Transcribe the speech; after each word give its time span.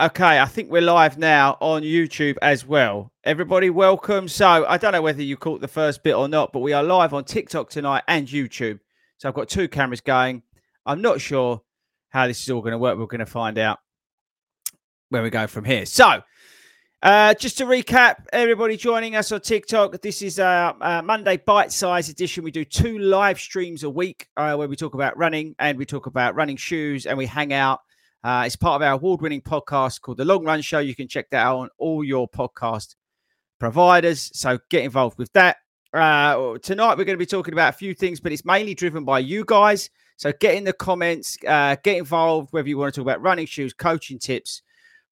okay. 0.00 0.40
I 0.40 0.46
think 0.46 0.70
we're 0.70 0.80
live 0.80 1.18
now 1.18 1.56
on 1.60 1.82
YouTube 1.82 2.36
as 2.42 2.66
well. 2.66 3.12
Everybody, 3.24 3.70
welcome. 3.70 4.28
So, 4.28 4.64
I 4.66 4.78
don't 4.78 4.92
know 4.92 5.02
whether 5.02 5.22
you 5.22 5.36
caught 5.36 5.60
the 5.60 5.68
first 5.68 6.02
bit 6.02 6.14
or 6.14 6.28
not, 6.28 6.52
but 6.52 6.60
we 6.60 6.72
are 6.72 6.82
live 6.82 7.12
on 7.12 7.24
TikTok 7.24 7.70
tonight 7.70 8.02
and 8.08 8.26
YouTube. 8.26 8.80
So, 9.18 9.28
I've 9.28 9.34
got 9.34 9.48
two 9.48 9.68
cameras 9.68 10.00
going. 10.00 10.42
I'm 10.86 11.02
not 11.02 11.20
sure 11.20 11.60
how 12.08 12.26
this 12.26 12.42
is 12.42 12.50
all 12.50 12.62
going 12.62 12.72
to 12.72 12.78
work. 12.78 12.98
We're 12.98 13.06
going 13.06 13.20
to 13.20 13.26
find 13.26 13.58
out 13.58 13.78
where 15.10 15.22
we 15.22 15.30
go 15.30 15.46
from 15.46 15.64
here. 15.64 15.84
So, 15.84 16.22
uh, 17.02 17.34
just 17.34 17.58
to 17.58 17.64
recap, 17.64 18.26
everybody 18.32 18.76
joining 18.76 19.16
us 19.16 19.32
on 19.32 19.40
TikTok, 19.40 20.00
this 20.00 20.22
is 20.22 20.38
our 20.38 20.76
uh, 20.80 21.02
Monday 21.02 21.36
bite 21.36 21.72
size 21.72 22.08
edition. 22.08 22.42
We 22.44 22.50
do 22.50 22.64
two 22.64 22.98
live 22.98 23.38
streams 23.38 23.82
a 23.82 23.90
week 23.90 24.28
uh, 24.36 24.54
where 24.56 24.68
we 24.68 24.76
talk 24.76 24.94
about 24.94 25.16
running 25.18 25.54
and 25.58 25.76
we 25.76 25.84
talk 25.84 26.06
about 26.06 26.34
running 26.34 26.56
shoes 26.56 27.06
and 27.06 27.18
we 27.18 27.26
hang 27.26 27.52
out. 27.52 27.80
Uh, 28.22 28.42
it's 28.46 28.56
part 28.56 28.80
of 28.80 28.86
our 28.86 28.94
award 28.94 29.22
winning 29.22 29.40
podcast 29.40 30.00
called 30.00 30.18
The 30.18 30.24
Long 30.24 30.44
Run 30.44 30.60
Show. 30.60 30.78
You 30.78 30.94
can 30.94 31.08
check 31.08 31.30
that 31.30 31.44
out 31.44 31.58
on 31.58 31.68
all 31.78 32.04
your 32.04 32.28
podcast 32.28 32.96
providers. 33.58 34.30
So 34.34 34.58
get 34.68 34.84
involved 34.84 35.18
with 35.18 35.32
that. 35.32 35.56
Uh, 35.92 36.58
tonight, 36.58 36.98
we're 36.98 37.04
going 37.04 37.16
to 37.16 37.24
be 37.24 37.26
talking 37.26 37.54
about 37.54 37.70
a 37.70 37.76
few 37.76 37.94
things, 37.94 38.20
but 38.20 38.32
it's 38.32 38.44
mainly 38.44 38.74
driven 38.74 39.04
by 39.04 39.20
you 39.20 39.44
guys. 39.44 39.90
So 40.16 40.32
get 40.38 40.54
in 40.54 40.64
the 40.64 40.72
comments, 40.74 41.38
uh, 41.48 41.76
get 41.82 41.96
involved, 41.96 42.52
whether 42.52 42.68
you 42.68 42.76
want 42.76 42.92
to 42.94 43.00
talk 43.00 43.06
about 43.06 43.22
running 43.22 43.46
shoes, 43.46 43.72
coaching 43.72 44.18
tips, 44.18 44.62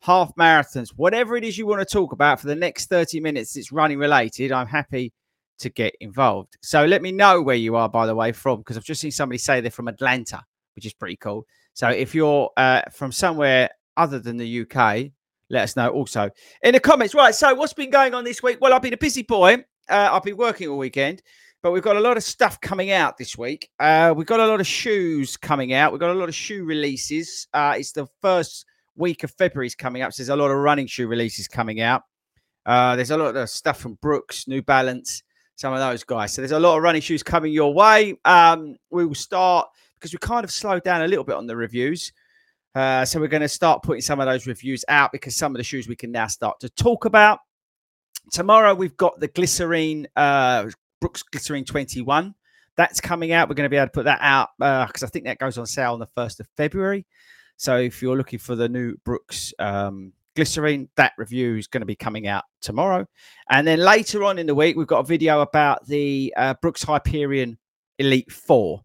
half 0.03 0.35
marathons, 0.37 0.91
whatever 0.91 1.37
it 1.37 1.45
is 1.45 1.57
you 1.57 1.67
want 1.67 1.81
to 1.81 1.91
talk 1.91 2.13
about 2.13 2.41
for 2.41 2.47
the 2.47 2.55
next 2.55 2.87
30 2.87 3.21
minutes 3.21 3.57
it's 3.57 3.73
running 3.73 3.99
related. 3.99 4.53
I'm 4.53 4.67
happy 4.67 5.13
to 5.61 5.71
get 5.71 5.95
involved. 6.01 6.57
So 6.63 6.85
let 6.85 7.03
me 7.03 7.11
know 7.11 7.43
where 7.43 7.57
you 7.57 7.75
are, 7.75 7.89
by 7.89 8.07
the 8.07 8.15
way, 8.15 8.33
from, 8.33 8.59
because 8.59 8.77
I've 8.77 8.85
just 8.85 9.01
seen 9.01 9.11
somebody 9.11 9.39
say 9.39 9.61
they're 9.61 9.71
from 9.71 9.89
Atlanta, 9.89 10.45
which 10.77 10.87
is 10.87 10.93
pretty 10.93 11.17
cool. 11.17 11.47
So 11.79 11.87
if 11.87 12.13
you're 12.13 12.51
uh, 12.57 12.83
from 12.91 13.13
somewhere 13.13 13.71
other 13.97 14.19
than 14.19 14.37
the 14.37 14.63
UK, 14.63 15.13
let 15.49 15.63
us 15.63 15.77
know 15.77 15.91
also 15.91 16.29
in 16.65 16.73
the 16.73 16.81
comments. 16.81 17.15
Right. 17.15 17.33
So 17.33 17.55
what's 17.55 17.73
been 17.73 17.91
going 17.91 18.15
on 18.15 18.25
this 18.25 18.43
week? 18.43 18.59
Well, 18.61 18.75
I've 18.75 18.83
been 18.83 18.95
a 18.95 18.99
busy 18.99 19.23
boy. 19.23 19.65
Uh, 19.89 20.09
I've 20.11 20.25
been 20.25 20.37
working 20.37 20.67
all 20.67 20.77
weekend, 20.77 21.23
but 21.63 21.71
we've 21.71 21.85
got 21.85 21.95
a 21.95 22.01
lot 22.01 22.17
of 22.17 22.25
stuff 22.25 22.61
coming 22.61 22.91
out 22.91 23.17
this 23.17 23.39
week. 23.39 23.71
Uh, 23.79 24.13
we've 24.17 24.27
got 24.27 24.41
a 24.41 24.47
lot 24.49 24.59
of 24.59 24.67
shoes 24.67 25.37
coming 25.37 25.73
out. 25.73 25.93
We've 25.93 26.01
got 26.01 26.11
a 26.11 26.19
lot 26.19 26.29
of 26.29 26.35
shoe 26.35 26.65
releases. 26.65 27.47
Uh, 27.55 27.75
it's 27.79 27.93
the 27.93 28.09
first 28.23 28.67
week 28.97 29.23
of 29.23 29.31
February 29.31 29.69
is 29.69 29.77
coming 29.77 30.03
up. 30.03 30.13
So 30.13 30.25
there's 30.25 30.31
a 30.31 30.37
lot 30.37 30.51
of 30.51 30.57
running 30.57 30.89
shoe 30.89 31.07
releases 31.07 31.47
coming 31.47 31.81
out. 31.81 32.03
Uh, 32.67 32.97
there's 32.97 33.13
a 33.13 33.17
lot 33.17 33.37
of 33.37 33.49
stuff 33.49 33.79
from 33.79 33.95
Brooks, 34.03 34.49
New 34.49 34.63
Balance, 34.63 35.23
some 35.55 35.73
of 35.73 35.79
those 35.79 36.03
guys. 36.03 36.35
So 36.35 36.43
there's 36.43 36.51
a 36.51 36.59
lot 36.59 36.77
of 36.77 36.83
running 36.83 37.03
shoes 37.03 37.23
coming 37.23 37.53
your 37.53 37.73
way. 37.73 38.17
Um, 38.25 38.75
we 38.91 39.07
will 39.07 39.15
start 39.15 39.69
because 39.99 40.13
we 40.13 40.19
kind 40.19 40.45
of 40.45 40.51
slowed 40.51 40.85
down 40.85 41.03
a 41.03 41.09
little 41.09 41.25
bit 41.25 41.37
on 41.37 41.47
the 41.47 41.57
reviews. 41.57 42.13
Uh, 42.75 43.05
so 43.05 43.19
we're 43.19 43.27
going 43.27 43.43
to 43.43 43.49
start 43.49 43.83
putting 43.83 44.01
some 44.03 44.21
of 44.21 44.27
those 44.27 44.47
reviews 44.47 44.85
out 44.89 45.11
because 45.13 45.35
some 45.35 45.53
of 45.55 45.59
the 45.59 45.65
shoes 45.65 45.89
we 45.89 45.97
can 45.97 46.13
now 46.13 46.27
start 46.27 46.61
to 46.61 46.69
talk 46.71 47.05
about. 47.05 47.41
Tomorrow 48.31 48.75
we've 48.75 48.97
got 48.97 49.19
the 49.21 49.29
glycerin, 49.29 50.07
uh, 50.17 50.69
Brooks 51.01 51.23
Glycerin 51.23 51.65
21. 51.65 52.35
That's 52.77 53.01
coming 53.01 53.33
out. 53.33 53.49
We're 53.49 53.57
going 53.57 53.65
to 53.65 53.71
be 53.71 53.77
able 53.77 53.89
to 53.89 53.93
put 53.93 54.05
that 54.05 54.21
out 54.21 54.51
because 54.59 55.03
uh, 55.03 55.07
I 55.07 55.09
think 55.09 55.25
that 55.25 55.39
goes 55.39 55.59
on 55.59 55.67
sale 55.67 55.95
on 55.95 55.99
the 55.99 56.07
1st 56.17 56.41
of 56.41 56.49
February. 56.57 57.07
So 57.57 57.77
if 57.77 58.01
you're 58.01 58.17
looking 58.17 58.39
for 58.39 58.55
the 58.55 58.69
new 58.69 58.97
Brooks 59.05 59.53
um, 59.59 60.13
glycerin, 60.37 60.89
that 60.95 61.13
review 61.19 61.57
is 61.57 61.67
going 61.67 61.81
to 61.81 61.87
be 61.87 61.97
coming 61.97 62.29
out 62.29 62.45
tomorrow. 62.61 63.05
And 63.51 63.67
then 63.67 63.81
later 63.81 64.23
on 64.23 64.39
in 64.39 64.47
the 64.47 64.55
week, 64.55 64.77
we've 64.77 64.87
got 64.87 65.01
a 65.01 65.05
video 65.05 65.41
about 65.41 65.85
the 65.87 66.33
uh, 66.37 66.55
Brooks 66.63 66.85
Hyperion 66.85 67.59
Elite 67.99 68.31
4. 68.31 68.81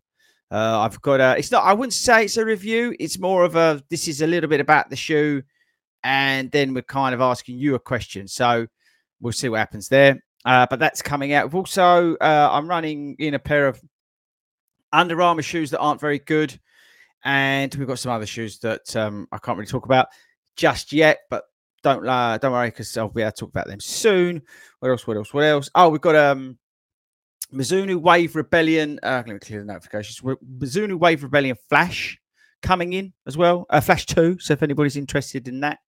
Uh, 0.53 0.81
I've 0.81 1.01
got 1.01 1.19
a. 1.19 1.35
It's 1.35 1.51
not. 1.51 1.63
I 1.63 1.73
wouldn't 1.73 1.93
say 1.93 2.25
it's 2.25 2.37
a 2.37 2.45
review. 2.45 2.95
It's 2.99 3.17
more 3.17 3.43
of 3.43 3.55
a. 3.55 3.83
This 3.89 4.07
is 4.07 4.21
a 4.21 4.27
little 4.27 4.47
bit 4.47 4.59
about 4.61 4.91
the 4.91 4.95
shoe, 4.95 5.41
and 6.03 6.51
then 6.51 6.75
we're 6.75 6.83
kind 6.83 7.15
of 7.15 7.21
asking 7.21 7.57
you 7.57 7.73
a 7.73 7.79
question. 7.79 8.27
So 8.27 8.67
we'll 9.19 9.33
see 9.33 9.49
what 9.49 9.57
happens 9.57 9.89
there. 9.89 10.23
Uh, 10.45 10.67
but 10.69 10.77
that's 10.77 11.01
coming 11.01 11.33
out. 11.33 11.51
Also. 11.55 12.15
Uh, 12.17 12.49
I'm 12.51 12.67
running 12.67 13.15
in 13.17 13.33
a 13.33 13.39
pair 13.39 13.67
of 13.67 13.81
Under 14.91 15.19
Armour 15.23 15.41
shoes 15.41 15.71
that 15.71 15.79
aren't 15.79 15.99
very 15.99 16.19
good, 16.19 16.59
and 17.25 17.73
we've 17.73 17.87
got 17.87 17.97
some 17.97 18.11
other 18.11 18.27
shoes 18.27 18.59
that 18.59 18.95
um, 18.95 19.27
I 19.31 19.39
can't 19.39 19.57
really 19.57 19.67
talk 19.67 19.85
about 19.85 20.05
just 20.55 20.93
yet. 20.93 21.21
But 21.31 21.45
don't 21.81 22.07
uh, 22.07 22.37
don't 22.37 22.51
worry 22.51 22.69
because 22.69 22.95
I'll 22.95 23.09
be 23.09 23.23
able 23.23 23.31
to 23.31 23.37
talk 23.39 23.49
about 23.49 23.65
them 23.65 23.79
soon. 23.79 24.43
What 24.81 24.91
else? 24.91 25.07
What 25.07 25.17
else? 25.17 25.33
What 25.33 25.45
else? 25.45 25.69
Oh, 25.73 25.89
we've 25.89 25.99
got 25.99 26.15
um 26.15 26.59
Mizuno 27.53 28.01
Wave 28.01 28.35
Rebellion. 28.35 28.99
Uh, 29.03 29.23
let 29.25 29.27
me 29.27 29.39
clear 29.39 29.59
the 29.59 29.65
notifications. 29.65 30.19
Mizuno 30.21 30.97
Wave 30.97 31.23
Rebellion 31.23 31.55
Flash 31.69 32.19
coming 32.61 32.93
in 32.93 33.13
as 33.27 33.37
well. 33.37 33.65
Uh, 33.69 33.79
Flash 33.79 34.05
2. 34.07 34.39
So 34.39 34.53
if 34.53 34.63
anybody's 34.63 34.97
interested 34.97 35.47
in 35.47 35.59
that, 35.59 35.79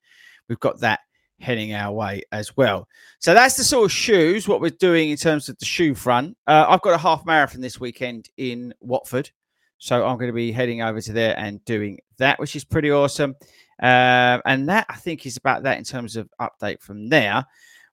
we've 0.47 0.59
got 0.59 0.79
that 0.81 0.99
heading 1.39 1.73
our 1.73 1.91
way 1.91 2.21
as 2.31 2.55
well. 2.55 2.87
So 3.19 3.33
that's 3.33 3.57
the 3.57 3.63
sort 3.63 3.85
of 3.85 3.91
shoes, 3.91 4.47
what 4.47 4.61
we're 4.61 4.69
doing 4.69 5.09
in 5.09 5.17
terms 5.17 5.49
of 5.49 5.57
the 5.57 5.65
shoe 5.65 5.95
front. 5.95 6.37
Uh, 6.47 6.65
I've 6.67 6.81
got 6.81 6.93
a 6.93 6.97
half 6.97 7.25
marathon 7.25 7.61
this 7.61 7.79
weekend 7.79 8.29
in 8.37 8.73
Watford. 8.79 9.31
So 9.77 10.05
I'm 10.05 10.17
going 10.17 10.29
to 10.29 10.33
be 10.33 10.51
heading 10.51 10.81
over 10.81 11.01
to 11.01 11.11
there 11.11 11.37
and 11.37 11.63
doing 11.65 11.99
that, 12.17 12.39
which 12.39 12.55
is 12.55 12.63
pretty 12.63 12.91
awesome. 12.91 13.35
Uh, 13.81 14.39
and 14.45 14.69
that 14.69 14.85
I 14.87 14.95
think 14.95 15.25
is 15.25 15.35
about 15.35 15.63
that 15.63 15.77
in 15.77 15.83
terms 15.83 16.15
of 16.15 16.29
update 16.39 16.81
from 16.81 17.09
there. 17.09 17.45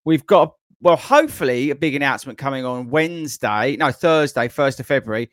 We've 0.05 0.27
got 0.27 0.55
well, 0.83 0.97
hopefully 0.97 1.71
a 1.71 1.75
big 1.75 1.95
announcement 1.95 2.39
coming 2.39 2.65
on 2.65 2.91
Wednesday, 2.91 3.77
no, 3.77 3.93
Thursday, 3.93 4.49
1st 4.49 4.81
of 4.81 4.87
February. 4.87 5.31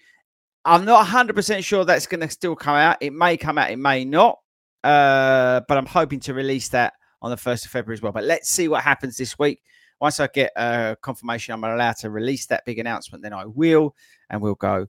I'm 0.63 0.85
not 0.85 1.05
100% 1.07 1.63
sure 1.63 1.83
that's 1.83 2.05
going 2.05 2.21
to 2.21 2.29
still 2.29 2.55
come 2.55 2.75
out. 2.75 2.97
It 3.01 3.13
may 3.13 3.35
come 3.35 3.57
out, 3.57 3.71
it 3.71 3.79
may 3.79 4.05
not. 4.05 4.39
uh, 4.83 5.61
but 5.67 5.77
I'm 5.77 5.85
hoping 5.85 6.19
to 6.21 6.33
release 6.33 6.69
that 6.69 6.93
on 7.21 7.31
the 7.31 7.37
1st 7.37 7.65
of 7.65 7.71
February 7.71 7.95
as 7.95 8.01
well. 8.01 8.11
But 8.11 8.23
let's 8.23 8.49
see 8.49 8.67
what 8.67 8.83
happens 8.83 9.17
this 9.17 9.37
week. 9.37 9.61
Once 9.99 10.19
I 10.19 10.27
get 10.27 10.51
uh, 10.55 10.95
confirmation 11.01 11.53
I'm 11.53 11.63
allowed 11.63 11.97
to 11.97 12.09
release 12.09 12.45
that 12.45 12.63
big 12.65 12.79
announcement, 12.79 13.21
then 13.21 13.33
I 13.33 13.45
will, 13.45 13.95
and 14.29 14.41
we'll 14.41 14.55
go 14.55 14.87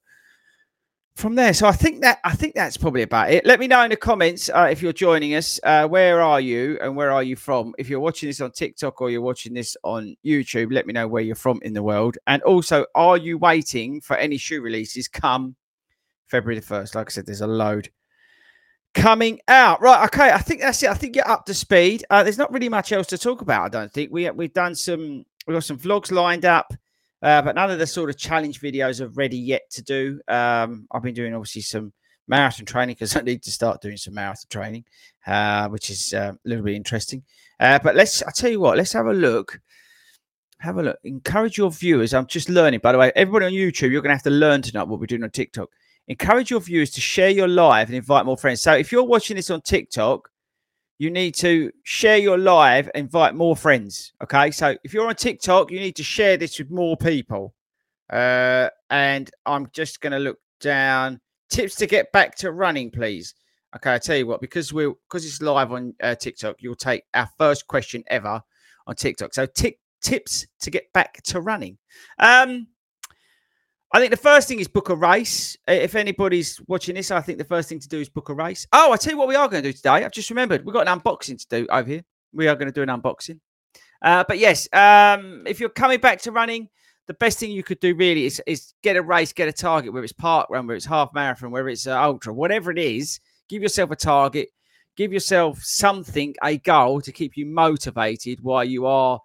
from 1.17 1.35
there. 1.35 1.53
So 1.53 1.67
I 1.67 1.73
think 1.73 2.01
that 2.03 2.19
I 2.25 2.35
think 2.35 2.55
that's 2.55 2.77
probably 2.77 3.03
about 3.03 3.31
it. 3.31 3.45
Let 3.45 3.61
me 3.61 3.67
know 3.67 3.83
in 3.83 3.91
the 3.91 3.97
comments 3.97 4.49
uh, 4.49 4.69
if 4.71 4.83
you're 4.83 4.93
joining 4.93 5.35
us. 5.35 5.61
Uh, 5.63 5.87
where 5.87 6.21
are 6.23 6.41
you 6.41 6.79
and 6.81 6.97
where 6.97 7.11
are 7.11 7.23
you 7.23 7.37
from? 7.37 7.75
If 7.79 7.89
you're 7.89 8.01
watching 8.01 8.29
this 8.29 8.41
on 8.41 8.53
TikTok 8.53 9.01
or 9.01 9.11
you're 9.11 9.21
watching 9.21 9.55
this 9.55 9.77
on 9.85 10.17
YouTube, 10.25 10.73
let 10.73 10.87
me 10.87 10.93
know 10.93 11.09
where 11.09 11.23
you're 11.23 11.35
from 11.35 11.61
in 11.63 11.75
the 11.75 11.83
world. 11.83 12.17
And 12.27 12.43
also, 12.43 12.87
are 12.95 13.17
you 13.17 13.39
waiting 13.39 14.01
for 14.01 14.17
any 14.17 14.39
shoe 14.39 14.63
releases 14.63 15.09
come 15.09 15.57
February 16.29 16.59
the 16.59 16.67
first? 16.67 16.95
Like 16.95 17.11
I 17.11 17.13
said, 17.13 17.27
there's 17.27 17.43
a 17.43 17.47
load 17.47 17.91
coming 18.95 19.41
out. 19.49 19.81
Right. 19.81 20.05
Okay. 20.05 20.31
I 20.31 20.39
think 20.39 20.61
that's 20.61 20.83
it. 20.83 20.91
I 20.91 20.95
think 20.95 21.17
you're 21.17 21.29
up 21.29 21.47
to 21.47 21.55
speed. 21.55 22.05
Uh, 22.11 22.23
there's 22.23 22.39
not 22.39 22.53
really 22.53 22.69
much 22.69 22.93
else 22.93 23.07
to 23.09 23.19
talk 23.19 23.41
about. 23.41 23.65
I 23.65 23.69
don't 23.69 23.93
think 23.93 24.11
we 24.11 24.29
we've 24.31 24.53
done 24.53 24.75
some. 24.75 25.25
We've 25.47 25.57
got 25.57 25.65
some 25.65 25.79
vlogs 25.79 26.11
lined 26.11 26.45
up, 26.45 26.73
uh, 27.23 27.43
but 27.43 27.55
none 27.55 27.71
of 27.71 27.79
the 27.79 27.87
sort 27.87 28.11
of 28.11 28.17
challenge 28.17 28.61
videos 28.61 29.01
are 29.01 29.09
ready 29.09 29.37
yet 29.37 29.63
to 29.71 29.83
do. 29.83 30.21
Um, 30.29 30.87
I've 30.91 31.03
been 31.03 31.15
doing 31.15 31.35
obviously 31.35 31.63
some 31.63 31.93
marathon 32.29 32.67
training 32.67 32.95
because 32.95 33.17
I 33.17 33.21
need 33.21 33.43
to 33.43 33.51
start 33.51 33.81
doing 33.81 33.97
some 33.97 34.15
marathon 34.15 34.47
training, 34.51 34.85
uh, 35.27 35.69
which 35.69 35.91
is 35.91 36.15
uh, 36.15 36.33
a 36.35 36.49
little 36.49 36.65
bit 36.65 36.75
interesting. 36.75 37.23
Uh, 37.59 37.79
but 37.83 37.95
let's. 37.95 38.23
I 38.23 38.31
tell 38.31 38.51
you 38.51 38.61
what. 38.61 38.79
Let's 38.79 38.93
have 38.93 39.07
a 39.07 39.13
look. 39.13 39.61
Have 40.59 40.79
a 40.79 40.83
look. 40.83 40.99
Encourage 41.05 41.57
your 41.57 41.71
viewers. 41.71 42.13
I'm 42.13 42.27
just 42.27 42.49
learning. 42.49 42.81
By 42.81 42.93
the 42.93 42.99
way, 42.99 43.13
everybody 43.17 43.47
on 43.47 43.53
YouTube, 43.53 43.91
you're 43.91 44.03
going 44.03 44.11
to 44.11 44.17
have 44.17 44.23
to 44.25 44.31
learn 44.31 44.63
tonight 44.63 44.89
what 44.89 45.01
we're 45.01 45.07
doing 45.07 45.25
on 45.25 45.31
TikTok 45.31 45.69
encourage 46.11 46.51
your 46.51 46.61
viewers 46.61 46.91
to 46.91 47.01
share 47.01 47.31
your 47.31 47.47
live 47.47 47.89
and 47.89 47.97
invite 47.97 48.27
more 48.27 48.37
friends. 48.37 48.61
So 48.61 48.73
if 48.73 48.91
you're 48.91 49.05
watching 49.05 49.37
this 49.37 49.49
on 49.49 49.61
TikTok, 49.61 50.29
you 51.01 51.11
need 51.11 51.35
to 51.35 51.73
share 51.83 52.19
your 52.19 52.37
live, 52.37 52.91
invite 52.95 53.35
more 53.35 53.57
friends. 53.57 54.13
Okay. 54.23 54.51
So 54.51 54.77
if 54.85 54.93
you're 54.93 55.09
on 55.09 55.15
TikTok, 55.15 55.71
you 55.71 55.81
need 55.81 55.97
to 55.97 56.03
share 56.03 56.37
this 56.37 56.59
with 56.59 56.71
more 56.71 56.95
people. 56.95 57.55
Uh, 58.13 58.69
and 58.91 59.31
I'm 59.47 59.71
just 59.73 60.03
going 60.03 60.13
to 60.13 60.19
look 60.19 60.37
down 60.61 61.19
tips 61.49 61.75
to 61.77 61.87
get 61.87 62.13
back 62.13 62.37
to 62.37 62.53
running, 62.53 62.91
please. 62.91 63.35
Okay. 63.75 63.95
I 63.95 63.99
tell 63.99 64.19
you 64.19 64.27
what, 64.27 64.43
because 64.43 64.75
we're 64.75 64.93
because 65.09 65.25
it's 65.25 65.41
live 65.41 65.73
on 65.73 65.95
uh, 66.03 66.17
TikTok, 66.17 66.57
you'll 66.59 66.75
take 66.75 67.05
our 67.15 67.31
first 67.39 67.67
question 67.67 68.05
ever 68.09 68.43
on 68.87 68.95
TikTok. 68.95 69.33
So 69.33 69.47
t- 69.47 69.79
tips 70.03 70.47
to 70.61 70.71
get 70.71 70.93
back 70.93 71.23
to 71.23 71.41
running. 71.41 71.79
Um, 72.19 72.67
I 73.93 73.99
think 73.99 74.13
the 74.13 74.17
first 74.17 74.47
thing 74.47 74.61
is 74.61 74.69
book 74.69 74.89
a 74.89 74.95
race. 74.95 75.57
If 75.67 75.97
anybody's 75.97 76.61
watching 76.69 76.95
this, 76.95 77.11
I 77.11 77.21
think 77.21 77.39
the 77.39 77.45
first 77.45 77.69
thing 77.69 77.81
to 77.81 77.89
do 77.89 77.99
is 77.99 78.09
book 78.09 78.29
a 78.29 78.35
race. 78.35 78.67
Oh, 78.73 78.93
I 78.93 78.97
tell 78.97 79.13
you 79.13 79.19
what, 79.19 79.27
we 79.27 79.35
are 79.35 79.49
going 79.49 79.63
to 79.65 79.69
do 79.69 79.73
today. 79.73 80.05
I've 80.05 80.13
just 80.13 80.31
remembered 80.31 80.65
we've 80.65 80.75
got 80.75 80.87
an 80.87 81.01
unboxing 81.01 81.39
to 81.39 81.47
do 81.49 81.67
over 81.71 81.89
here. 81.89 82.05
We 82.33 82.47
are 82.47 82.55
going 82.55 82.73
to 82.73 82.73
do 82.73 82.83
an 82.83 82.89
unboxing. 82.89 83.41
Uh, 84.01 84.25
but 84.27 84.39
yes, 84.39 84.69
um, 84.73 85.43
if 85.47 85.59
you're 85.59 85.69
coming 85.69 85.99
back 85.99 86.21
to 86.23 86.33
running, 86.33 86.69
the 87.09 87.15
best 87.15 87.41
thing 87.41 87.51
you 87.51 87.65
could 87.65 87.81
do 87.81 87.95
really 87.97 88.27
is, 88.27 88.41
is 88.47 88.75
get 88.83 88.97
a 88.97 89.03
race, 89.03 89.33
get 89.33 89.49
a 89.49 89.53
target, 89.53 89.93
whether 89.93 90.05
it's 90.05 90.13
park 90.13 90.49
run, 90.51 90.69
whether 90.69 90.77
it's 90.77 90.87
half 90.87 91.13
marathon, 91.13 91.51
whether 91.51 91.69
it's 91.69 91.89
uh, 91.89 92.01
ultra, 92.01 92.33
whatever 92.33 92.71
it 92.71 92.79
is. 92.79 93.19
Give 93.49 93.61
yourself 93.61 93.91
a 93.91 93.97
target, 93.97 94.51
give 94.97 95.13
yourself 95.13 95.61
something, 95.63 96.37
a 96.45 96.59
goal 96.59 97.01
to 97.01 97.11
keep 97.11 97.37
you 97.37 97.47
motivated 97.47 98.41
while 98.41 98.65
you 98.65 98.87
are 98.87 99.21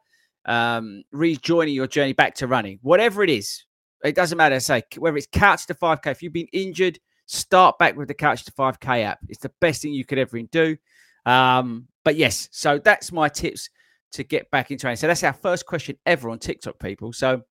um, 0.45 1.03
rejoining 1.11 1.75
your 1.75 1.85
journey 1.85 2.13
back 2.13 2.33
to 2.35 2.47
running, 2.47 2.79
whatever 2.81 3.23
it 3.23 3.29
is. 3.29 3.63
It 4.05 4.15
doesn't 4.15 4.37
matter. 4.37 4.59
Say 4.59 4.83
whether 4.97 5.17
it's 5.17 5.27
couch 5.31 5.65
to 5.67 5.73
5K. 5.73 6.07
If 6.07 6.21
you've 6.21 6.33
been 6.33 6.47
injured, 6.53 6.99
start 7.25 7.77
back 7.79 7.95
with 7.95 8.07
the 8.07 8.13
couch 8.13 8.45
to 8.45 8.51
5K 8.51 9.03
app. 9.03 9.19
It's 9.27 9.39
the 9.39 9.51
best 9.59 9.81
thing 9.81 9.93
you 9.93 10.05
could 10.05 10.19
ever 10.19 10.39
do. 10.41 10.77
Um, 11.25 11.87
but 12.03 12.15
yes, 12.15 12.47
so 12.51 12.77
that's 12.77 13.11
my 13.11 13.29
tips 13.29 13.69
to 14.13 14.23
get 14.23 14.49
back 14.51 14.71
in 14.71 14.77
training. 14.77 14.97
So 14.97 15.07
that's 15.07 15.23
our 15.23 15.33
first 15.33 15.65
question 15.65 15.97
ever 16.05 16.29
on 16.29 16.39
TikTok, 16.39 16.79
people. 16.79 17.11
So 17.13 17.41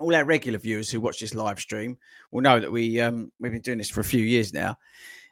all 0.00 0.14
our 0.14 0.24
regular 0.24 0.58
viewers 0.58 0.90
who 0.90 1.00
watch 1.00 1.20
this 1.20 1.34
live 1.34 1.60
stream 1.60 1.96
will 2.30 2.42
know 2.42 2.60
that 2.60 2.70
we 2.70 3.00
um, 3.00 3.32
we've 3.40 3.52
been 3.52 3.60
doing 3.60 3.78
this 3.78 3.90
for 3.90 4.00
a 4.00 4.04
few 4.04 4.22
years 4.22 4.52
now, 4.52 4.76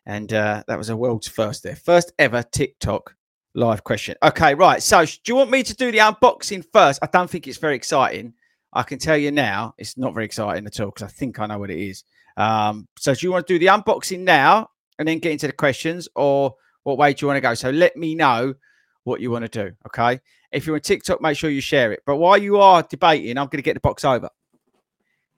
and 0.06 0.32
uh, 0.32 0.62
that 0.66 0.78
was 0.78 0.88
a 0.88 0.96
world's 0.96 1.28
first 1.28 1.62
there, 1.62 1.76
first 1.76 2.12
ever 2.18 2.42
TikTok 2.42 3.14
live 3.54 3.84
question. 3.84 4.16
Okay, 4.22 4.54
right. 4.54 4.82
So 4.82 5.04
do 5.04 5.18
you 5.26 5.36
want 5.36 5.50
me 5.50 5.62
to 5.62 5.74
do 5.74 5.90
the 5.90 5.98
unboxing 5.98 6.64
first? 6.72 7.00
I 7.02 7.08
don't 7.12 7.30
think 7.30 7.46
it's 7.46 7.58
very 7.58 7.74
exciting. 7.76 8.34
I 8.72 8.82
can 8.82 8.98
tell 8.98 9.16
you 9.16 9.30
now, 9.30 9.74
it's 9.78 9.96
not 9.96 10.14
very 10.14 10.26
exciting 10.26 10.66
at 10.66 10.80
all 10.80 10.86
because 10.86 11.02
I 11.02 11.08
think 11.08 11.38
I 11.38 11.46
know 11.46 11.58
what 11.58 11.70
it 11.70 11.78
is. 11.78 12.04
Um, 12.36 12.88
so, 12.98 13.14
do 13.14 13.26
you 13.26 13.32
want 13.32 13.46
to 13.46 13.54
do 13.54 13.58
the 13.58 13.66
unboxing 13.66 14.20
now 14.20 14.70
and 14.98 15.08
then 15.08 15.18
get 15.18 15.32
into 15.32 15.46
the 15.46 15.52
questions, 15.52 16.08
or 16.14 16.54
what 16.82 16.98
way 16.98 17.14
do 17.14 17.24
you 17.24 17.28
want 17.28 17.38
to 17.38 17.40
go? 17.40 17.54
So, 17.54 17.70
let 17.70 17.96
me 17.96 18.14
know 18.14 18.54
what 19.04 19.20
you 19.20 19.30
want 19.30 19.50
to 19.50 19.64
do. 19.64 19.74
Okay. 19.86 20.20
If 20.52 20.66
you're 20.66 20.76
on 20.76 20.82
TikTok, 20.82 21.20
make 21.20 21.36
sure 21.36 21.50
you 21.50 21.60
share 21.60 21.92
it. 21.92 22.02
But 22.06 22.16
while 22.16 22.38
you 22.38 22.58
are 22.58 22.82
debating, 22.82 23.38
I'm 23.38 23.46
going 23.46 23.58
to 23.58 23.62
get 23.62 23.74
the 23.74 23.80
box 23.80 24.04
over. 24.04 24.28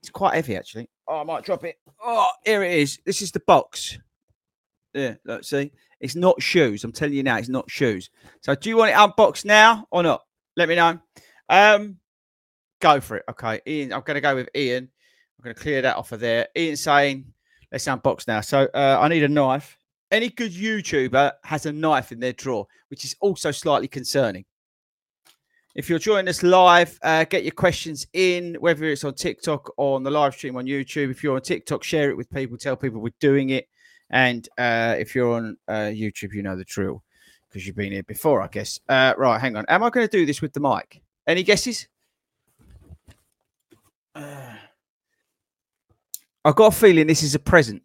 It's 0.00 0.10
quite 0.10 0.34
heavy, 0.34 0.56
actually. 0.56 0.88
Oh, 1.06 1.20
I 1.20 1.24
might 1.24 1.44
drop 1.44 1.64
it. 1.64 1.76
Oh, 2.02 2.28
here 2.44 2.62
it 2.62 2.72
is. 2.72 2.98
This 3.04 3.22
is 3.22 3.32
the 3.32 3.40
box. 3.40 3.98
Yeah, 4.94 5.14
look, 5.24 5.44
see, 5.44 5.72
it's 6.00 6.14
not 6.14 6.40
shoes. 6.42 6.84
I'm 6.84 6.92
telling 6.92 7.14
you 7.14 7.22
now, 7.22 7.36
it's 7.36 7.48
not 7.48 7.70
shoes. 7.70 8.10
So, 8.40 8.54
do 8.54 8.68
you 8.68 8.76
want 8.76 8.90
it 8.90 8.94
unboxed 8.94 9.44
now 9.44 9.86
or 9.90 10.02
not? 10.02 10.22
Let 10.56 10.68
me 10.68 10.76
know. 10.76 10.98
Um, 11.48 11.98
Go 12.80 13.00
for 13.00 13.16
it. 13.16 13.24
Okay, 13.30 13.60
Ian. 13.66 13.92
I'm 13.92 14.02
going 14.02 14.14
to 14.14 14.20
go 14.20 14.34
with 14.34 14.48
Ian. 14.54 14.88
I'm 15.38 15.42
going 15.44 15.54
to 15.54 15.60
clear 15.60 15.82
that 15.82 15.96
off 15.96 16.12
of 16.12 16.20
there. 16.20 16.48
Ian 16.56 16.76
saying, 16.76 17.24
let's 17.72 17.84
unbox 17.86 18.26
now. 18.26 18.40
So 18.40 18.68
uh, 18.74 18.98
I 19.00 19.08
need 19.08 19.22
a 19.22 19.28
knife. 19.28 19.78
Any 20.10 20.30
good 20.30 20.52
YouTuber 20.52 21.32
has 21.44 21.66
a 21.66 21.72
knife 21.72 22.12
in 22.12 22.20
their 22.20 22.32
drawer, 22.32 22.66
which 22.88 23.04
is 23.04 23.14
also 23.20 23.50
slightly 23.50 23.88
concerning. 23.88 24.44
If 25.74 25.88
you're 25.88 25.98
joining 25.98 26.28
us 26.28 26.42
live, 26.42 26.98
uh, 27.02 27.24
get 27.24 27.44
your 27.44 27.52
questions 27.52 28.06
in, 28.12 28.56
whether 28.58 28.84
it's 28.86 29.04
on 29.04 29.14
TikTok 29.14 29.72
or 29.76 29.96
on 29.96 30.02
the 30.02 30.10
live 30.10 30.34
stream 30.34 30.56
on 30.56 30.64
YouTube. 30.64 31.10
If 31.10 31.22
you're 31.22 31.36
on 31.36 31.42
TikTok, 31.42 31.84
share 31.84 32.10
it 32.10 32.16
with 32.16 32.30
people, 32.30 32.56
tell 32.56 32.74
people 32.74 33.00
we're 33.00 33.12
doing 33.20 33.50
it. 33.50 33.68
And 34.10 34.48
uh, 34.58 34.96
if 34.98 35.14
you're 35.14 35.34
on 35.34 35.56
uh, 35.68 35.92
YouTube, 35.92 36.32
you 36.32 36.42
know 36.42 36.56
the 36.56 36.64
drill 36.64 37.04
because 37.48 37.66
you've 37.66 37.76
been 37.76 37.92
here 37.92 38.02
before, 38.02 38.42
I 38.42 38.48
guess. 38.48 38.80
Uh, 38.88 39.14
right, 39.16 39.38
hang 39.38 39.56
on. 39.56 39.66
Am 39.68 39.82
I 39.82 39.90
going 39.90 40.08
to 40.08 40.10
do 40.10 40.26
this 40.26 40.42
with 40.42 40.52
the 40.52 40.60
mic? 40.60 41.02
Any 41.26 41.42
guesses? 41.42 41.86
I've 44.14 44.58
got 46.54 46.72
a 46.72 46.76
feeling 46.76 47.06
this 47.06 47.22
is 47.22 47.34
a 47.34 47.38
present. 47.38 47.82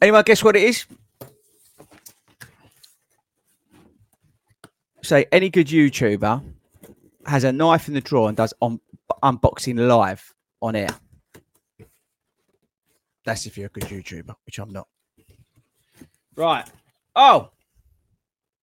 Anyone 0.00 0.24
guess 0.24 0.42
what 0.42 0.56
it 0.56 0.62
is? 0.62 0.86
Say 5.02 5.26
any 5.30 5.50
good 5.50 5.66
YouTuber 5.66 6.42
has 7.26 7.44
a 7.44 7.52
knife 7.52 7.88
in 7.88 7.94
the 7.94 8.00
drawer 8.00 8.28
and 8.28 8.36
does 8.36 8.54
unboxing 9.22 9.86
live 9.86 10.34
on 10.62 10.76
air. 10.76 10.88
That's 13.24 13.46
if 13.46 13.58
you're 13.58 13.66
a 13.66 13.70
good 13.70 13.84
YouTuber, 13.84 14.34
which 14.46 14.58
I'm 14.58 14.70
not. 14.70 14.88
Right. 16.36 16.66
Oh, 17.14 17.50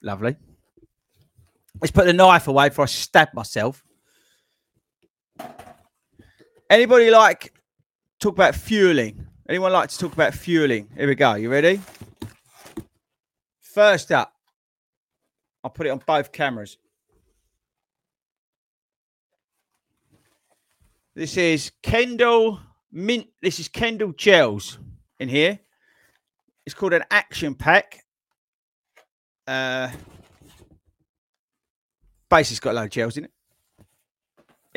lovely. 0.02 0.36
Let's 1.82 1.92
put 1.92 2.06
the 2.06 2.14
knife 2.14 2.48
away 2.48 2.70
before 2.70 2.84
I 2.84 2.88
stab 2.88 3.34
myself. 3.34 3.84
Anybody 6.70 7.12
like 7.12 7.54
talk 8.20 8.34
about 8.34 8.56
fueling? 8.56 9.28
Anyone 9.48 9.72
like 9.72 9.90
to 9.90 9.98
talk 9.98 10.14
about 10.14 10.34
fueling? 10.34 10.90
Here 10.96 11.08
we 11.08 11.16
go. 11.16 11.36
You 11.36 11.52
ready? 11.52 11.80
First 13.62 14.12
up, 14.12 14.34
I'll 15.64 15.70
put 15.70 15.86
it 15.86 15.92
on 15.92 16.02
both 16.06 16.32
cameras. 16.32 16.78
This 21.16 21.38
is 21.38 21.72
Kendal 21.84 22.60
Mint. 22.92 23.28
This 23.42 23.60
is 23.60 23.68
Kendal 23.68 24.14
Gels 24.14 24.80
in 25.20 25.30
here. 25.30 25.60
It's 26.66 26.74
called 26.74 26.94
an 26.94 27.04
action 27.10 27.56
pack. 27.56 28.04
Uh, 29.46 29.90
basically, 32.30 32.66
got 32.66 32.72
a 32.72 32.78
load 32.78 32.84
of 32.86 32.90
gels 32.90 33.18
in 33.18 33.26
it 33.26 33.32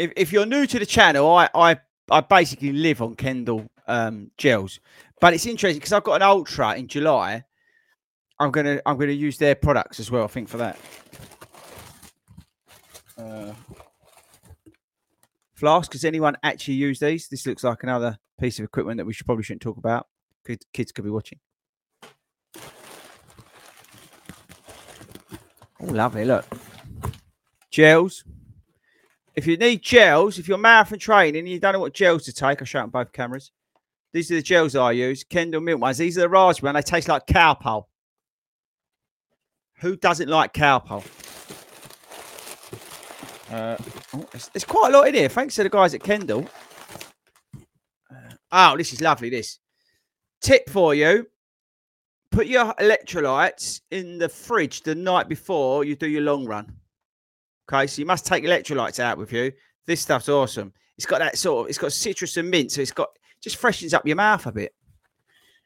if, 0.00 0.12
if 0.16 0.33
you're 0.33 0.47
new 0.47 0.66
to 0.66 0.78
the 0.78 0.87
channel, 0.87 1.30
I 1.30 1.49
I, 1.54 1.76
I 2.11 2.21
basically 2.21 2.73
live 2.73 3.02
on 3.02 3.14
Kendal 3.14 3.71
um, 3.87 4.30
gels, 4.38 4.80
but 5.21 5.35
it's 5.35 5.47
interesting 5.47 5.78
because 5.78 5.92
I've 5.92 6.04
got 6.04 6.16
an 6.16 6.23
ultra 6.23 6.75
in 6.75 6.88
July. 6.88 7.45
I'm 8.38 8.50
gonna 8.50 8.80
I'm 8.87 8.97
gonna 8.97 9.12
use 9.12 9.37
their 9.37 9.54
products 9.54 10.00
as 10.00 10.11
well. 10.11 10.25
I 10.25 10.28
think 10.28 10.49
for 10.49 10.57
that. 10.57 10.78
Uh, 13.19 13.52
flask. 15.54 15.92
Does 15.92 16.07
anyone 16.07 16.37
actually 16.42 16.75
use 16.75 16.99
these? 16.99 17.28
This 17.28 17.47
looks 17.47 17.62
like 17.62 17.83
another 17.83 18.19
piece 18.40 18.59
of 18.59 18.64
equipment 18.64 18.97
that 18.97 19.04
we 19.04 19.12
should 19.12 19.26
probably 19.26 19.45
shouldn't 19.45 19.62
talk 19.62 19.76
about. 19.76 20.07
Kids 20.73 20.90
could 20.90 21.04
be 21.04 21.11
watching. 21.11 21.38
Oh, 25.83 25.87
lovely! 25.87 26.25
Look, 26.25 26.47
gels. 27.70 28.24
If 29.34 29.46
you 29.46 29.56
need 29.56 29.82
gels, 29.82 30.38
if 30.38 30.48
you're 30.48 30.58
marathon 30.58 30.98
training 30.98 31.40
and 31.40 31.48
you 31.48 31.60
don't 31.60 31.72
know 31.72 31.80
what 31.80 31.94
gels 31.94 32.24
to 32.24 32.32
take, 32.32 32.60
I'll 32.60 32.66
show 32.66 32.80
on 32.80 32.90
both 32.90 33.12
cameras. 33.12 33.52
These 34.12 34.30
are 34.32 34.34
the 34.34 34.42
gels 34.42 34.74
I 34.74 34.92
use. 34.92 35.22
Kendal 35.24 35.60
milk 35.60 35.80
ones. 35.80 35.98
These 35.98 36.18
are 36.18 36.22
the 36.22 36.28
raspberry, 36.28 36.70
and 36.70 36.76
they 36.76 36.82
taste 36.82 37.08
like 37.08 37.26
Calpol. 37.26 37.84
Who 39.78 39.96
doesn't 39.96 40.28
like 40.28 40.52
Calpol? 40.52 41.04
Uh, 43.50 43.76
oh, 44.14 44.28
there's 44.52 44.64
quite 44.64 44.92
a 44.92 44.96
lot 44.96 45.08
in 45.08 45.14
here. 45.14 45.28
Thanks 45.28 45.54
to 45.56 45.62
the 45.62 45.70
guys 45.70 45.94
at 45.94 46.02
Kendal. 46.02 46.48
Uh, 48.10 48.34
oh, 48.52 48.76
this 48.76 48.92
is 48.92 49.00
lovely. 49.00 49.30
This 49.30 49.58
tip 50.40 50.68
for 50.68 50.94
you: 50.94 51.26
put 52.32 52.46
your 52.46 52.74
electrolytes 52.74 53.80
in 53.90 54.18
the 54.18 54.28
fridge 54.28 54.82
the 54.82 54.94
night 54.94 55.28
before 55.28 55.84
you 55.84 55.94
do 55.94 56.08
your 56.08 56.22
long 56.22 56.46
run. 56.46 56.79
Okay, 57.72 57.86
so 57.86 58.00
you 58.00 58.06
must 58.06 58.26
take 58.26 58.42
electrolytes 58.42 58.98
out 58.98 59.16
with 59.16 59.32
you. 59.32 59.52
This 59.86 60.00
stuff's 60.00 60.28
awesome. 60.28 60.72
It's 60.96 61.06
got 61.06 61.20
that 61.20 61.38
sort 61.38 61.64
of. 61.64 61.68
It's 61.68 61.78
got 61.78 61.92
citrus 61.92 62.36
and 62.36 62.50
mint, 62.50 62.72
so 62.72 62.80
it's 62.80 62.90
got 62.90 63.10
just 63.40 63.56
freshens 63.56 63.94
up 63.94 64.04
your 64.04 64.16
mouth 64.16 64.44
a 64.46 64.52
bit. 64.52 64.74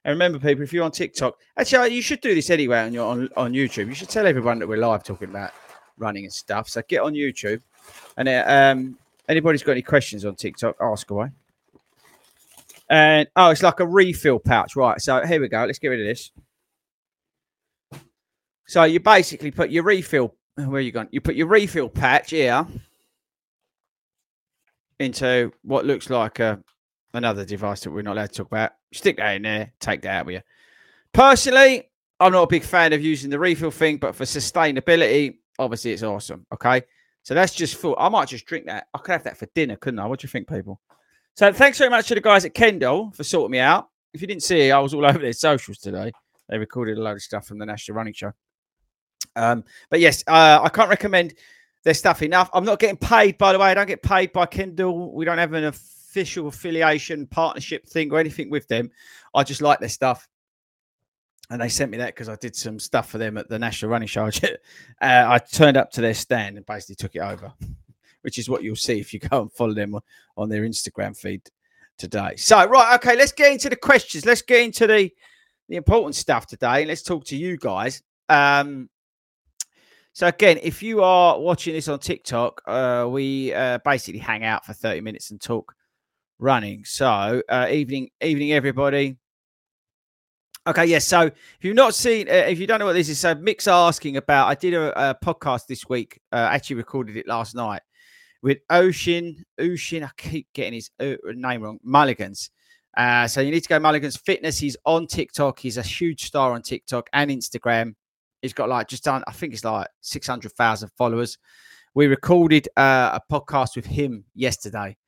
And 0.04 0.12
remember, 0.12 0.38
people, 0.38 0.62
if 0.62 0.73
you're 0.73 0.84
on 0.84 0.90
TikTok, 0.90 1.38
actually, 1.56 1.94
you 1.94 2.02
should 2.02 2.20
do 2.20 2.34
this 2.34 2.50
anyway 2.50 2.80
on 2.80 2.92
your 2.92 3.06
on, 3.06 3.28
on 3.37 3.52
YouTube. 3.52 3.87
You 3.87 3.94
should 3.94 4.11
tell 4.11 4.26
everyone 4.26 4.58
that 4.58 4.68
we're 4.68 4.76
live 4.76 5.02
talking 5.02 5.30
about 5.30 5.52
running 5.96 6.25
and 6.25 6.32
stuff. 6.32 6.68
So 6.68 6.82
get 6.87 7.00
on 7.00 7.14
YouTube 7.14 7.62
and 8.16 8.28
uh, 8.28 8.44
um, 8.46 8.99
anybody's 9.28 9.62
got 9.62 9.73
any 9.73 9.82
questions 9.82 10.26
on 10.26 10.34
TikTok, 10.34 10.76
ask 10.80 11.11
away. 11.11 11.30
And 12.90 13.26
oh, 13.34 13.49
it's 13.49 13.62
like 13.62 13.80
a 13.80 13.87
refill 13.87 14.38
pouch, 14.38 14.76
right? 14.76 15.00
So 15.00 15.25
here 15.25 15.40
we 15.40 15.49
go. 15.49 15.64
Let's 15.64 15.78
get 15.78 15.88
rid 15.88 16.00
of 16.00 16.06
this. 16.06 16.32
So 18.66 18.84
you 18.84 19.00
basically 19.00 19.50
put 19.50 19.70
your 19.70 19.84
refill. 19.84 20.34
Where 20.56 20.68
are 20.68 20.80
you 20.80 20.92
going? 20.92 21.08
You 21.11 21.20
put 21.20 21.34
your 21.34 21.49
refill 21.49 21.88
patch 21.88 22.30
here 22.30 22.66
into 25.00 25.52
what 25.62 25.84
looks 25.84 26.08
like 26.11 26.38
a 26.38 26.62
another 27.12 27.44
device 27.44 27.80
that 27.80 27.90
we're 27.90 28.02
not 28.02 28.16
allowed 28.16 28.30
to 28.30 28.37
talk 28.38 28.46
about. 28.49 28.73
Stick 28.92 29.16
that 29.16 29.37
in 29.37 29.42
there. 29.42 29.73
Take 29.80 30.02
that 30.02 30.20
out 30.20 30.26
with 30.26 30.34
you. 30.37 30.40
Personally, 31.12 31.90
I'm 32.20 32.32
not 32.32 32.42
a 32.42 32.49
big 32.49 32.64
fan 32.64 32.92
of 32.92 33.02
using 33.02 33.30
the 33.30 33.38
refill 33.38 33.70
thing, 33.70 33.99
but 33.99 34.14
for 34.14 34.25
sustainability, 34.25 35.37
obviously 35.58 35.92
it's 35.92 36.02
awesome. 36.02 36.46
Okay. 36.52 36.82
So 37.23 37.34
that's 37.34 37.54
just 37.54 37.76
full. 37.76 37.96
I 37.99 38.08
might 38.08 38.28
just 38.28 38.46
drink 38.46 38.66
that. 38.66 38.88
I 38.92 38.99
could 38.99 39.12
have 39.12 39.25
that 39.25 39.37
for 39.37 39.46
dinner, 39.54 39.76
couldn't 39.76 39.99
I? 39.99 40.06
What 40.06 40.20
do 40.20 40.26
you 40.26 40.28
think, 40.28 40.49
people? 40.49 40.80
So 41.37 41.52
thanks 41.52 41.78
very 41.78 41.90
much 41.90 42.08
to 42.08 42.14
the 42.14 42.20
guys 42.20 42.44
at 42.44 42.54
Kendal 42.54 43.12
for 43.12 43.25
sorting 43.25 43.52
me 43.52 43.58
out. 43.58 43.88
If 44.12 44.20
you 44.20 44.26
didn't 44.26 44.42
see, 44.42 44.70
I 44.70 44.78
was 44.78 44.94
all 44.94 45.06
over 45.06 45.18
their 45.18 45.32
socials 45.32 45.78
today. 45.78 46.12
They 46.49 46.58
recorded 46.58 46.99
a 46.99 47.02
load 47.02 47.12
of 47.12 47.23
stuff 47.23 47.46
from 47.46 47.58
the 47.58 47.66
National 47.66 47.96
Running 47.96 48.12
Show. 48.12 48.32
Um, 49.37 49.64
but 49.91 50.00
yes, 50.00 50.25
uh, 50.26 50.61
I 50.62 50.69
can't 50.69 50.88
recommend 50.88 51.35
their 51.83 51.95
stuff 51.95 52.23
enough. 52.23 52.50
I'm 52.53 52.64
not 52.64 52.79
getting 52.79 52.97
paid, 52.97 53.38
by 53.38 53.53
the 53.53 53.59
way. 53.59 53.69
I 53.69 53.75
don't 53.75 53.87
get 53.87 54.03
paid 54.03 54.33
by 54.33 54.47
Kendal. 54.47 55.12
We 55.12 55.25
don't 55.25 55.38
have 55.38 55.53
an 55.53 55.64
official 55.64 56.49
affiliation 56.49 57.26
partnership 57.26 57.87
thing 57.87 58.12
or 58.12 58.19
anything 58.19 58.50
with 58.50 58.69
them. 58.69 58.91
I 59.35 59.43
just 59.43 59.62
like 59.62 59.81
their 59.81 59.88
stuff 59.88 60.29
and 61.50 61.61
they 61.61 61.69
sent 61.69 61.91
me 61.91 61.99
that 61.99 62.14
because 62.14 62.29
I 62.29 62.37
did 62.37 62.57
some 62.57 62.79
stuff 62.79 63.11
for 63.11 63.19
them 63.19 63.37
at 63.37 63.49
the 63.49 63.59
National 63.59 63.91
Running 63.91 64.09
Show. 64.09 64.26
uh, 64.26 64.31
I 65.00 65.38
turned 65.38 65.76
up 65.76 65.91
to 65.93 66.00
their 66.00 66.14
stand 66.14 66.57
and 66.57 66.64
basically 66.64 66.97
took 66.97 67.14
it 67.14 67.21
over, 67.21 67.53
which 68.23 68.38
is 68.38 68.49
what 68.49 68.62
you'll 68.62 68.76
see 68.76 68.99
if 68.99 69.12
you 69.12 69.21
go 69.21 69.43
and 69.43 69.53
follow 69.53 69.75
them 69.75 69.99
on 70.37 70.49
their 70.49 70.62
Instagram 70.62 71.17
feed 71.17 71.43
today. 71.99 72.35
So, 72.37 72.67
right, 72.67 72.95
okay, 72.97 73.17
let's 73.17 73.33
get 73.33 73.53
into 73.53 73.69
the 73.69 73.76
questions. 73.76 74.25
Let's 74.25 74.43
get 74.43 74.62
into 74.62 74.87
the 74.87 75.11
the 75.69 75.76
important 75.76 76.14
stuff 76.14 76.47
today, 76.47 76.81
and 76.81 76.88
let's 76.88 77.03
talk 77.03 77.25
to 77.26 77.37
you 77.37 77.57
guys. 77.57 78.03
Um, 78.29 78.91
so 80.14 80.28
again, 80.28 80.61
if 80.62 80.80
you 80.80 81.02
are 81.02 81.40
watching 81.40 81.75
this 81.75 81.88
on 81.88 81.99
TikTok, 81.99 82.62
uh, 82.68 83.09
we 83.11 83.52
uh, 83.52 83.78
basically 83.85 84.21
hang 84.21 84.44
out 84.44 84.64
for 84.64 84.73
30 84.73 85.00
minutes 85.00 85.33
and 85.33 85.40
talk 85.40 85.75
running. 86.38 86.85
So, 86.85 87.42
uh, 87.49 87.66
evening, 87.68 88.11
evening, 88.21 88.52
everybody. 88.52 89.16
Okay, 90.68 90.87
yes. 90.87 91.04
So 91.04 91.23
if 91.23 91.59
you've 91.62 91.75
not 91.75 91.97
seen, 91.97 92.28
uh, 92.28 92.47
if 92.47 92.61
you 92.61 92.68
don't 92.68 92.78
know 92.78 92.87
what 92.87 92.92
this 92.92 93.09
is, 93.09 93.18
so 93.18 93.35
Mick's 93.35 93.66
asking 93.66 94.16
about. 94.16 94.47
I 94.47 94.54
did 94.54 94.73
a, 94.73 95.11
a 95.11 95.16
podcast 95.16 95.66
this 95.66 95.88
week. 95.88 96.21
Uh, 96.30 96.49
actually, 96.49 96.76
recorded 96.76 97.16
it 97.16 97.26
last 97.26 97.56
night 97.56 97.83
with 98.40 98.59
Ocean. 98.71 99.44
Ocean, 99.59 100.04
I 100.04 100.11
keep 100.16 100.47
getting 100.54 100.75
his 100.75 100.90
uh, 101.00 101.16
name 101.35 101.61
wrong. 101.61 101.80
Mulligans. 101.83 102.50
So 103.26 103.40
you 103.40 103.50
need 103.50 103.64
to 103.64 103.68
go 103.68 103.80
Mulligans 103.80 104.16
Fitness. 104.16 104.61
He's 104.61 104.76
on 104.87 105.09
TikTok. 105.09 105.59
He's 105.59 105.76
a 105.76 105.83
huge 105.83 106.23
star 106.23 106.52
on 106.52 106.62
TikTok 106.62 107.11
and 107.12 107.33
Instagram. 107.33 107.97
He's 108.45 108.53
got 108.53 108.69
like 108.69 108.89
just 108.89 109.05
done. 109.05 109.25
I 109.27 109.33
think 109.33 109.55
it's 109.55 109.65
like 109.65 109.89
six 110.03 110.27
hundred 110.27 110.53
thousand 110.53 110.91
followers. 110.99 111.39
We 111.95 112.09
recorded 112.09 112.69
uh, 112.77 113.19
a 113.19 113.33
podcast 113.33 113.75
with 113.75 113.87
him 113.87 114.25
yesterday. 114.35 114.99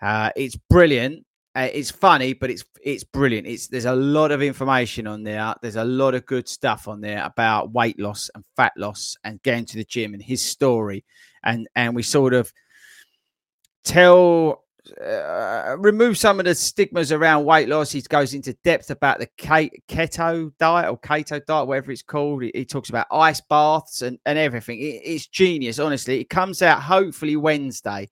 Uh, 0.00 0.30
it's 0.36 0.56
brilliant. 0.56 1.26
Uh, 1.54 1.68
it's 1.70 1.90
funny, 1.90 2.32
but 2.32 2.48
it's 2.48 2.64
it's 2.82 3.04
brilliant. 3.04 3.46
It's 3.46 3.68
there's 3.68 3.84
a 3.84 3.94
lot 3.94 4.30
of 4.30 4.42
information 4.42 5.06
on 5.06 5.22
there. 5.22 5.54
There's 5.60 5.76
a 5.76 5.84
lot 5.84 6.14
of 6.14 6.24
good 6.24 6.48
stuff 6.48 6.88
on 6.88 7.02
there 7.02 7.22
about 7.24 7.72
weight 7.72 8.00
loss 8.00 8.30
and 8.34 8.42
fat 8.56 8.72
loss 8.78 9.18
and 9.22 9.42
getting 9.42 9.66
to 9.66 9.76
the 9.76 9.84
gym 9.84 10.14
and 10.14 10.22
his 10.22 10.40
story, 10.40 11.04
and 11.44 11.68
and 11.76 11.94
we 11.94 12.02
sort 12.02 12.32
of 12.32 12.50
tell 13.84 14.64
uh, 14.92 15.76
remove 15.78 16.18
some 16.18 16.38
of 16.38 16.46
the 16.46 16.54
stigmas 16.54 17.12
around 17.12 17.44
weight 17.44 17.68
loss. 17.68 17.90
He 17.90 18.00
goes 18.02 18.34
into 18.34 18.54
depth 18.64 18.90
about 18.90 19.18
the 19.18 19.26
keto 19.36 20.52
diet 20.58 20.90
or 20.90 20.98
keto 20.98 21.44
diet, 21.44 21.66
whatever 21.66 21.92
it's 21.92 22.02
called. 22.02 22.42
He, 22.42 22.64
talks 22.64 22.88
about 22.88 23.06
ice 23.10 23.40
baths 23.40 24.02
and, 24.02 24.18
and 24.26 24.38
everything. 24.38 24.78
It, 24.80 25.02
it's 25.04 25.26
genius, 25.26 25.78
honestly. 25.78 26.20
It 26.20 26.30
comes 26.30 26.62
out 26.62 26.82
hopefully 26.82 27.36
Wednesday. 27.36 28.08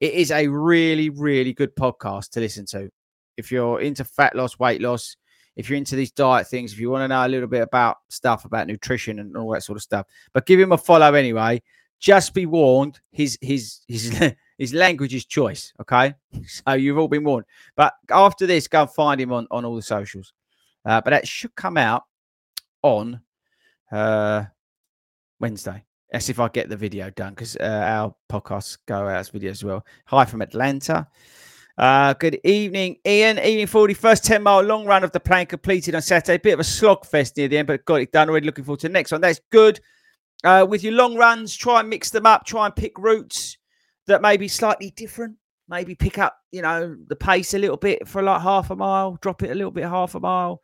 It 0.00 0.14
is 0.14 0.30
a 0.30 0.46
really, 0.46 1.10
really 1.10 1.52
good 1.52 1.74
podcast 1.74 2.30
to 2.30 2.40
listen 2.40 2.66
to. 2.66 2.90
If 3.36 3.50
you're 3.50 3.80
into 3.80 4.04
fat 4.04 4.34
loss, 4.34 4.58
weight 4.58 4.80
loss, 4.80 5.16
if 5.56 5.68
you're 5.68 5.76
into 5.76 5.96
these 5.96 6.12
diet 6.12 6.46
things, 6.46 6.72
if 6.72 6.78
you 6.78 6.90
want 6.90 7.02
to 7.02 7.08
know 7.08 7.26
a 7.26 7.28
little 7.28 7.48
bit 7.48 7.62
about 7.62 7.96
stuff 8.08 8.44
about 8.44 8.68
nutrition 8.68 9.18
and 9.18 9.36
all 9.36 9.52
that 9.52 9.64
sort 9.64 9.76
of 9.76 9.82
stuff, 9.82 10.06
but 10.32 10.46
give 10.46 10.60
him 10.60 10.72
a 10.72 10.78
follow 10.78 11.14
anyway. 11.14 11.60
Just 11.98 12.32
be 12.32 12.46
warned, 12.46 13.00
his 13.10 13.36
his 13.40 13.80
his 13.88 14.16
his 14.58 14.74
language 14.74 15.14
is 15.14 15.24
choice. 15.24 15.72
Okay, 15.80 16.14
so 16.46 16.74
you've 16.74 16.98
all 16.98 17.08
been 17.08 17.24
warned. 17.24 17.46
But 17.76 17.94
after 18.10 18.46
this, 18.46 18.68
go 18.68 18.82
and 18.82 18.90
find 18.90 19.20
him 19.20 19.32
on 19.32 19.46
on 19.50 19.64
all 19.64 19.76
the 19.76 19.82
socials. 19.82 20.32
Uh, 20.84 21.00
but 21.00 21.10
that 21.10 21.26
should 21.26 21.54
come 21.54 21.76
out 21.76 22.04
on 22.82 23.20
uh, 23.92 24.44
Wednesday. 25.40 25.84
That's 26.10 26.28
if 26.28 26.40
I 26.40 26.48
get 26.48 26.68
the 26.68 26.76
video 26.76 27.10
done 27.10 27.34
because 27.34 27.56
uh, 27.56 27.62
our 27.62 28.14
podcasts 28.30 28.78
go 28.86 29.06
out 29.06 29.16
as 29.16 29.30
videos 29.30 29.50
as 29.50 29.64
well. 29.64 29.84
Hi 30.06 30.24
from 30.24 30.42
Atlanta. 30.42 31.06
Uh, 31.76 32.12
good 32.14 32.40
evening, 32.42 32.96
Ian. 33.06 33.38
Evening 33.38 33.66
Fordy, 33.66 33.94
first 33.94 34.24
10 34.24 34.42
mile 34.42 34.62
long 34.62 34.84
run 34.84 35.04
of 35.04 35.12
the 35.12 35.20
plan 35.20 35.46
completed 35.46 35.94
on 35.94 36.02
Saturday. 36.02 36.38
Bit 36.38 36.54
of 36.54 36.60
a 36.60 36.64
slog 36.64 37.04
fest 37.04 37.36
near 37.36 37.46
the 37.46 37.58
end, 37.58 37.68
but 37.68 37.84
got 37.84 38.00
it 38.00 38.10
done 38.10 38.28
already. 38.28 38.46
Looking 38.46 38.64
forward 38.64 38.80
to 38.80 38.88
the 38.88 38.92
next 38.92 39.12
one. 39.12 39.20
That's 39.20 39.40
good. 39.50 39.78
Uh, 40.42 40.66
with 40.68 40.82
your 40.82 40.94
long 40.94 41.14
runs, 41.14 41.54
try 41.54 41.80
and 41.80 41.88
mix 41.88 42.10
them 42.10 42.26
up. 42.26 42.46
Try 42.46 42.66
and 42.66 42.74
pick 42.74 42.98
routes 42.98 43.57
that 44.08 44.22
may 44.22 44.36
be 44.36 44.48
slightly 44.48 44.90
different. 44.90 45.36
Maybe 45.68 45.94
pick 45.94 46.18
up, 46.18 46.36
you 46.50 46.62
know, 46.62 46.96
the 47.08 47.16
pace 47.16 47.52
a 47.54 47.58
little 47.58 47.76
bit 47.76 48.08
for 48.08 48.22
like 48.22 48.40
half 48.40 48.70
a 48.70 48.76
mile, 48.76 49.18
drop 49.20 49.42
it 49.42 49.50
a 49.50 49.54
little 49.54 49.70
bit 49.70 49.84
half 49.84 50.14
a 50.14 50.20
mile. 50.20 50.62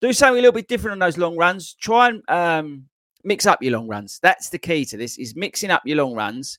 Do 0.00 0.12
something 0.12 0.38
a 0.38 0.42
little 0.42 0.52
bit 0.52 0.66
different 0.66 0.92
on 0.92 0.98
those 0.98 1.18
long 1.18 1.36
runs. 1.36 1.74
Try 1.74 2.08
and 2.08 2.22
um, 2.28 2.84
mix 3.22 3.46
up 3.46 3.62
your 3.62 3.74
long 3.74 3.86
runs. 3.86 4.18
That's 4.22 4.48
the 4.48 4.58
key 4.58 4.84
to 4.86 4.96
this: 4.96 5.18
is 5.18 5.36
mixing 5.36 5.70
up 5.70 5.82
your 5.84 5.98
long 5.98 6.14
runs, 6.14 6.58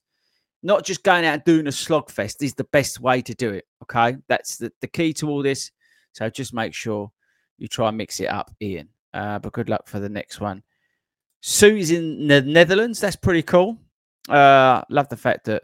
not 0.61 0.85
just 0.85 1.03
going 1.03 1.25
out 1.25 1.33
and 1.33 1.43
doing 1.43 1.67
a 1.67 1.71
slog 1.71 2.09
fest. 2.11 2.43
Is 2.43 2.53
the 2.53 2.65
best 2.65 2.99
way 2.99 3.21
to 3.23 3.33
do 3.33 3.51
it. 3.51 3.65
Okay, 3.83 4.17
that's 4.27 4.57
the, 4.57 4.71
the 4.81 4.87
key 4.87 5.13
to 5.13 5.29
all 5.29 5.41
this. 5.41 5.71
So 6.13 6.29
just 6.29 6.53
make 6.53 6.73
sure 6.73 7.11
you 7.57 7.67
try 7.67 7.89
and 7.89 7.97
mix 7.97 8.19
it 8.19 8.27
up, 8.27 8.51
Ian. 8.61 8.89
Uh, 9.13 9.39
but 9.39 9.53
good 9.53 9.69
luck 9.69 9.87
for 9.87 9.99
the 9.99 10.09
next 10.09 10.39
one. 10.39 10.61
Sue's 11.41 11.91
in 11.91 12.27
the 12.27 12.41
Netherlands. 12.41 12.99
That's 12.99 13.15
pretty 13.15 13.43
cool. 13.43 13.77
Uh, 14.29 14.83
love 14.89 15.09
the 15.09 15.17
fact 15.17 15.45
that 15.45 15.63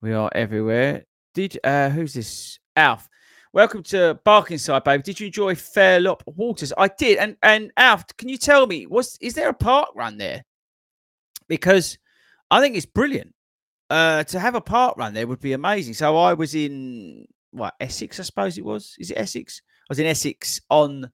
we 0.00 0.12
are 0.12 0.30
everywhere. 0.34 1.04
Did 1.34 1.58
uh, 1.64 1.90
who's 1.90 2.14
this? 2.14 2.58
Alf. 2.76 3.08
Welcome 3.52 3.82
to 3.84 4.20
Barkingside, 4.24 4.84
baby. 4.84 5.02
Did 5.02 5.18
you 5.18 5.26
enjoy 5.26 5.54
Fairlop 5.56 6.22
Waters? 6.26 6.72
I 6.78 6.88
did. 6.88 7.18
And 7.18 7.36
and 7.42 7.72
Alf, 7.76 8.04
can 8.16 8.28
you 8.28 8.38
tell 8.38 8.66
me, 8.66 8.86
was 8.86 9.18
is 9.20 9.34
there 9.34 9.48
a 9.48 9.54
park 9.54 9.88
run 9.96 10.16
there? 10.18 10.44
Because 11.48 11.98
I 12.50 12.60
think 12.60 12.76
it's 12.76 12.86
brilliant. 12.86 13.34
Uh, 13.90 14.22
to 14.22 14.38
have 14.38 14.54
a 14.54 14.60
park 14.60 14.98
run 14.98 15.14
there 15.14 15.26
would 15.26 15.40
be 15.40 15.54
amazing. 15.54 15.94
So 15.94 16.16
I 16.16 16.34
was 16.34 16.54
in 16.54 17.26
what 17.52 17.74
Essex, 17.80 18.20
I 18.20 18.22
suppose 18.22 18.58
it 18.58 18.64
was. 18.64 18.94
Is 18.98 19.10
it 19.10 19.18
Essex? 19.18 19.62
I 19.66 19.86
was 19.88 19.98
in 19.98 20.06
Essex 20.06 20.60
on 20.70 21.10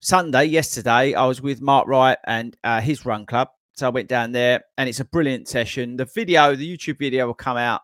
Sunday 0.00 0.44
yesterday. 0.44 1.14
I 1.14 1.26
was 1.26 1.40
with 1.40 1.62
Mark 1.62 1.88
Wright 1.88 2.18
and 2.26 2.56
uh, 2.62 2.80
his 2.80 3.04
run 3.06 3.26
club. 3.26 3.48
So 3.72 3.86
I 3.86 3.90
went 3.90 4.08
down 4.08 4.32
there, 4.32 4.62
and 4.78 4.88
it's 4.88 5.00
a 5.00 5.04
brilliant 5.04 5.48
session. 5.48 5.96
The 5.96 6.06
video, 6.06 6.54
the 6.54 6.76
YouTube 6.76 6.98
video, 6.98 7.26
will 7.26 7.34
come 7.34 7.58
out. 7.58 7.82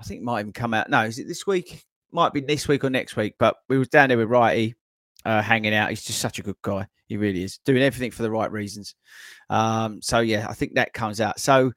I 0.00 0.04
think 0.04 0.20
it 0.20 0.24
might 0.24 0.40
even 0.40 0.52
come 0.52 0.74
out. 0.74 0.90
No, 0.90 1.02
is 1.02 1.18
it 1.18 1.28
this 1.28 1.46
week? 1.46 1.84
might 2.14 2.32
be 2.32 2.40
this 2.40 2.68
week 2.68 2.84
or 2.84 2.90
next 2.90 3.16
week, 3.16 3.34
but 3.38 3.56
we 3.68 3.76
was 3.76 3.88
down 3.88 4.08
there 4.08 4.16
with 4.16 4.28
Righty, 4.28 4.76
uh, 5.24 5.42
hanging 5.42 5.74
out. 5.74 5.90
He's 5.90 6.04
just 6.04 6.20
such 6.20 6.38
a 6.38 6.42
good 6.42 6.56
guy. 6.62 6.86
He 7.08 7.16
really 7.16 7.42
is 7.42 7.58
doing 7.64 7.82
everything 7.82 8.12
for 8.12 8.22
the 8.22 8.30
right 8.30 8.50
reasons. 8.50 8.94
Um, 9.50 10.00
so 10.00 10.20
yeah, 10.20 10.46
I 10.48 10.54
think 10.54 10.74
that 10.74 10.94
comes 10.94 11.20
out. 11.20 11.40
So 11.40 11.72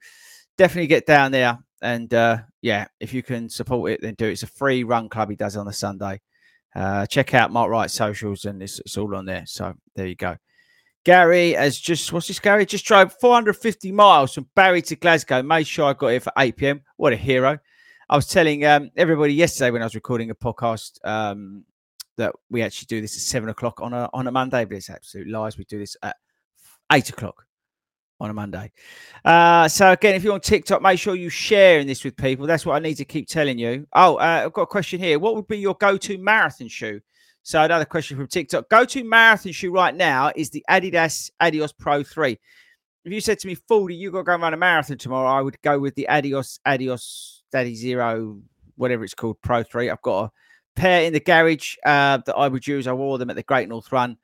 definitely 0.56 0.86
get 0.86 1.06
down 1.06 1.32
there 1.32 1.58
and 1.82 2.12
uh, 2.14 2.38
yeah, 2.62 2.86
if 3.00 3.12
you 3.12 3.22
can 3.22 3.48
support 3.48 3.92
it, 3.92 4.00
then 4.00 4.14
do 4.14 4.26
it. 4.26 4.32
It's 4.32 4.42
a 4.44 4.46
free 4.48 4.84
run 4.84 5.08
club 5.08 5.28
he 5.28 5.36
does 5.36 5.56
on 5.56 5.68
a 5.68 5.72
Sunday. 5.72 6.20
Uh, 6.74 7.06
check 7.06 7.34
out 7.34 7.52
Mark 7.52 7.70
Wright 7.70 7.90
socials, 7.90 8.44
and 8.44 8.62
it's, 8.62 8.78
it's 8.80 8.96
all 8.96 9.14
on 9.16 9.24
there. 9.24 9.44
So 9.46 9.74
there 9.96 10.06
you 10.06 10.14
go. 10.14 10.36
Gary 11.04 11.52
has 11.52 11.78
just 11.78 12.12
what's 12.12 12.28
this? 12.28 12.38
Gary 12.38 12.66
just 12.66 12.84
drove 12.84 13.14
450 13.20 13.92
miles 13.92 14.34
from 14.34 14.48
Barry 14.54 14.82
to 14.82 14.96
Glasgow. 14.96 15.42
Made 15.42 15.66
sure 15.66 15.86
I 15.86 15.92
got 15.94 16.08
here 16.08 16.20
for 16.20 16.32
8 16.36 16.56
p.m. 16.56 16.82
What 16.96 17.12
a 17.12 17.16
hero! 17.16 17.58
I 18.10 18.16
was 18.16 18.26
telling 18.26 18.64
um, 18.64 18.90
everybody 18.96 19.34
yesterday 19.34 19.70
when 19.70 19.82
I 19.82 19.84
was 19.84 19.94
recording 19.94 20.30
a 20.30 20.34
podcast 20.34 20.98
um, 21.04 21.64
that 22.16 22.32
we 22.48 22.62
actually 22.62 22.86
do 22.86 23.02
this 23.02 23.14
at 23.14 23.20
seven 23.20 23.50
o'clock 23.50 23.82
on 23.82 23.92
a 23.92 24.08
on 24.14 24.26
a 24.26 24.32
Monday, 24.32 24.64
but 24.64 24.78
it's 24.78 24.88
absolute 24.88 25.28
lies. 25.28 25.58
We 25.58 25.64
do 25.64 25.78
this 25.78 25.94
at 26.02 26.16
eight 26.90 27.10
o'clock 27.10 27.44
on 28.18 28.30
a 28.30 28.32
Monday. 28.32 28.72
Uh, 29.26 29.68
so 29.68 29.92
again, 29.92 30.14
if 30.14 30.24
you're 30.24 30.32
on 30.32 30.40
TikTok, 30.40 30.80
make 30.80 30.98
sure 30.98 31.14
you 31.16 31.28
sharing 31.28 31.86
this 31.86 32.02
with 32.02 32.16
people. 32.16 32.46
That's 32.46 32.64
what 32.64 32.76
I 32.76 32.78
need 32.78 32.94
to 32.94 33.04
keep 33.04 33.28
telling 33.28 33.58
you. 33.58 33.86
Oh, 33.92 34.16
uh, 34.16 34.42
I've 34.46 34.54
got 34.54 34.62
a 34.62 34.66
question 34.66 35.00
here. 35.00 35.18
What 35.18 35.36
would 35.36 35.46
be 35.46 35.58
your 35.58 35.74
go-to 35.74 36.16
marathon 36.16 36.68
shoe? 36.68 37.00
So 37.42 37.62
another 37.62 37.84
question 37.84 38.16
from 38.16 38.26
TikTok. 38.26 38.70
Go-to 38.70 39.04
marathon 39.04 39.52
shoe 39.52 39.70
right 39.70 39.94
now 39.94 40.32
is 40.34 40.48
the 40.48 40.64
Adidas 40.68 41.30
Adios 41.40 41.72
Pro 41.72 42.02
3. 42.02 42.38
If 43.08 43.14
you 43.14 43.22
said 43.22 43.38
to 43.38 43.46
me, 43.46 43.54
Fordy, 43.54 43.94
you 43.94 44.10
got 44.10 44.18
to 44.18 44.24
go 44.24 44.34
and 44.34 44.42
run 44.42 44.52
a 44.52 44.58
marathon 44.58 44.98
tomorrow, 44.98 45.30
I 45.30 45.40
would 45.40 45.58
go 45.62 45.78
with 45.78 45.94
the 45.94 46.06
Adios 46.10 46.60
Adios 46.66 47.42
Adizero, 47.54 48.38
whatever 48.76 49.02
it's 49.02 49.14
called, 49.14 49.40
Pro 49.40 49.62
3. 49.62 49.88
I've 49.88 50.02
got 50.02 50.24
a 50.24 50.30
pair 50.78 51.04
in 51.04 51.14
the 51.14 51.20
garage 51.20 51.76
uh, 51.86 52.18
that 52.26 52.34
I 52.36 52.48
would 52.48 52.66
use. 52.66 52.86
I 52.86 52.92
wore 52.92 53.16
them 53.16 53.30
at 53.30 53.36
the 53.36 53.42
Great 53.42 53.66
North 53.66 53.90
Run. 53.92 54.18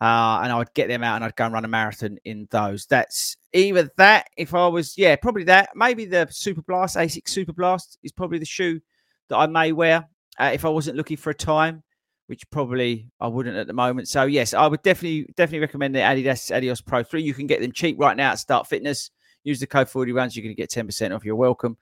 Uh, 0.00 0.42
and 0.44 0.52
I 0.52 0.58
would 0.58 0.72
get 0.74 0.86
them 0.86 1.02
out 1.02 1.16
and 1.16 1.24
I'd 1.24 1.34
go 1.34 1.46
and 1.46 1.52
run 1.52 1.64
a 1.64 1.68
marathon 1.68 2.18
in 2.24 2.46
those. 2.52 2.86
That's 2.86 3.36
either 3.52 3.90
that, 3.96 4.28
if 4.36 4.54
I 4.54 4.68
was, 4.68 4.96
yeah, 4.96 5.16
probably 5.16 5.42
that. 5.44 5.70
Maybe 5.74 6.04
the 6.04 6.28
Super 6.30 6.62
Blast, 6.62 6.94
Asics 6.94 7.30
Super 7.30 7.52
Blast 7.52 7.98
is 8.04 8.12
probably 8.12 8.38
the 8.38 8.44
shoe 8.44 8.80
that 9.28 9.38
I 9.38 9.48
may 9.48 9.72
wear 9.72 10.08
uh, 10.38 10.52
if 10.54 10.64
I 10.64 10.68
wasn't 10.68 10.96
looking 10.96 11.16
for 11.16 11.30
a 11.30 11.34
time, 11.34 11.82
which 12.30 12.48
probably 12.50 13.08
I 13.18 13.26
wouldn't 13.26 13.56
at 13.56 13.66
the 13.66 13.72
moment. 13.72 14.06
So, 14.06 14.22
yes, 14.22 14.54
I 14.54 14.68
would 14.68 14.82
definitely, 14.82 15.26
definitely 15.34 15.58
recommend 15.58 15.96
the 15.96 15.98
Adidas 15.98 16.56
Adios 16.56 16.80
Pro 16.80 17.02
3. 17.02 17.20
You 17.20 17.34
can 17.34 17.48
get 17.48 17.60
them 17.60 17.72
cheap 17.72 17.96
right 17.98 18.16
now 18.16 18.30
at 18.30 18.38
Start 18.38 18.68
Fitness. 18.68 19.10
Use 19.42 19.58
the 19.58 19.66
code 19.66 19.88
Fordy 19.88 20.12
runs, 20.12 20.36
you're 20.36 20.44
going 20.44 20.54
to 20.54 20.62
get 20.62 20.70
10% 20.70 21.12
off. 21.12 21.24
You're 21.24 21.34
welcome. 21.34 21.76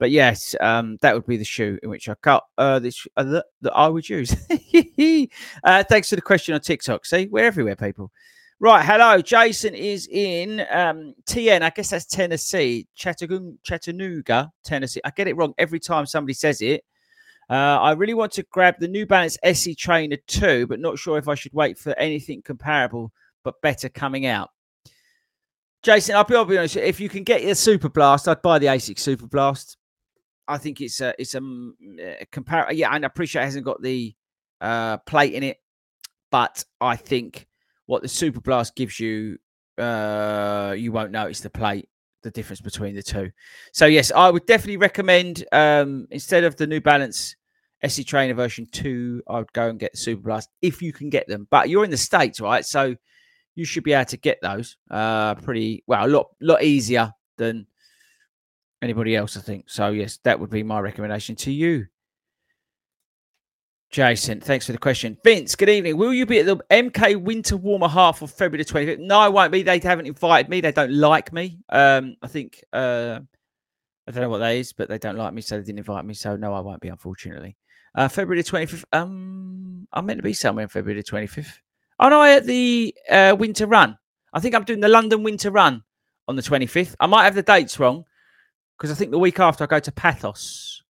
But 0.00 0.10
yes, 0.10 0.56
um, 0.60 0.96
that 1.02 1.14
would 1.14 1.24
be 1.24 1.36
the 1.36 1.44
shoe 1.44 1.78
in 1.84 1.88
which 1.88 2.08
I 2.08 2.16
cut 2.16 2.42
uh, 2.58 2.80
this 2.80 3.06
uh, 3.16 3.42
that, 3.60 3.72
I 3.72 3.86
would 3.86 4.08
use. 4.08 4.32
uh, 5.62 5.84
thanks 5.84 6.08
for 6.08 6.16
the 6.16 6.22
question 6.22 6.56
on 6.56 6.60
TikTok. 6.62 7.06
See, 7.06 7.28
we're 7.30 7.44
everywhere, 7.44 7.76
people. 7.76 8.10
Right, 8.58 8.84
hello. 8.84 9.22
Jason 9.22 9.72
is 9.72 10.08
in 10.10 10.66
um, 10.72 11.14
TN. 11.26 11.62
I 11.62 11.70
guess 11.70 11.90
that's 11.90 12.06
Tennessee, 12.06 12.88
Chattanooga, 12.96 14.50
Tennessee. 14.64 15.00
I 15.04 15.10
get 15.10 15.28
it 15.28 15.36
wrong 15.36 15.54
every 15.58 15.78
time 15.78 16.06
somebody 16.06 16.34
says 16.34 16.60
it. 16.60 16.84
Uh, 17.52 17.78
I 17.82 17.92
really 17.92 18.14
want 18.14 18.32
to 18.32 18.44
grab 18.44 18.76
the 18.78 18.88
New 18.88 19.04
Balance 19.04 19.36
SC 19.52 19.76
Trainer 19.76 20.16
2, 20.26 20.68
but 20.68 20.80
not 20.80 20.98
sure 20.98 21.18
if 21.18 21.28
I 21.28 21.34
should 21.34 21.52
wait 21.52 21.76
for 21.76 21.92
anything 21.98 22.40
comparable 22.40 23.12
but 23.44 23.60
better 23.60 23.90
coming 23.90 24.24
out. 24.24 24.48
Jason, 25.82 26.16
I'll 26.16 26.24
be, 26.24 26.34
I'll 26.34 26.46
be 26.46 26.56
honest. 26.56 26.76
If 26.76 26.98
you 26.98 27.10
can 27.10 27.24
get 27.24 27.44
your 27.44 27.54
Super 27.54 27.90
Blast, 27.90 28.26
I'd 28.26 28.40
buy 28.40 28.58
the 28.58 28.68
ASIC 28.68 28.98
Super 28.98 29.26
Blast. 29.26 29.76
I 30.48 30.56
think 30.56 30.80
it's 30.80 31.02
a 31.02 31.14
it's 31.18 31.34
a, 31.34 31.42
a 32.00 32.26
compare. 32.30 32.72
Yeah, 32.72 32.88
and 32.90 33.04
I 33.04 33.06
appreciate 33.06 33.42
it 33.42 33.46
hasn't 33.46 33.66
got 33.66 33.82
the 33.82 34.14
uh, 34.62 34.96
plate 34.98 35.34
in 35.34 35.42
it, 35.42 35.58
but 36.30 36.64
I 36.80 36.96
think 36.96 37.48
what 37.84 38.00
the 38.00 38.08
Super 38.08 38.40
Blast 38.40 38.74
gives 38.76 38.98
you, 38.98 39.36
uh, 39.76 40.74
you 40.74 40.90
won't 40.90 41.10
notice 41.10 41.40
the 41.40 41.50
plate, 41.50 41.90
the 42.22 42.30
difference 42.30 42.62
between 42.62 42.94
the 42.94 43.02
two. 43.02 43.30
So 43.74 43.84
yes, 43.84 44.10
I 44.10 44.30
would 44.30 44.46
definitely 44.46 44.78
recommend 44.78 45.44
um, 45.52 46.06
instead 46.10 46.44
of 46.44 46.56
the 46.56 46.66
New 46.66 46.80
Balance 46.80 47.36
SC 47.86 48.06
Trainer 48.06 48.34
version 48.34 48.66
two, 48.70 49.22
I 49.28 49.38
would 49.38 49.52
go 49.52 49.68
and 49.68 49.78
get 49.78 49.96
Super 49.96 50.22
Blast 50.22 50.50
if 50.60 50.82
you 50.82 50.92
can 50.92 51.10
get 51.10 51.26
them. 51.26 51.46
But 51.50 51.68
you're 51.68 51.84
in 51.84 51.90
the 51.90 51.96
states, 51.96 52.40
right? 52.40 52.64
So 52.64 52.94
you 53.54 53.64
should 53.64 53.84
be 53.84 53.92
able 53.92 54.06
to 54.06 54.16
get 54.16 54.38
those 54.42 54.76
uh, 54.90 55.34
pretty 55.36 55.84
well, 55.86 56.06
a 56.06 56.08
lot 56.08 56.28
lot 56.40 56.62
easier 56.62 57.12
than 57.38 57.66
anybody 58.82 59.16
else, 59.16 59.36
I 59.36 59.40
think. 59.40 59.70
So, 59.70 59.88
yes, 59.90 60.18
that 60.24 60.38
would 60.38 60.50
be 60.50 60.62
my 60.62 60.80
recommendation 60.80 61.36
to 61.36 61.52
you. 61.52 61.86
Jason, 63.90 64.40
thanks 64.40 64.66
for 64.66 64.72
the 64.72 64.78
question. 64.78 65.18
Vince, 65.22 65.54
good 65.54 65.68
evening. 65.68 65.98
Will 65.98 66.14
you 66.14 66.24
be 66.24 66.38
at 66.38 66.46
the 66.46 66.56
MK 66.70 67.20
Winter 67.20 67.58
Warmer 67.58 67.88
half 67.88 68.22
of 68.22 68.30
February 68.30 68.64
the 68.64 68.70
25th? 68.72 68.98
No, 69.00 69.18
I 69.18 69.28
won't 69.28 69.52
be. 69.52 69.62
They 69.62 69.78
haven't 69.78 70.06
invited 70.06 70.48
me. 70.48 70.62
They 70.62 70.72
don't 70.72 70.92
like 70.92 71.30
me. 71.32 71.58
Um, 71.68 72.16
I 72.22 72.26
think, 72.26 72.64
uh, 72.72 73.20
I 74.06 74.10
don't 74.10 74.22
know 74.22 74.30
what 74.30 74.38
that 74.38 74.56
is, 74.56 74.72
but 74.72 74.88
they 74.88 74.98
don't 74.98 75.18
like 75.18 75.34
me, 75.34 75.42
so 75.42 75.58
they 75.58 75.64
didn't 75.64 75.78
invite 75.78 76.06
me. 76.06 76.14
So, 76.14 76.36
no, 76.36 76.54
I 76.54 76.60
won't 76.60 76.80
be, 76.80 76.88
unfortunately. 76.88 77.56
Uh, 77.94 78.08
February 78.08 78.42
the 78.42 78.48
25th. 78.48 78.84
Um, 78.92 79.86
I'm 79.92 80.06
meant 80.06 80.18
to 80.18 80.22
be 80.22 80.32
somewhere 80.32 80.62
in 80.62 80.68
February 80.68 81.00
the 81.00 81.06
25th. 81.06 81.58
Oh, 82.00 82.08
no, 82.08 82.20
I 82.20 82.34
at 82.34 82.46
the 82.46 82.94
uh, 83.10 83.36
Winter 83.38 83.66
Run. 83.66 83.98
I 84.32 84.40
think 84.40 84.54
I'm 84.54 84.64
doing 84.64 84.80
the 84.80 84.88
London 84.88 85.22
Winter 85.22 85.50
Run 85.50 85.82
on 86.26 86.36
the 86.36 86.42
25th. 86.42 86.94
I 87.00 87.06
might 87.06 87.24
have 87.24 87.34
the 87.34 87.42
dates 87.42 87.78
wrong 87.78 88.04
because 88.78 88.90
I 88.90 88.94
think 88.94 89.10
the 89.10 89.18
week 89.18 89.38
after 89.38 89.64
I 89.64 89.66
go 89.66 89.78
to 89.78 89.92
Paphos. 89.92 90.82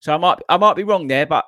So 0.00 0.14
I 0.14 0.18
might 0.18 0.38
I 0.48 0.58
might 0.58 0.76
be 0.76 0.84
wrong 0.84 1.06
there, 1.06 1.24
but 1.24 1.46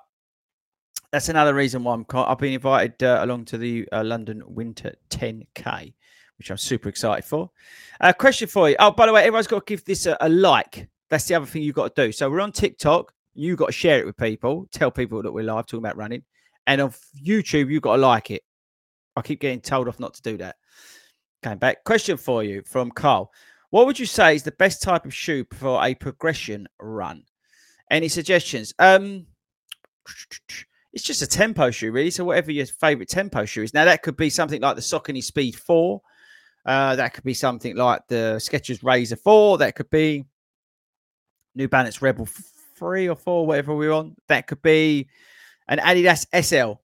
that's 1.12 1.28
another 1.28 1.54
reason 1.54 1.84
why 1.84 1.94
I'm 1.94 2.06
I've 2.12 2.38
been 2.38 2.54
invited 2.54 3.02
uh, 3.02 3.18
along 3.22 3.44
to 3.46 3.58
the 3.58 3.86
uh, 3.92 4.02
London 4.02 4.42
Winter 4.46 4.94
10K, 5.10 5.92
which 6.38 6.50
I'm 6.50 6.56
super 6.56 6.88
excited 6.88 7.24
for. 7.24 7.50
Uh, 8.00 8.12
question 8.12 8.48
for 8.48 8.70
you. 8.70 8.76
Oh, 8.78 8.90
by 8.90 9.06
the 9.06 9.12
way, 9.12 9.22
everyone's 9.22 9.46
got 9.46 9.66
to 9.66 9.70
give 9.70 9.84
this 9.84 10.06
a, 10.06 10.16
a 10.20 10.28
like. 10.28 10.88
That's 11.10 11.26
the 11.26 11.34
other 11.34 11.46
thing 11.46 11.62
you've 11.62 11.74
got 11.74 11.94
to 11.94 12.06
do. 12.06 12.12
So 12.12 12.30
we're 12.30 12.40
on 12.40 12.52
TikTok. 12.52 13.12
You've 13.36 13.58
got 13.58 13.66
to 13.66 13.72
share 13.72 13.98
it 14.00 14.06
with 14.06 14.16
people. 14.16 14.66
Tell 14.72 14.90
people 14.90 15.22
that 15.22 15.32
we're 15.32 15.44
live 15.44 15.66
talking 15.66 15.84
about 15.84 15.96
running. 15.96 16.22
And 16.66 16.80
on 16.80 16.92
YouTube, 17.22 17.70
you've 17.70 17.82
got 17.82 17.96
to 17.96 18.02
like 18.02 18.30
it. 18.30 18.42
I 19.16 19.22
keep 19.22 19.40
getting 19.40 19.60
told 19.60 19.88
off 19.88 20.00
not 20.00 20.14
to 20.14 20.22
do 20.22 20.36
that. 20.38 20.56
Came 21.42 21.58
back. 21.58 21.84
Question 21.84 22.16
for 22.16 22.42
you 22.42 22.62
from 22.66 22.90
Carl. 22.90 23.30
What 23.70 23.86
would 23.86 23.98
you 23.98 24.06
say 24.06 24.34
is 24.34 24.42
the 24.42 24.52
best 24.52 24.82
type 24.82 25.04
of 25.04 25.14
shoe 25.14 25.44
for 25.52 25.84
a 25.84 25.94
progression 25.94 26.66
run? 26.80 27.22
Any 27.90 28.08
suggestions? 28.08 28.72
Um, 28.78 29.26
it's 30.92 31.04
just 31.04 31.22
a 31.22 31.26
tempo 31.26 31.70
shoe, 31.70 31.92
really. 31.92 32.10
So 32.10 32.24
whatever 32.24 32.52
your 32.52 32.66
favorite 32.66 33.08
tempo 33.08 33.44
shoe 33.44 33.62
is. 33.62 33.74
Now 33.74 33.84
that 33.84 34.02
could 34.02 34.16
be 34.16 34.30
something 34.30 34.60
like 34.60 34.76
the 34.76 34.82
Saucony 34.82 35.22
Speed 35.22 35.56
Four. 35.56 36.00
Uh, 36.64 36.96
that 36.96 37.14
could 37.14 37.24
be 37.24 37.34
something 37.34 37.76
like 37.76 38.02
the 38.08 38.36
Skechers 38.38 38.82
Razor 38.82 39.16
Four. 39.16 39.58
That 39.58 39.76
could 39.76 39.90
be 39.90 40.24
New 41.54 41.68
Balance 41.68 42.02
Rebel 42.02 42.26
Three 42.76 43.08
or 43.08 43.16
Four, 43.16 43.46
whatever 43.46 43.74
we 43.74 43.88
want. 43.88 44.14
That 44.28 44.46
could 44.46 44.62
be 44.62 45.08
an 45.68 45.78
Adidas 45.78 46.26
SL. 46.42 46.80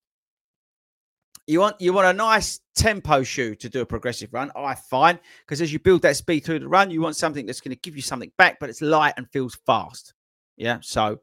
You 1.47 1.61
want 1.61 1.81
you 1.81 1.93
want 1.93 2.07
a 2.07 2.13
nice 2.13 2.61
tempo 2.75 3.23
shoe 3.23 3.55
to 3.57 3.69
do 3.69 3.81
a 3.81 3.87
progressive 3.87 4.33
run. 4.33 4.53
I 4.55 4.75
find 4.75 5.19
because 5.45 5.61
as 5.61 5.73
you 5.73 5.79
build 5.79 6.03
that 6.03 6.17
speed 6.17 6.45
through 6.45 6.61
the 6.61 6.69
run, 6.69 6.91
you 6.91 7.01
want 7.01 7.17
something 7.17 7.47
that's 7.47 7.61
going 7.61 7.75
to 7.75 7.81
give 7.81 7.97
you 7.97 8.03
something 8.03 8.31
back, 8.39 8.59
but 8.61 8.71
it's 8.71 8.81
light 8.81 9.15
and 9.17 9.29
feels 9.31 9.57
fast. 9.67 10.15
Yeah, 10.57 10.79
so 10.83 11.21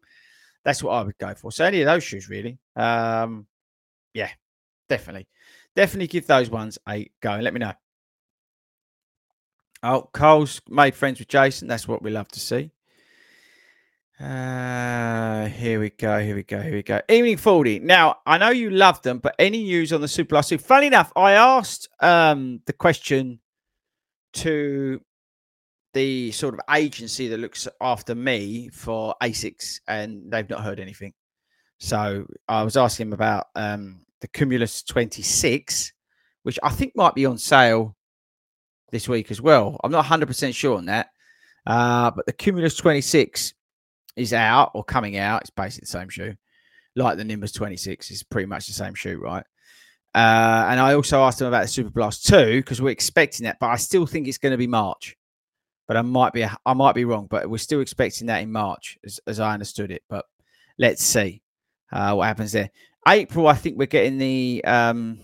that's 0.65 0.83
what 0.83 0.91
I 0.91 1.03
would 1.03 1.17
go 1.17 1.33
for. 1.35 1.51
So 1.51 1.63
any 1.63 1.81
of 1.81 1.85
those 1.85 2.03
shoes, 2.03 2.29
really. 2.29 2.59
Um, 2.75 3.47
yeah, 4.13 4.29
definitely, 4.89 5.27
definitely 5.75 6.07
give 6.07 6.27
those 6.27 6.49
ones 6.49 6.77
a 6.87 7.09
go 7.21 7.31
and 7.31 7.43
let 7.43 7.53
me 7.53 7.59
know. 7.59 7.73
Oh, 9.81 10.09
Cole's 10.13 10.61
made 10.67 10.95
friends 10.95 11.19
with 11.19 11.29
Jason. 11.29 11.67
That's 11.67 11.87
what 11.87 12.01
we 12.01 12.11
love 12.11 12.27
to 12.29 12.39
see. 12.39 12.71
Uh, 14.19 15.45
here 15.47 15.79
we 15.79 15.91
go. 15.91 16.19
Here 16.19 16.35
we 16.35 16.43
go. 16.43 16.59
Here 16.61 16.73
we 16.73 16.83
go. 16.83 16.99
Evening 17.07 17.37
Fordy. 17.37 17.79
Now, 17.79 18.17
I 18.25 18.37
know 18.37 18.49
you 18.49 18.69
love 18.69 19.01
them, 19.01 19.19
but 19.19 19.33
any 19.39 19.63
news 19.63 19.93
on 19.93 20.01
the 20.01 20.09
Super 20.09 20.29
Blast 20.29 20.49
2? 20.49 20.57
Funny 20.57 20.87
enough, 20.87 21.13
I 21.15 21.33
asked 21.33 21.87
um, 22.01 22.59
the 22.65 22.73
question 22.73 23.39
to 24.33 24.99
the 25.93 26.31
sort 26.31 26.53
of 26.53 26.59
agency 26.69 27.29
that 27.29 27.39
looks 27.39 27.65
after 27.79 28.13
me 28.13 28.69
for 28.73 29.15
ASICs, 29.23 29.79
and 29.87 30.29
they've 30.29 30.49
not 30.49 30.63
heard 30.63 30.81
anything. 30.81 31.13
So 31.77 32.25
I 32.49 32.63
was 32.63 32.75
asking 32.75 33.09
them 33.09 33.13
about 33.13 33.47
um, 33.55 34.01
the 34.19 34.27
Cumulus 34.27 34.83
26, 34.83 35.93
which 36.43 36.59
I 36.61 36.69
think 36.71 36.91
might 36.93 37.15
be 37.15 37.25
on 37.25 37.37
sale 37.37 37.95
this 38.91 39.07
week 39.07 39.31
as 39.31 39.41
well. 39.41 39.79
I'm 39.81 39.93
not 39.93 40.03
100% 40.03 40.53
sure 40.53 40.77
on 40.77 40.87
that. 40.87 41.07
Uh, 41.65 42.11
but 42.11 42.25
the 42.25 42.33
Cumulus 42.33 42.75
26 42.75 43.53
is 44.15 44.33
out 44.33 44.71
or 44.73 44.83
coming 44.83 45.17
out. 45.17 45.41
It's 45.41 45.49
basically 45.49 45.85
the 45.85 45.99
same 45.99 46.09
shoe, 46.09 46.35
like 46.95 47.17
the 47.17 47.23
Nimbus 47.23 47.51
26 47.51 48.11
is 48.11 48.23
pretty 48.23 48.47
much 48.47 48.67
the 48.67 48.73
same 48.73 48.93
shoe, 48.93 49.17
right? 49.17 49.43
Uh, 50.15 50.65
and 50.69 50.79
I 50.79 50.95
also 50.95 51.21
asked 51.21 51.39
him 51.39 51.47
about 51.47 51.61
the 51.61 51.67
Super 51.67 51.91
Blast 51.91 52.25
2 52.27 52.57
because 52.57 52.81
we're 52.81 52.89
expecting 52.89 53.45
that, 53.45 53.57
but 53.59 53.67
I 53.67 53.75
still 53.75 54.05
think 54.05 54.27
it's 54.27 54.39
going 54.39 54.51
to 54.51 54.57
be 54.57 54.67
March. 54.67 55.15
But 55.87 55.97
I 55.97 56.01
might 56.03 56.33
be 56.33 56.45
I 56.45 56.73
might 56.73 56.93
be 56.93 57.05
wrong, 57.05 57.25
but 57.27 57.49
we're 57.49 57.57
still 57.57 57.81
expecting 57.81 58.27
that 58.27 58.43
in 58.43 58.51
March, 58.51 58.99
as, 59.03 59.19
as 59.25 59.39
I 59.39 59.53
understood 59.53 59.89
it. 59.89 60.03
But 60.07 60.25
let's 60.77 61.03
see 61.03 61.41
uh, 61.91 62.13
what 62.13 62.27
happens 62.27 62.51
there. 62.51 62.69
April, 63.07 63.47
I 63.47 63.55
think 63.55 63.77
we're 63.77 63.87
getting 63.87 64.19
the 64.19 64.63
um, 64.65 65.19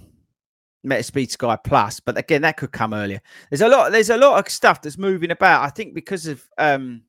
Metaspeed 0.86 1.30
Sky 1.30 1.56
Plus, 1.64 2.00
but 2.00 2.18
again, 2.18 2.42
that 2.42 2.58
could 2.58 2.72
come 2.72 2.96
earlier. 2.96 3.22
There's 3.50 3.62
a 3.62 3.68
lot. 3.68 3.92
There's 3.92 4.10
a 4.10 4.18
lot 4.18 4.40
of 4.40 4.52
stuff 4.52 4.82
that's 4.82 4.98
moving 4.98 5.30
about. 5.30 5.64
I 5.64 5.70
think 5.70 5.94
because 5.94 6.26
of 6.26 6.44
um, 6.58 7.04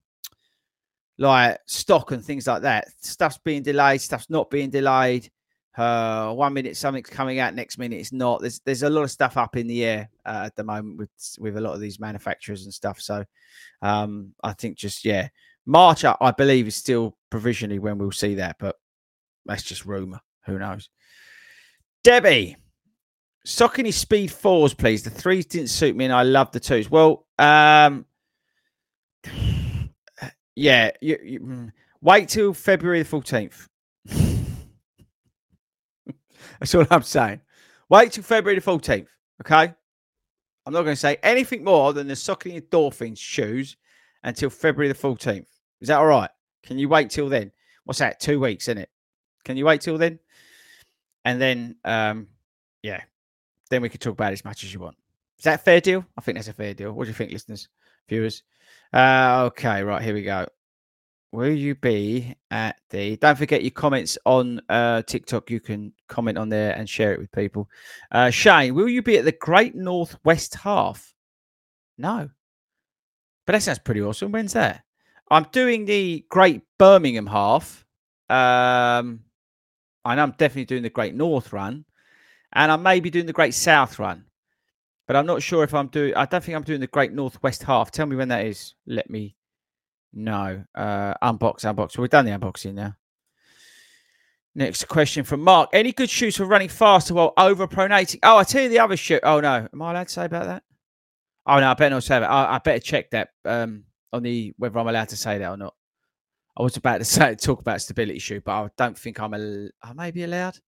like 1.18 1.58
stock 1.66 2.12
and 2.12 2.24
things 2.24 2.46
like 2.46 2.62
that. 2.62 2.88
Stuff's 3.00 3.38
being 3.38 3.62
delayed, 3.62 4.00
stuff's 4.00 4.30
not 4.30 4.50
being 4.50 4.70
delayed. 4.70 5.30
Uh, 5.76 6.32
one 6.32 6.54
minute 6.54 6.76
something's 6.76 7.10
coming 7.10 7.38
out, 7.38 7.54
next 7.54 7.76
minute 7.76 8.00
it's 8.00 8.12
not. 8.12 8.40
There's 8.40 8.60
there's 8.60 8.82
a 8.82 8.90
lot 8.90 9.02
of 9.02 9.10
stuff 9.10 9.36
up 9.36 9.56
in 9.56 9.66
the 9.66 9.84
air 9.84 10.08
uh, 10.24 10.44
at 10.46 10.56
the 10.56 10.64
moment 10.64 10.96
with 10.96 11.10
with 11.38 11.56
a 11.56 11.60
lot 11.60 11.74
of 11.74 11.80
these 11.80 12.00
manufacturers 12.00 12.64
and 12.64 12.72
stuff. 12.72 13.00
So 13.00 13.24
um, 13.82 14.32
I 14.42 14.54
think 14.54 14.78
just 14.78 15.04
yeah, 15.04 15.28
March 15.66 16.04
I, 16.04 16.16
I 16.20 16.30
believe 16.30 16.66
is 16.66 16.76
still 16.76 17.16
provisionally 17.28 17.78
when 17.78 17.98
we'll 17.98 18.10
see 18.10 18.36
that, 18.36 18.56
but 18.58 18.76
that's 19.44 19.62
just 19.62 19.84
rumor. 19.84 20.20
Who 20.46 20.58
knows? 20.58 20.88
Debbie, 22.04 22.56
Saucony 23.46 23.92
Speed 23.92 24.32
fours, 24.32 24.72
please. 24.72 25.02
The 25.02 25.10
threes 25.10 25.44
didn't 25.44 25.68
suit 25.68 25.94
me, 25.94 26.06
and 26.06 26.14
I 26.14 26.22
love 26.22 26.52
the 26.52 26.60
twos. 26.60 26.90
Well, 26.90 27.26
um, 27.38 28.06
yeah, 30.56 30.90
you, 31.00 31.18
you, 31.22 31.40
mm, 31.40 31.72
wait 32.00 32.28
till 32.28 32.52
February 32.52 32.98
the 32.98 33.08
fourteenth. 33.08 33.68
That's 36.58 36.74
all 36.74 36.86
I'm 36.90 37.02
saying. 37.02 37.40
Wait 37.88 38.12
till 38.12 38.24
February 38.24 38.58
the 38.58 38.64
14th, 38.64 39.06
okay? 39.42 39.72
I'm 40.64 40.72
not 40.72 40.82
going 40.82 40.94
to 40.94 41.00
say 41.00 41.18
anything 41.22 41.62
more 41.62 41.92
than 41.92 42.08
the 42.08 42.14
Saucony 42.14 42.60
Endorphins 42.60 43.18
shoes 43.18 43.76
until 44.24 44.50
February 44.50 44.88
the 44.88 44.98
14th. 44.98 45.46
Is 45.80 45.88
that 45.88 45.98
all 45.98 46.06
right? 46.06 46.30
Can 46.64 46.78
you 46.78 46.88
wait 46.88 47.10
till 47.10 47.28
then? 47.28 47.52
What's 47.84 48.00
that? 48.00 48.18
Two 48.18 48.40
weeks, 48.40 48.66
isn't 48.66 48.78
it? 48.78 48.90
Can 49.44 49.56
you 49.56 49.64
wait 49.64 49.80
till 49.80 49.98
then? 49.98 50.18
And 51.24 51.40
then, 51.40 51.76
um, 51.84 52.26
yeah, 52.82 53.02
then 53.70 53.82
we 53.82 53.88
can 53.88 54.00
talk 54.00 54.14
about 54.14 54.32
as 54.32 54.44
much 54.44 54.64
as 54.64 54.74
you 54.74 54.80
want. 54.80 54.96
Is 55.38 55.44
that 55.44 55.60
a 55.60 55.62
fair 55.62 55.80
deal? 55.80 56.04
I 56.16 56.20
think 56.20 56.36
that's 56.36 56.48
a 56.48 56.52
fair 56.52 56.74
deal. 56.74 56.92
What 56.92 57.04
do 57.04 57.08
you 57.08 57.14
think, 57.14 57.30
listeners, 57.30 57.68
viewers? 58.08 58.42
Uh, 58.92 59.44
okay, 59.46 59.82
right, 59.82 60.02
here 60.02 60.14
we 60.14 60.22
go. 60.22 60.46
Will 61.32 61.52
you 61.52 61.74
be 61.74 62.34
at 62.50 62.76
the 62.90 63.16
don't 63.16 63.36
forget 63.36 63.62
your 63.62 63.72
comments 63.72 64.16
on 64.24 64.60
uh 64.70 65.02
tiktok 65.02 65.50
you 65.50 65.60
can 65.60 65.92
comment 66.08 66.38
on 66.38 66.48
there 66.48 66.72
and 66.74 66.88
share 66.88 67.12
it 67.12 67.18
with 67.18 67.30
people. 67.32 67.68
Uh 68.10 68.30
shane 68.30 68.74
will 68.74 68.88
you 68.88 69.02
be 69.02 69.18
at 69.18 69.24
the 69.24 69.32
great 69.32 69.74
northwest 69.74 70.54
half? 70.54 71.12
No. 71.98 72.30
But 73.44 73.52
that 73.52 73.62
sounds 73.62 73.80
pretty 73.80 74.00
awesome. 74.00 74.32
When's 74.32 74.54
that? 74.54 74.84
I'm 75.30 75.46
doing 75.52 75.84
the 75.84 76.24
great 76.30 76.62
birmingham 76.78 77.26
half. 77.26 77.84
Um 78.30 79.20
i 80.06 80.14
know 80.14 80.22
i'm 80.22 80.30
definitely 80.38 80.64
doing 80.64 80.84
the 80.84 80.90
great 80.90 81.14
north 81.14 81.52
run 81.52 81.84
and 82.52 82.70
i 82.70 82.76
may 82.76 83.00
be 83.00 83.10
doing 83.10 83.26
the 83.26 83.32
great 83.32 83.54
south 83.54 83.98
run 83.98 84.24
but 85.06 85.16
i'm 85.16 85.26
not 85.26 85.42
sure 85.42 85.64
if 85.64 85.74
i'm 85.74 85.88
doing 85.88 86.14
i 86.14 86.24
don't 86.24 86.42
think 86.42 86.56
i'm 86.56 86.62
doing 86.62 86.80
the 86.80 86.86
great 86.86 87.12
northwest 87.12 87.62
half 87.62 87.90
tell 87.90 88.06
me 88.06 88.16
when 88.16 88.28
that 88.28 88.44
is 88.46 88.74
let 88.86 89.08
me 89.08 89.36
know. 90.16 90.64
Uh, 90.74 91.14
unbox, 91.22 91.60
unbox. 91.60 91.96
We've 91.98 92.10
done 92.10 92.24
the 92.24 92.32
unboxing 92.32 92.74
now. 92.74 92.96
Next 94.54 94.88
question 94.88 95.22
from 95.22 95.42
Mark. 95.42 95.70
Any 95.72 95.92
good 95.92 96.08
shoes 96.08 96.36
for 96.36 96.46
running 96.46 96.70
faster 96.70 97.12
while 97.12 97.34
over 97.36 97.68
pronating? 97.68 98.20
Oh, 98.22 98.38
I 98.38 98.44
tell 98.44 98.62
you 98.62 98.70
the 98.70 98.78
other 98.78 98.96
shoe. 98.96 99.20
Oh 99.22 99.40
no. 99.40 99.68
Am 99.70 99.82
I 99.82 99.90
allowed 99.90 100.08
to 100.08 100.12
say 100.12 100.24
about 100.24 100.46
that? 100.46 100.62
Oh 101.46 101.60
no, 101.60 101.70
I 101.70 101.74
better 101.74 101.94
not 101.94 102.04
say 102.04 102.18
that. 102.18 102.30
I, 102.30 102.54
I 102.54 102.58
better 102.58 102.80
check 102.80 103.10
that 103.10 103.28
um, 103.44 103.84
on 104.12 104.22
the 104.22 104.54
whether 104.56 104.78
I'm 104.78 104.88
allowed 104.88 105.10
to 105.10 105.16
say 105.16 105.38
that 105.38 105.50
or 105.50 105.58
not. 105.58 105.74
I 106.58 106.62
was 106.62 106.76
about 106.78 106.98
to 106.98 107.04
say 107.04 107.34
talk 107.34 107.60
about 107.60 107.82
stability 107.82 108.18
shoe, 108.18 108.40
but 108.40 108.52
I 108.52 108.68
don't 108.78 108.98
think 108.98 109.20
I'm 109.20 109.34
a. 109.34 109.68
I 109.82 109.92
may 109.92 110.10
be 110.10 110.24
allowed. 110.24 110.58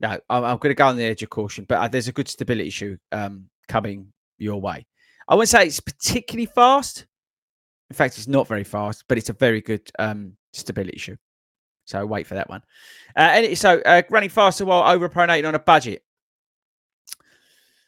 No, 0.00 0.18
I'm, 0.28 0.44
I'm 0.44 0.56
going 0.56 0.72
to 0.72 0.74
go 0.74 0.88
on 0.88 0.96
the 0.96 1.04
edge 1.04 1.22
of 1.22 1.30
caution. 1.30 1.64
But 1.68 1.78
uh, 1.78 1.86
there's 1.86 2.08
a 2.08 2.12
good 2.12 2.26
stability 2.26 2.70
shoe 2.70 2.98
um, 3.12 3.48
coming 3.68 4.12
your 4.38 4.60
way. 4.60 4.86
I 5.28 5.34
wouldn't 5.34 5.48
say 5.48 5.66
it's 5.66 5.80
particularly 5.80 6.46
fast, 6.46 7.06
in 7.92 7.94
fact, 7.94 8.16
it's 8.16 8.26
not 8.26 8.48
very 8.48 8.64
fast, 8.64 9.04
but 9.06 9.18
it's 9.18 9.28
a 9.28 9.34
very 9.34 9.60
good 9.60 9.82
um, 9.98 10.34
stability 10.54 10.96
shoe. 10.96 11.18
So 11.84 12.06
wait 12.06 12.26
for 12.26 12.36
that 12.36 12.48
one. 12.48 12.62
Uh, 13.14 13.20
and 13.20 13.58
so 13.58 13.82
uh, 13.84 14.00
running 14.08 14.30
faster 14.30 14.64
while 14.64 14.90
over 14.90 15.10
pronating 15.10 15.46
on 15.46 15.54
a 15.54 15.58
budget. 15.58 16.02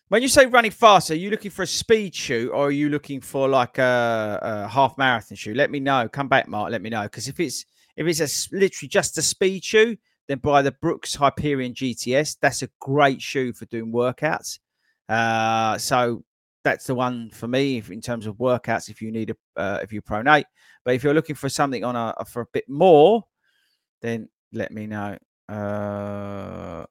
When 0.09 0.21
you 0.21 0.29
say 0.29 0.45
running 0.45 0.73
faster, 0.73 1.15
are 1.15 1.17
you 1.17 1.31
looking 1.31 1.51
for 1.51 1.63
a 1.63 1.67
speed 1.67 2.15
shoe 2.15 2.51
or 2.53 2.67
are 2.67 2.71
you 2.71 2.91
looking 2.91 3.23
for 3.23 3.49
like 3.49 3.79
a, 3.79 4.39
a 4.43 4.69
half 4.69 4.99
marathon 4.99 5.37
shoe? 5.37 5.55
Let 5.55 5.71
me 5.71 5.81
know. 5.81 6.07
Come 6.07 6.29
back, 6.29 6.49
Mark. 6.49 6.71
Let 6.71 6.83
me 6.83 6.91
know 6.91 7.05
because 7.05 7.27
if 7.27 7.41
it's 7.41 7.65
if 7.97 8.07
it's 8.07 8.21
a, 8.21 8.55
literally 8.55 8.91
just 8.91 9.17
a 9.17 9.23
speed 9.23 9.65
shoe, 9.65 9.97
then 10.29 10.37
buy 10.37 10.61
the 10.61 10.73
Brooks 10.73 11.15
Hyperion 11.15 11.73
GTS. 11.73 12.37
That's 12.43 12.61
a 12.61 12.69
great 12.79 13.23
shoe 13.23 13.55
for 13.55 13.65
doing 13.65 13.91
workouts. 13.91 14.59
Uh, 15.09 15.79
so 15.79 16.25
that's 16.65 16.87
the 16.87 16.95
one 16.95 17.31
for 17.31 17.47
me 17.47 17.79
if, 17.79 17.91
in 17.91 18.01
terms 18.01 18.27
of 18.27 18.37
workouts. 18.37 18.89
If 18.89 19.03
you 19.03 19.13
need 19.13 19.31
a, 19.31 19.61
uh, 19.61 19.79
if 19.83 19.93
you 19.93 20.03
pronate, 20.03 20.45
but 20.85 20.95
if 20.95 21.05
you're 21.05 21.15
looking 21.15 21.37
for 21.37 21.49
something 21.49 21.85
on 21.85 21.97
a 21.97 22.25
for 22.25 22.43
a 22.43 22.47
bit 22.53 22.69
more, 22.69 23.25
then 24.03 24.29
let 24.53 24.73
me 24.73 24.87
know. 24.87 25.17
Uh, 25.49 26.85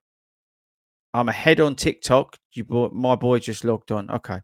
I'm 1.13 1.29
ahead 1.29 1.59
on 1.59 1.75
TikTok. 1.75 2.37
You, 2.53 2.65
my 2.93 3.15
boy 3.15 3.39
just 3.39 3.63
logged 3.63 3.91
on. 3.91 4.09
Okay. 4.09 4.39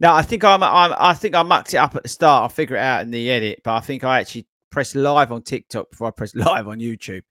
Now 0.00 0.14
I 0.14 0.22
think 0.22 0.44
I'm, 0.44 0.62
I'm, 0.62 0.94
I 0.98 1.14
think 1.14 1.34
I 1.34 1.42
mucked 1.42 1.74
it 1.74 1.78
up 1.78 1.94
at 1.94 2.02
the 2.02 2.08
start. 2.08 2.42
I'll 2.42 2.48
figure 2.48 2.76
it 2.76 2.80
out 2.80 3.02
in 3.02 3.10
the 3.10 3.30
edit, 3.30 3.60
but 3.62 3.74
I 3.74 3.80
think 3.80 4.04
I 4.04 4.20
actually 4.20 4.46
pressed 4.70 4.96
live 4.96 5.30
on 5.30 5.42
TikTok 5.42 5.90
before 5.90 6.08
I 6.08 6.10
pressed 6.10 6.36
live 6.36 6.68
on 6.68 6.78
YouTube. 6.78 7.22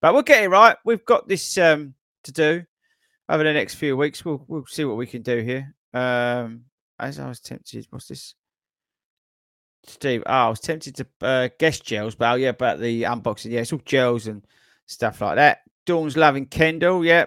But 0.00 0.14
we'll 0.14 0.22
get 0.22 0.44
it 0.44 0.48
right. 0.48 0.76
We've 0.84 1.04
got 1.04 1.28
this 1.28 1.58
um, 1.58 1.94
to 2.24 2.32
do 2.32 2.64
over 3.30 3.44
the 3.44 3.52
next 3.52 3.76
few 3.76 3.96
weeks. 3.96 4.24
We'll 4.24 4.44
we'll 4.48 4.66
see 4.66 4.84
what 4.84 4.96
we 4.96 5.06
can 5.06 5.22
do 5.22 5.38
here. 5.38 5.74
Um, 5.94 6.64
as 6.98 7.18
I 7.18 7.28
was 7.28 7.40
tempted, 7.40 7.86
what's 7.90 8.08
this? 8.08 8.34
Steve, 9.86 10.22
oh, 10.26 10.32
I 10.32 10.48
was 10.48 10.60
tempted 10.60 10.96
to 10.96 11.06
uh, 11.22 11.48
guess 11.58 11.80
gels, 11.80 12.14
but 12.14 12.32
oh, 12.32 12.34
yeah, 12.34 12.50
about 12.50 12.80
the 12.80 13.04
unboxing. 13.04 13.52
Yeah, 13.52 13.60
it's 13.60 13.72
all 13.72 13.80
gels 13.86 14.26
and 14.26 14.44
stuff 14.86 15.22
like 15.22 15.36
that. 15.36 15.60
Dawn's 15.86 16.16
loving 16.16 16.46
Kendal, 16.46 17.04
yeah. 17.04 17.26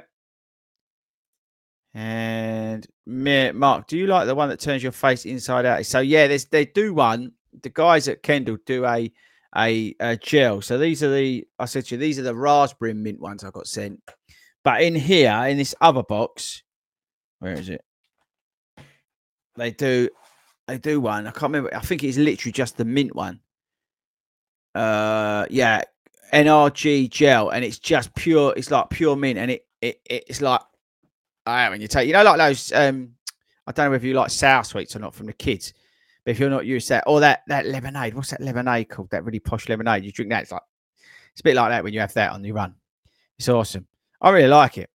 And 1.96 2.86
Mark, 3.06 3.88
do 3.88 3.98
you 3.98 4.08
like 4.08 4.28
the 4.28 4.36
one 4.36 4.50
that 4.50 4.60
turns 4.60 4.84
your 4.84 4.92
face 4.92 5.26
inside 5.26 5.66
out? 5.66 5.86
So 5.86 6.00
yeah, 6.00 6.28
there's 6.28 6.46
they 6.46 6.66
do 6.66 6.94
one. 6.94 7.32
The 7.62 7.70
guys 7.70 8.08
at 8.08 8.24
Kendal 8.24 8.58
do 8.66 8.86
a 8.86 9.12
a, 9.56 9.96
a 10.00 10.18
gel. 10.18 10.62
So 10.62 10.78
these 10.78 11.04
are 11.04 11.14
the 11.14 11.46
I 11.60 11.66
said 11.66 11.86
to 11.86 11.96
you, 11.96 12.00
these 12.00 12.20
are 12.20 12.24
the 12.24 12.36
raspberry 12.36 12.94
mint 12.94 13.20
ones 13.20 13.44
I 13.44 13.52
got 13.52 13.68
sent. 13.68 14.02
But 14.64 14.82
in 14.82 14.96
here, 14.96 15.34
in 15.48 15.58
this 15.58 15.76
other 15.82 16.04
box, 16.04 16.64
where 17.40 17.54
is 17.54 17.70
it? 17.70 17.84
They 19.56 19.72
do, 19.72 20.10
they 20.68 20.78
do 20.78 21.02
one. 21.02 21.28
I 21.28 21.32
can't 21.32 21.54
remember. 21.54 21.76
I 21.76 21.82
think 21.82 22.04
it's 22.04 22.18
literally 22.18 22.54
just 22.54 22.78
the 22.78 22.86
mint 22.86 23.14
one. 23.14 23.42
Uh, 24.74 25.46
yeah, 25.50 25.84
NRG 26.34 27.10
gel, 27.10 27.50
and 27.50 27.64
it's 27.64 27.78
just 27.78 28.16
pure. 28.16 28.54
It's 28.56 28.72
like 28.72 28.90
pure 28.90 29.16
mint, 29.16 29.38
and 29.38 29.52
it, 29.52 29.66
it 29.82 30.02
it's 30.06 30.42
like 30.42 30.62
I 31.46 31.70
when 31.70 31.82
you 31.82 31.88
take, 31.88 32.08
you 32.08 32.14
know, 32.14 32.24
like 32.24 32.38
those. 32.38 32.72
Um, 32.72 33.16
I 33.68 33.72
don't 33.72 33.92
know 33.92 33.96
if 33.96 34.04
you 34.04 34.14
like 34.14 34.30
sour 34.30 34.64
sweets 34.64 34.96
or 34.96 35.00
not 35.00 35.14
from 35.14 35.28
the 35.28 35.34
kids, 35.34 35.74
but 36.26 36.32
if 36.32 36.40
you're 36.40 36.50
not 36.50 36.66
used 36.66 36.88
to 36.88 36.96
that, 36.96 37.04
or 37.06 37.20
that 37.20 37.44
that 37.48 37.66
lemonade, 37.66 38.14
what's 38.14 38.32
that 38.32 38.42
lemonade 38.42 38.90
called? 38.90 39.10
That 39.12 39.26
really 39.26 39.40
posh 39.40 39.70
lemonade. 39.70 40.04
You 40.04 40.12
drink 40.12 40.32
that, 40.32 40.44
it's 40.44 40.52
like 40.52 40.64
it's 41.34 41.42
a 41.42 41.44
bit 41.44 41.56
like 41.56 41.70
that 41.70 41.84
when 41.84 41.94
you 41.94 42.00
have 42.00 42.14
that 42.14 42.32
on 42.32 42.44
your 42.44 42.56
run. 42.56 42.76
It's 43.38 43.50
awesome. 43.50 43.88
I 44.24 44.30
really 44.30 44.48
like 44.48 44.78
it. 44.78 44.90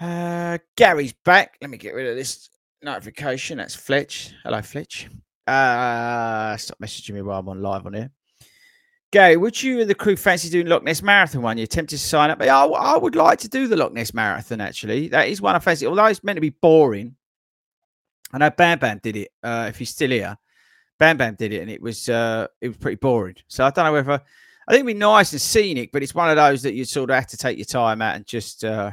Uh, 0.00 0.58
Gary's 0.76 1.12
back. 1.12 1.56
Let 1.60 1.70
me 1.70 1.78
get 1.78 1.94
rid 1.94 2.08
of 2.08 2.16
this 2.16 2.50
notification. 2.82 3.58
That's 3.58 3.76
Fletch. 3.76 4.34
Hello, 4.42 4.60
Fletch. 4.62 5.08
Uh, 5.46 6.56
stop 6.56 6.78
messaging 6.80 7.14
me 7.14 7.22
while 7.22 7.38
I'm 7.38 7.48
on 7.48 7.62
live 7.62 7.86
on 7.86 7.94
here. 7.94 8.10
Gary, 9.12 9.36
would 9.36 9.62
you 9.62 9.80
and 9.80 9.88
the 9.88 9.94
crew 9.94 10.16
fancy 10.16 10.50
doing 10.50 10.66
Loch 10.66 10.82
Ness 10.82 11.02
Marathon 11.02 11.40
one? 11.40 11.56
You're 11.56 11.68
tempted 11.68 11.96
to 11.96 12.02
sign 12.02 12.30
up. 12.30 12.42
I, 12.42 12.48
I 12.48 12.98
would 12.98 13.14
like 13.14 13.38
to 13.38 13.48
do 13.48 13.68
the 13.68 13.76
Loch 13.76 13.92
Ness 13.92 14.12
Marathon, 14.12 14.60
actually. 14.60 15.06
That 15.08 15.28
is 15.28 15.40
one 15.40 15.54
I 15.54 15.60
fancy. 15.60 15.86
Although 15.86 16.06
it's 16.06 16.24
meant 16.24 16.36
to 16.36 16.40
be 16.40 16.50
boring. 16.50 17.14
I 18.32 18.38
know 18.38 18.50
Bam 18.50 18.80
Bam 18.80 18.98
did 19.00 19.16
it. 19.16 19.30
Uh, 19.40 19.66
if 19.68 19.78
he's 19.78 19.90
still 19.90 20.10
here, 20.10 20.36
Bam 20.98 21.16
Bam 21.16 21.36
did 21.36 21.52
it, 21.52 21.62
and 21.62 21.70
it 21.70 21.80
was 21.80 22.08
uh, 22.08 22.48
it 22.60 22.66
was 22.66 22.76
pretty 22.76 22.96
boring. 22.96 23.36
So 23.46 23.64
I 23.64 23.70
don't 23.70 23.84
know 23.84 23.92
whether 23.92 24.22
I 24.68 24.72
think 24.72 24.80
it'd 24.80 24.94
be 24.94 24.98
nice 24.98 25.32
and 25.32 25.40
scenic, 25.40 25.90
but 25.92 26.02
it's 26.02 26.14
one 26.14 26.28
of 26.28 26.36
those 26.36 26.62
that 26.62 26.74
you 26.74 26.84
sort 26.84 27.10
of 27.10 27.14
have 27.14 27.28
to 27.28 27.36
take 27.36 27.56
your 27.56 27.66
time 27.66 28.02
out 28.02 28.16
and 28.16 28.26
just 28.26 28.64
uh, 28.64 28.90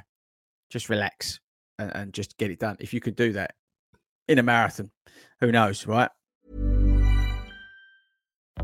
just 0.70 0.90
relax 0.90 1.40
and, 1.80 1.92
and 1.96 2.14
just 2.14 2.38
get 2.38 2.52
it 2.52 2.60
done. 2.60 2.78
If 2.80 2.94
you 2.94 3.00
could 3.00 3.16
do 3.16 3.34
that, 3.34 3.56
in 4.28 4.40
a 4.40 4.44
marathon. 4.44 4.92
Who 5.42 5.52
knows, 5.52 5.88
right? 5.88 6.10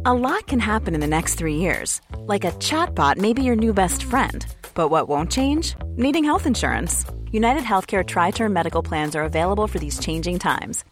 A 0.06 0.14
lot 0.14 0.46
can 0.48 0.60
happen 0.60 0.94
in 0.94 1.02
the 1.02 1.08
next 1.08 1.36
three 1.36 1.56
years. 1.56 2.00
Like 2.20 2.46
a 2.46 2.52
chatbot 2.52 3.18
may 3.18 3.34
be 3.34 3.44
your 3.44 3.56
new 3.56 3.74
best 3.74 4.04
friend. 4.04 4.46
But 4.76 4.90
what 4.90 5.10
won't 5.10 5.32
change? 5.32 5.76
Needing 5.98 6.24
health 6.24 6.46
insurance. 6.46 7.06
United 7.32 7.64
Healthcare 7.64 8.06
Tri 8.06 8.32
Term 8.32 8.54
Medical 8.54 8.84
Plans 8.84 9.16
are 9.16 9.24
available 9.24 9.68
for 9.68 9.80
these 9.80 10.00
changing 10.00 10.40
times 10.40 10.84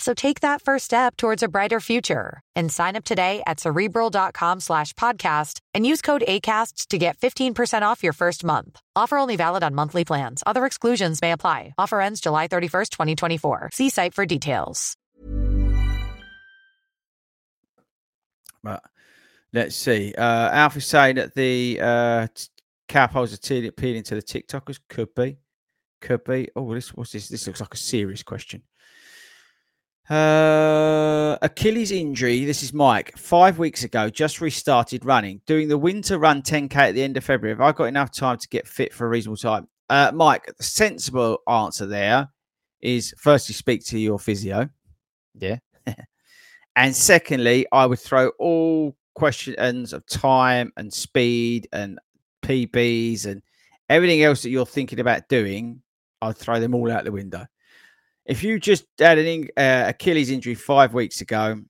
So 0.00 0.14
take 0.14 0.40
that 0.40 0.62
first 0.62 0.86
step 0.86 1.16
towards 1.16 1.42
a 1.42 1.48
brighter 1.48 1.78
future 1.78 2.40
and 2.56 2.72
sign 2.72 2.96
up 2.96 3.04
today 3.04 3.42
at 3.46 3.60
cerebral.com 3.60 4.60
slash 4.60 4.94
podcast 4.94 5.60
and 5.74 5.86
use 5.86 6.00
code 6.00 6.24
ACasts 6.26 6.86
to 6.88 6.98
get 6.98 7.18
15% 7.18 7.82
off 7.82 8.02
your 8.02 8.14
first 8.14 8.42
month. 8.42 8.80
Offer 8.96 9.18
only 9.18 9.36
valid 9.36 9.62
on 9.62 9.74
monthly 9.74 10.06
plans. 10.06 10.42
Other 10.46 10.64
exclusions 10.64 11.20
may 11.20 11.32
apply. 11.32 11.74
Offer 11.76 12.00
ends 12.00 12.20
July 12.20 12.48
31st, 12.48 12.88
2024. 12.90 13.70
See 13.74 13.90
site 13.90 14.14
for 14.14 14.24
details. 14.24 14.96
But 18.62 18.82
let's 19.52 19.76
see. 19.76 20.14
Uh, 20.16 20.50
Alfie's 20.50 20.86
saying 20.86 21.16
that 21.16 21.34
the 21.34 21.78
uh, 21.80 22.26
Calpols 22.88 23.32
are 23.32 23.68
appealing 23.68 24.02
to 24.04 24.14
the 24.14 24.22
TikTokers. 24.22 24.80
Could 24.88 25.14
be. 25.14 25.36
Could 26.00 26.24
be. 26.24 26.48
Oh, 26.56 26.74
this 26.74 26.94
what's 26.94 27.12
this? 27.12 27.28
This 27.28 27.46
looks 27.46 27.60
like 27.60 27.74
a 27.74 27.76
serious 27.76 28.22
question. 28.22 28.62
Uh, 30.10 31.38
Achilles 31.40 31.92
injury. 31.92 32.44
This 32.44 32.64
is 32.64 32.72
Mike. 32.72 33.16
Five 33.16 33.60
weeks 33.60 33.84
ago, 33.84 34.10
just 34.10 34.40
restarted 34.40 35.04
running. 35.04 35.40
Doing 35.46 35.68
the 35.68 35.78
winter 35.78 36.18
run 36.18 36.42
10k 36.42 36.74
at 36.74 36.94
the 36.96 37.02
end 37.02 37.16
of 37.16 37.22
February. 37.22 37.56
Have 37.56 37.60
I 37.60 37.70
got 37.70 37.84
enough 37.84 38.12
time 38.12 38.36
to 38.38 38.48
get 38.48 38.66
fit 38.66 38.92
for 38.92 39.06
a 39.06 39.08
reasonable 39.08 39.36
time? 39.36 39.68
Uh, 39.88 40.10
Mike, 40.12 40.52
the 40.58 40.64
sensible 40.64 41.38
answer 41.48 41.86
there 41.86 42.28
is 42.80 43.14
firstly 43.18 43.54
speak 43.54 43.84
to 43.84 44.00
your 44.00 44.18
physio. 44.18 44.68
Yeah. 45.34 45.58
and 46.76 46.94
secondly, 46.94 47.66
I 47.70 47.86
would 47.86 48.00
throw 48.00 48.30
all 48.40 48.96
questions 49.14 49.92
of 49.92 50.04
time 50.06 50.72
and 50.76 50.92
speed 50.92 51.68
and 51.72 52.00
PBs 52.42 53.26
and 53.26 53.42
everything 53.88 54.24
else 54.24 54.42
that 54.42 54.50
you're 54.50 54.66
thinking 54.66 54.98
about 54.98 55.28
doing, 55.28 55.82
I'd 56.20 56.36
throw 56.36 56.58
them 56.58 56.74
all 56.74 56.90
out 56.90 57.04
the 57.04 57.12
window. 57.12 57.46
If 58.26 58.42
you 58.42 58.60
just 58.60 58.84
had 58.98 59.18
an 59.18 59.48
uh, 59.56 59.84
Achilles 59.88 60.30
injury 60.30 60.54
five 60.54 60.94
weeks 60.94 61.20
ago, 61.20 61.60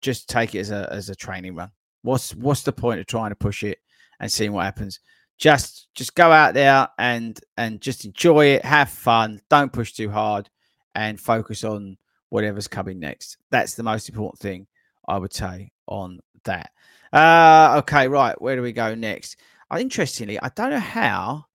just 0.00 0.28
take 0.28 0.54
it 0.54 0.60
as 0.60 0.70
a 0.70 0.88
as 0.92 1.08
a 1.08 1.16
training 1.16 1.54
run. 1.54 1.70
What's 2.02 2.34
what's 2.34 2.62
the 2.62 2.72
point 2.72 3.00
of 3.00 3.06
trying 3.06 3.30
to 3.30 3.36
push 3.36 3.62
it 3.62 3.78
and 4.20 4.30
seeing 4.30 4.52
what 4.52 4.64
happens? 4.64 5.00
Just 5.38 5.88
just 5.94 6.14
go 6.14 6.30
out 6.30 6.54
there 6.54 6.88
and 6.98 7.38
and 7.56 7.80
just 7.80 8.04
enjoy 8.04 8.46
it, 8.46 8.64
have 8.64 8.90
fun, 8.90 9.40
don't 9.48 9.72
push 9.72 9.92
too 9.92 10.10
hard, 10.10 10.48
and 10.94 11.18
focus 11.18 11.64
on 11.64 11.96
whatever's 12.28 12.68
coming 12.68 13.00
next. 13.00 13.38
That's 13.50 13.74
the 13.74 13.82
most 13.82 14.08
important 14.08 14.40
thing 14.40 14.66
I 15.08 15.18
would 15.18 15.32
say 15.32 15.72
on 15.86 16.20
that. 16.44 16.70
Uh, 17.12 17.76
okay, 17.78 18.08
right. 18.08 18.40
Where 18.40 18.56
do 18.56 18.62
we 18.62 18.72
go 18.72 18.94
next? 18.94 19.36
Uh, 19.70 19.78
interestingly, 19.78 20.38
I 20.40 20.50
don't 20.54 20.70
know 20.70 20.78
how 20.78 21.46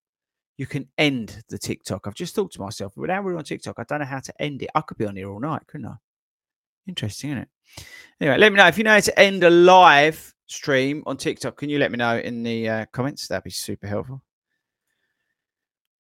you 0.60 0.68
can 0.68 0.86
end 0.98 1.42
the 1.48 1.58
TikTok. 1.58 2.06
I've 2.06 2.14
just 2.14 2.36
thought 2.36 2.52
to 2.52 2.60
myself, 2.60 2.92
but 2.98 3.08
now 3.08 3.22
we're 3.22 3.38
on 3.38 3.46
TikTok, 3.46 3.80
I 3.80 3.86
don't 3.86 4.00
know 4.00 4.06
how 4.06 4.20
to 4.20 4.42
end 4.42 4.62
it. 4.62 4.70
I 4.76 4.82
could 4.82 4.98
be 4.98 5.06
on 5.06 5.16
here 5.16 5.30
all 5.30 5.40
night, 5.40 5.62
couldn't 5.68 5.88
I? 5.88 5.96
Interesting, 6.86 7.30
isn't 7.30 7.44
it? 7.44 7.50
Anyway, 8.20 8.38
let 8.38 8.52
me 8.52 8.58
know 8.58 8.68
if 8.68 8.78
you 8.78 8.84
know 8.84 8.92
how 8.92 9.00
to 9.00 9.18
end 9.18 9.46
a 9.46 9.50
live 9.50 10.36
stream 10.48 11.02
on 11.06 11.16
TikTok. 11.16 11.56
Can 11.56 11.70
you 11.70 11.80
let 11.80 11.92
me 11.92 11.98
know 11.98 12.18
in 12.18 12.44
the 12.44 12.68
uh, 12.68 12.86
comments? 12.92 13.30
That'd 13.30 13.46
be 13.46 13.52
super 13.52 13.88
helpful. 13.88 14.22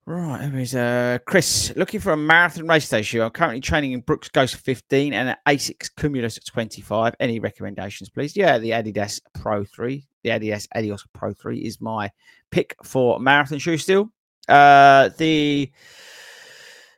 Right, 0.05 0.41
anyways, 0.41 0.75
uh, 0.75 1.19
Chris, 1.25 1.71
looking 1.77 2.01
for 2.01 2.11
a 2.11 2.17
marathon 2.17 2.67
race 2.67 2.89
day 2.89 3.01
shoe. 3.01 3.21
I'm 3.21 3.29
currently 3.29 3.61
training 3.61 3.93
in 3.93 4.01
Brooks 4.01 4.27
Ghost 4.27 4.57
15 4.57 5.13
and 5.13 5.29
an 5.29 5.35
Asics 5.47 5.89
Cumulus 5.95 6.37
25. 6.37 7.15
Any 7.21 7.39
recommendations, 7.39 8.09
please? 8.09 8.35
Yeah, 8.35 8.57
the 8.57 8.71
Adidas 8.71 9.21
Pro 9.35 9.63
3, 9.63 10.05
the 10.23 10.31
Adidas 10.31 10.67
Adios 10.75 11.05
Pro 11.13 11.31
3 11.31 11.59
is 11.59 11.79
my 11.79 12.11
pick 12.51 12.75
for 12.83 13.21
marathon 13.21 13.59
shoe 13.59 13.77
still. 13.77 14.11
Uh, 14.49 15.09
the 15.17 15.71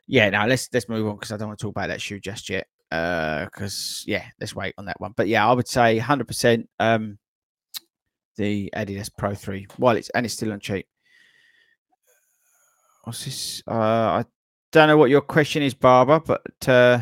yeah, 0.06 0.30
now 0.30 0.46
let's 0.46 0.68
let's 0.72 0.88
move 0.88 1.06
on 1.06 1.16
because 1.16 1.32
I 1.32 1.36
don't 1.36 1.48
want 1.48 1.58
to 1.58 1.64
talk 1.64 1.72
about 1.72 1.88
that 1.88 2.00
shoe 2.00 2.20
just 2.20 2.48
yet. 2.48 2.66
Uh, 2.90 3.44
because 3.44 4.04
yeah, 4.06 4.24
let's 4.40 4.54
wait 4.54 4.74
on 4.78 4.86
that 4.86 5.00
one. 5.00 5.12
But 5.16 5.28
yeah, 5.28 5.48
I 5.48 5.52
would 5.52 5.68
say 5.68 5.96
100 5.96 6.26
percent 6.26 6.68
um 6.80 7.18
the 8.36 8.72
Adidas 8.74 9.10
Pro 9.16 9.34
3 9.34 9.66
while 9.76 9.96
it's 9.96 10.08
and 10.10 10.24
it's 10.24 10.34
still 10.34 10.52
on 10.52 10.60
cheap 10.60 10.86
what's 13.04 13.24
this? 13.24 13.62
Uh, 13.66 13.72
I 13.72 14.24
don't 14.70 14.88
know 14.88 14.96
what 14.96 15.10
your 15.10 15.20
question 15.20 15.62
is, 15.62 15.74
Barbara, 15.74 16.20
but 16.20 16.68
uh, 16.68 17.00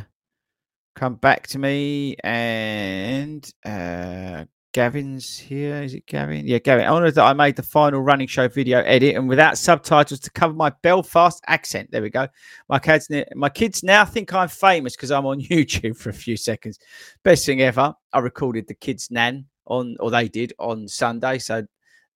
come 0.94 1.14
back 1.14 1.46
to 1.48 1.58
me. 1.58 2.16
And 2.24 3.48
uh, 3.64 4.44
Gavin's 4.72 5.37
here. 5.37 5.83
Is 5.83 5.94
it 5.94 6.06
Gavin? 6.06 6.46
Yeah, 6.46 6.59
Gavin. 6.59 6.87
I 6.87 6.92
wonder 6.92 7.11
that 7.11 7.24
I 7.24 7.33
made 7.33 7.56
the 7.56 7.62
final 7.62 8.00
running 8.02 8.28
show 8.28 8.46
video 8.46 8.78
edit 8.80 9.16
and 9.16 9.28
without 9.28 9.59
subtitles 9.59 10.20
to 10.20 10.30
cover 10.30 10.54
my 10.54 10.70
Belfast 10.83 11.42
accent. 11.48 11.90
There 11.90 12.02
we 12.02 12.11
go. 12.11 12.28
My 12.68 12.78
kids, 12.78 13.09
my 13.35 13.48
kids 13.48 13.83
now 13.83 14.04
think 14.04 14.33
I'm 14.33 14.48
famous 14.48 14.94
because 14.94 15.11
I'm 15.11 15.26
on 15.26 15.40
YouTube 15.40 15.96
for 15.96 16.11
a 16.11 16.14
few 16.14 16.37
seconds. 16.37 16.78
Best 17.24 17.46
thing 17.46 17.62
ever. 17.62 17.94
I 18.12 18.18
recorded 18.20 18.68
the 18.68 18.74
kids' 18.74 19.11
nan 19.11 19.46
on, 19.66 19.96
or 19.98 20.11
they 20.11 20.28
did 20.28 20.52
on 20.59 20.87
Sunday. 20.87 21.38
So 21.38 21.66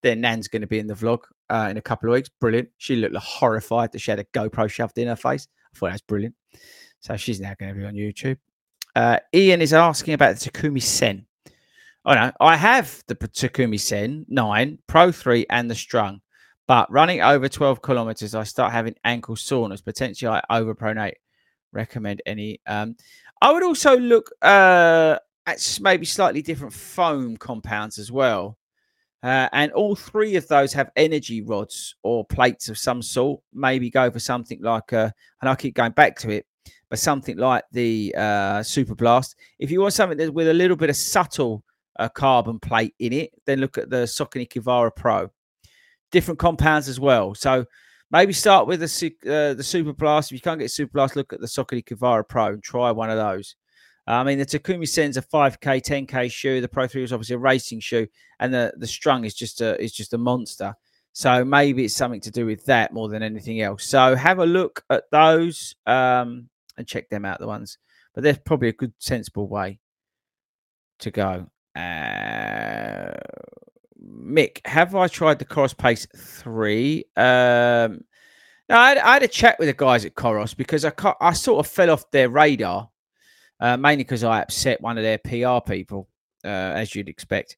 their 0.03 0.17
nan's 0.17 0.47
going 0.47 0.63
to 0.63 0.69
be 0.69 0.79
in 0.79 0.87
the 0.87 0.95
vlog 0.95 1.21
uh, 1.51 1.69
in 1.71 1.77
a 1.77 1.83
couple 1.83 2.09
of 2.09 2.15
weeks. 2.15 2.29
Brilliant. 2.41 2.69
She 2.79 2.97
looked 2.97 3.17
horrified 3.17 3.91
that 3.93 4.01
she 4.01 4.13
had 4.13 4.21
a 4.21 4.25
GoPro 4.25 4.71
shoved 4.71 4.99
in 4.99 5.09
her 5.09 5.17
face. 5.17 5.49
I 5.75 5.79
thought 5.79 5.87
that 5.87 5.93
was 5.95 6.03
brilliant. 6.03 6.35
So 7.01 7.17
she's 7.17 7.41
now 7.41 7.55
going 7.59 7.75
to 7.75 7.81
be 7.81 7.87
on 7.87 7.95
YouTube. 7.95 8.39
Uh, 8.95 9.19
Ian 9.35 9.61
is 9.61 9.73
asking 9.73 10.15
about 10.15 10.37
the 10.37 10.51
Takumi 10.51 10.81
Sen. 10.81 11.27
Oh 12.07 12.13
no, 12.13 12.33
I 12.39 12.57
have 12.57 13.03
the 13.07 13.15
Takumi 13.15 13.81
Sen 13.81 14.27
9, 14.29 14.79
Pro 14.87 15.11
3, 15.11 15.47
and 15.49 15.71
the 15.71 15.75
Strung. 15.75 16.21
But 16.67 16.91
running 16.91 17.23
over 17.23 17.49
12 17.49 17.81
kilometers, 17.81 18.35
I 18.35 18.45
start 18.45 18.73
having 18.73 18.95
ankle 19.05 19.37
soreness. 19.37 19.81
Potentially, 19.81 20.31
I 20.31 20.61
overpronate. 20.61 21.15
Recommend 21.73 22.21
any. 22.27 22.61
Um, 22.67 22.97
I 23.41 23.53
would 23.53 23.63
also 23.63 23.97
look 23.99 24.31
uh, 24.43 25.19
at 25.47 25.79
maybe 25.81 26.05
slightly 26.05 26.43
different 26.43 26.75
foam 26.75 27.39
compounds 27.39 27.99
as 27.99 28.13
well. 28.13 28.59
Uh, 29.23 29.49
and 29.53 29.73
all 29.73 29.97
three 29.97 30.37
of 30.37 30.47
those 30.49 30.75
have 30.75 30.91
energy 30.97 31.41
rods 31.41 31.97
or 32.03 32.27
plates 32.27 32.69
of 32.69 32.77
some 32.77 33.01
sort. 33.01 33.41
Maybe 33.55 33.89
go 33.89 34.11
for 34.11 34.19
something 34.19 34.61
like, 34.63 34.93
uh, 34.93 35.11
and 35.41 35.49
I 35.49 35.55
keep 35.55 35.75
going 35.75 35.93
back 35.93 36.19
to 36.19 36.31
it, 36.31 36.47
but 36.91 36.99
something 36.99 37.39
like 37.39 37.65
the 37.73 38.15
uh, 38.17 38.63
Super 38.63 38.95
Blast. 38.95 39.37
If 39.59 39.71
you 39.71 39.81
want 39.81 39.95
something 39.95 40.35
with 40.35 40.49
a 40.49 40.55
little 40.55 40.77
bit 40.77 40.91
of 40.91 40.97
subtle 40.97 41.65
uh, 41.99 42.09
carbon 42.09 42.59
plate 42.59 42.95
in 42.99 43.13
it, 43.13 43.33
then 43.47 43.61
look 43.61 43.79
at 43.79 43.91
the 43.91 44.05
Saucony 44.05 44.49
Kinvara 44.49 44.95
Pro. 44.95 45.31
Different 46.11 46.39
compounds 46.39 46.89
as 46.89 47.01
well. 47.01 47.35
So 47.35 47.65
maybe 48.11 48.33
start 48.33 48.67
with 48.67 48.81
the 48.81 49.13
uh, 49.27 49.55
the 49.55 49.63
Super 49.63 49.93
Blast. 49.93 50.31
If 50.31 50.37
you 50.37 50.41
can't 50.41 50.61
get 50.61 50.71
Super 50.71 50.93
Blast, 50.93 51.17
look 51.17 51.33
at 51.33 51.41
the 51.41 51.47
Saucony 51.47 51.85
Kinvara 51.85 52.29
Pro 52.29 52.47
and 52.49 52.63
try 52.63 52.91
one 52.91 53.11
of 53.11 53.17
those. 53.17 53.57
I 54.07 54.23
mean, 54.23 54.39
the 54.39 54.45
Takumi 54.45 54.87
Sen's 54.87 55.17
a 55.17 55.23
5K, 55.23 55.81
10K 55.81 56.31
shoe. 56.31 56.61
The 56.61 56.69
Pro 56.69 56.87
3 56.87 57.05
is 57.05 57.13
obviously 57.13 57.37
a 57.37 57.39
racing 57.39 57.81
shoe, 57.81 58.07
and 58.39 58.53
the, 58.53 58.75
the 58.77 58.87
Strung 58.87 59.25
is 59.25 59.35
just 59.35 59.61
a 59.61 59.81
is 59.83 59.93
just 59.93 60.13
a 60.13 60.19
monster. 60.19 60.75
So 61.13 61.45
maybe 61.45 61.85
it's 61.85 61.95
something 61.95 62.21
to 62.23 62.31
do 62.31 62.45
with 62.45 62.65
that 62.67 62.93
more 62.93 63.09
than 63.09 63.23
anything 63.23 63.61
else. 63.61 63.89
So 63.89 64.17
have 64.17 64.41
a 64.41 64.47
look 64.47 64.83
at 64.91 65.05
those 65.13 65.77
um, 65.87 66.49
and 66.77 66.89
check 66.89 67.09
them 67.09 67.25
out, 67.25 67.39
the 67.39 67.47
ones. 67.47 67.79
But 68.15 68.25
there's 68.25 68.39
probably 68.39 68.69
a 68.69 68.73
good, 68.73 68.93
sensible 68.99 69.47
way 69.47 69.79
to 70.99 71.13
go. 71.13 71.47
Uh, 71.75 73.13
Mick, 74.01 74.65
have 74.67 74.95
I 74.95 75.09
tried 75.09 75.39
the 75.39 75.45
Coros 75.45 75.77
Pace 75.77 76.07
3? 76.17 77.05
Um, 77.17 78.05
no, 78.69 78.79
I 78.79 78.89
had, 78.91 78.99
I 78.99 79.13
had, 79.15 79.23
a 79.23 79.29
chat 79.29 79.59
with 79.59 79.69
the 79.69 79.75
guys 79.75 80.05
at 80.05 80.15
Coros 80.15 80.57
because 80.57 80.85
I, 80.85 80.93
I 81.21 81.33
sort 81.33 81.65
of 81.65 81.71
fell 81.71 81.91
off 81.91 82.11
their 82.11 82.31
radar 82.31 82.89
uh, 83.61 83.77
mainly 83.77 84.05
because 84.05 84.25
I 84.25 84.41
upset 84.43 84.81
one 84.81 84.99
of 84.99 85.05
their 85.05 85.19
PR 85.19 85.61
people, 85.67 86.09
uh, 86.45 86.49
as 86.49 86.95
you'd 86.95 87.09
expect. 87.09 87.57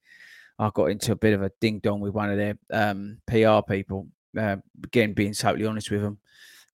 I 0.59 0.70
got 0.72 0.87
into 0.87 1.12
a 1.12 1.16
bit 1.16 1.35
of 1.35 1.42
a 1.42 1.50
ding 1.61 1.81
dong 1.81 2.00
with 2.00 2.14
one 2.14 2.31
of 2.31 2.37
their 2.37 2.57
um, 2.72 3.18
PR 3.26 3.61
people. 3.68 4.07
Uh, 4.37 4.57
again, 4.85 5.12
being 5.12 5.33
totally 5.33 5.66
honest 5.66 5.90
with 5.90 6.02
them, 6.02 6.18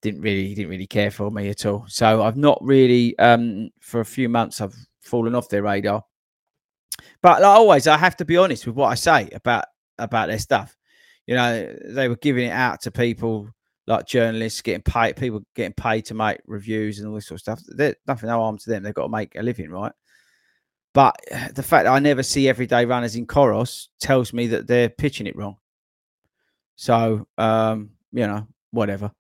didn't 0.02 0.20
really 0.20 0.54
didn't 0.54 0.70
really 0.70 0.86
care 0.86 1.10
for 1.10 1.30
me 1.30 1.48
at 1.48 1.66
all. 1.66 1.84
So 1.88 2.22
I've 2.22 2.36
not 2.36 2.58
really 2.62 3.18
um, 3.18 3.70
for 3.80 4.00
a 4.00 4.04
few 4.04 4.28
months 4.28 4.60
I've 4.60 4.74
fallen 5.00 5.34
off 5.34 5.48
their 5.48 5.62
radar. 5.62 6.04
But 7.22 7.42
like 7.42 7.48
always, 7.48 7.86
I 7.86 7.96
have 7.96 8.16
to 8.16 8.24
be 8.24 8.36
honest 8.36 8.66
with 8.66 8.76
what 8.76 8.88
I 8.88 8.94
say 8.94 9.28
about 9.32 9.64
about 9.98 10.28
their 10.28 10.38
stuff. 10.38 10.76
You 11.26 11.36
know, 11.36 11.76
they 11.84 12.08
were 12.08 12.16
giving 12.16 12.48
it 12.48 12.52
out 12.52 12.82
to 12.82 12.90
people 12.90 13.48
like 13.86 14.06
journalists 14.06 14.62
getting 14.62 14.82
paid, 14.82 15.16
people 15.16 15.42
getting 15.54 15.72
paid 15.72 16.04
to 16.06 16.14
make 16.14 16.38
reviews 16.46 16.98
and 16.98 17.08
all 17.08 17.14
this 17.14 17.26
sort 17.26 17.36
of 17.36 17.40
stuff. 17.40 17.62
There's 17.68 17.94
nothing 18.06 18.28
no 18.28 18.40
harm 18.40 18.58
to 18.58 18.70
them. 18.70 18.82
They've 18.82 18.94
got 18.94 19.04
to 19.04 19.08
make 19.08 19.34
a 19.36 19.42
living, 19.42 19.70
right? 19.70 19.92
But 20.94 21.16
the 21.54 21.62
fact 21.62 21.84
that 21.84 21.92
I 21.92 21.98
never 21.98 22.22
see 22.22 22.48
everyday 22.48 22.84
runners 22.84 23.16
in 23.16 23.26
Coros 23.26 23.88
tells 24.00 24.32
me 24.32 24.48
that 24.48 24.66
they're 24.66 24.88
pitching 24.88 25.26
it 25.26 25.36
wrong. 25.36 25.56
So, 26.76 27.26
um, 27.38 27.90
you 28.12 28.26
know, 28.26 28.46
whatever. 28.70 29.12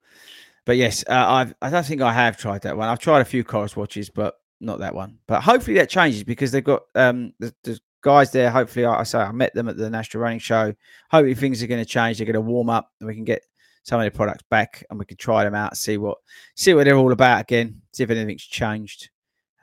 But 0.64 0.76
yes, 0.76 1.04
uh, 1.08 1.12
I've, 1.12 1.54
I 1.60 1.70
don't 1.70 1.84
think 1.84 2.02
I 2.02 2.12
have 2.12 2.36
tried 2.36 2.62
that 2.62 2.76
one. 2.76 2.88
I've 2.88 2.98
tried 2.98 3.20
a 3.20 3.24
few 3.26 3.44
Coros 3.44 3.76
watches, 3.76 4.10
but 4.10 4.34
not 4.62 4.78
that 4.78 4.94
one. 4.94 5.18
But 5.26 5.42
hopefully 5.42 5.76
that 5.76 5.90
changes 5.90 6.24
because 6.24 6.52
they've 6.52 6.64
got 6.64 6.82
um, 6.94 7.32
the, 7.38 7.54
the 7.64 7.78
guys 8.02 8.30
there. 8.32 8.50
Hopefully, 8.50 8.84
I, 8.84 9.00
I 9.00 9.02
say 9.02 9.18
I 9.18 9.32
met 9.32 9.54
them 9.54 9.68
at 9.68 9.76
the 9.76 9.90
National 9.90 10.22
Running 10.22 10.38
Show. 10.38 10.74
Hopefully, 11.10 11.34
things 11.34 11.62
are 11.62 11.66
going 11.66 11.82
to 11.82 11.88
change. 11.88 12.18
They're 12.18 12.26
going 12.26 12.34
to 12.34 12.40
warm 12.40 12.70
up, 12.70 12.90
and 13.00 13.08
we 13.08 13.14
can 13.14 13.24
get 13.24 13.42
some 13.82 14.00
of 14.00 14.04
the 14.04 14.10
products 14.10 14.44
back, 14.50 14.84
and 14.88 14.98
we 14.98 15.04
can 15.04 15.16
try 15.16 15.44
them 15.44 15.54
out, 15.54 15.76
see 15.76 15.98
what 15.98 16.18
see 16.54 16.74
what 16.74 16.84
they're 16.84 16.96
all 16.96 17.12
about 17.12 17.42
again, 17.42 17.82
see 17.92 18.04
if 18.04 18.10
anything's 18.10 18.44
changed, 18.44 19.10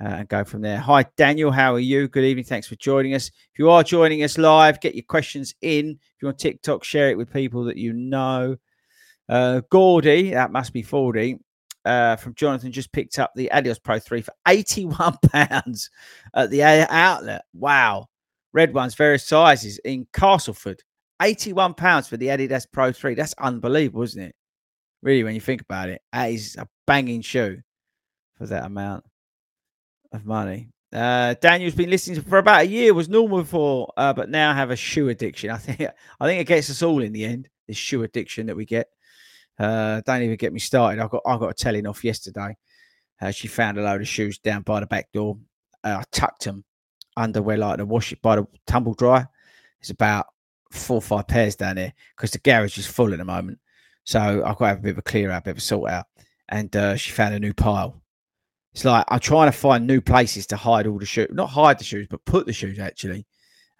uh, 0.02 0.08
and 0.08 0.28
go 0.28 0.44
from 0.44 0.62
there. 0.62 0.80
Hi, 0.80 1.06
Daniel. 1.16 1.52
How 1.52 1.74
are 1.74 1.80
you? 1.80 2.08
Good 2.08 2.26
evening. 2.26 2.46
Thanks 2.46 2.68
for 2.68 2.76
joining 2.76 3.14
us. 3.16 3.28
If 3.28 3.60
you 3.60 3.70
are 3.70 3.84
joining 3.84 4.24
us 4.24 4.38
live, 4.38 4.82
get 4.82 4.96
your 4.96 5.06
questions 5.08 5.56
in. 5.62 5.92
If 5.92 6.22
you're 6.22 6.32
on 6.32 6.38
TikTok, 6.38 6.84
share 6.84 7.10
it 7.10 7.18
with 7.18 7.32
people 7.32 7.64
that 7.66 7.78
you 7.78 7.94
know. 7.94 8.58
Uh, 9.30 9.62
Gordy, 9.70 10.32
that 10.32 10.52
must 10.52 10.74
be 10.74 10.82
40, 10.82 11.38
uh, 11.86 12.16
from 12.16 12.36
Jonathan, 12.36 12.72
just 12.72 12.92
picked 12.92 13.20
up 13.20 13.32
the 13.36 13.52
Adios 13.52 13.80
Pro 13.80 14.00
3 14.00 14.22
for 14.22 14.34
£81 14.48 15.90
at 16.36 16.50
the 16.50 16.64
outlet. 16.64 17.44
Wow. 17.54 18.08
Red 18.54 18.74
ones, 18.74 18.96
various 18.96 19.28
sizes 19.28 19.80
in 19.80 20.08
Castleford. 20.14 20.82
£81 21.22 22.08
for 22.08 22.18
the 22.18 22.28
Adidas 22.28 22.66
Pro 22.72 22.92
3. 22.92 23.14
That's 23.14 23.34
unbelievable, 23.38 24.04
isn't 24.04 24.22
it? 24.22 24.36
Really, 25.02 25.24
when 25.24 25.36
you 25.36 25.42
think 25.42 25.62
about 25.62 25.90
it, 25.90 26.02
that 26.12 26.32
is 26.32 26.56
a 26.58 26.68
banging 26.88 27.22
shoe 27.22 27.62
for 28.38 28.48
that 28.48 28.66
amount 28.66 29.04
of 30.12 30.26
money. 30.26 30.70
Uh, 30.92 31.36
Daniel's 31.40 31.76
been 31.76 31.90
listening 31.90 32.22
for 32.22 32.40
about 32.40 32.62
a 32.62 32.68
year. 32.68 32.94
Was 32.94 33.10
normal 33.10 33.40
before, 33.40 33.94
uh, 33.96 34.12
but 34.12 34.30
now 34.30 34.54
have 34.54 34.72
a 34.72 34.76
shoe 34.76 35.10
addiction. 35.10 35.52
I 35.52 35.58
think 35.58 35.82
I 36.20 36.26
think 36.26 36.42
it 36.42 36.48
gets 36.48 36.70
us 36.70 36.82
all 36.82 37.04
in 37.04 37.14
the 37.14 37.26
end. 37.26 37.48
This 37.68 37.78
shoe 37.78 38.02
addiction 38.04 38.48
that 38.48 38.56
we 38.56 38.66
get. 38.66 38.88
Uh, 39.60 40.02
don't 40.06 40.22
even 40.22 40.38
get 40.38 40.54
me 40.54 40.60
started. 40.60 41.02
I 41.02 41.08
got 41.08 41.22
I 41.26 41.38
got 41.38 41.50
a 41.50 41.54
telling 41.54 41.86
off 41.88 42.04
yesterday. 42.04 42.56
Uh, 43.22 43.32
she 43.32 43.48
found 43.48 43.78
a 43.78 43.82
load 43.82 44.02
of 44.02 44.08
shoes 44.08 44.38
down 44.40 44.62
by 44.62 44.80
the 44.80 44.88
back 44.88 45.12
door. 45.12 45.38
Uh, 45.84 45.98
I 46.00 46.04
tucked 46.12 46.46
them 46.46 46.64
under 47.18 47.42
where 47.42 47.58
like 47.58 47.78
to 47.78 47.86
wash 47.86 48.14
it 48.14 48.22
by 48.22 48.38
the 48.38 48.48
tumble 48.66 48.94
dryer. 48.94 49.28
It's 49.82 49.90
about 49.90 50.28
four 50.72 50.98
or 50.98 51.02
five 51.02 51.28
pairs 51.28 51.56
down 51.56 51.76
there 51.76 51.94
because 52.16 52.32
the 52.32 52.40
garage 52.40 52.78
is 52.78 52.88
full 52.88 53.12
at 53.12 53.20
the 53.20 53.26
moment. 53.26 53.60
So 54.06 54.20
I've 54.20 54.58
got 54.58 54.60
to 54.60 54.68
have 54.68 54.78
a 54.80 54.82
bit 54.82 54.92
of 54.92 54.98
a 55.00 55.04
clear 55.04 55.32
out, 55.32 55.42
a 55.42 55.46
bit 55.46 55.52
of 55.52 55.58
a 55.58 55.62
sort 55.62 55.92
out. 55.92 56.06
And 56.48 56.74
uh, 56.76 56.96
she 56.96 57.12
found 57.12 57.34
a 57.34 57.40
new 57.40 57.54
pile. 57.54 58.02
It's 58.74 58.86
like 58.86 59.06
I'm 59.08 59.20
trying 59.20 59.52
to 59.52 59.58
find 59.58 59.86
new 59.86 60.00
places 60.00 60.48
to 60.48 60.56
hide 60.56 60.88
all 60.88 61.00
the 61.00 61.06
shoes, 61.06 61.30
not 61.32 61.50
hide 61.50 61.80
the 61.80 61.84
shoes, 61.84 62.08
but 62.10 62.24
put 62.26 62.46
the 62.46 62.54
shoes 62.54 62.80
actually, 62.80 63.26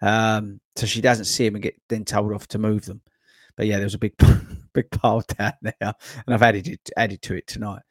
um, 0.02 0.60
so 0.76 0.86
she 0.86 1.00
doesn't 1.00 1.26
see 1.26 1.44
them 1.44 1.56
and 1.56 1.62
get 1.62 1.80
then 1.88 2.04
told 2.04 2.32
off 2.32 2.48
to 2.48 2.58
move 2.58 2.84
them. 2.84 3.00
But 3.56 3.66
yeah, 3.66 3.76
there 3.76 3.86
was 3.86 3.94
a 3.94 3.98
big, 3.98 4.14
big 4.74 4.90
pile 4.90 5.22
down 5.38 5.52
there, 5.62 5.74
and 5.80 6.34
I've 6.34 6.42
added 6.42 6.68
it 6.68 6.90
added 6.96 7.22
to 7.22 7.34
it 7.34 7.46
tonight. 7.46 7.82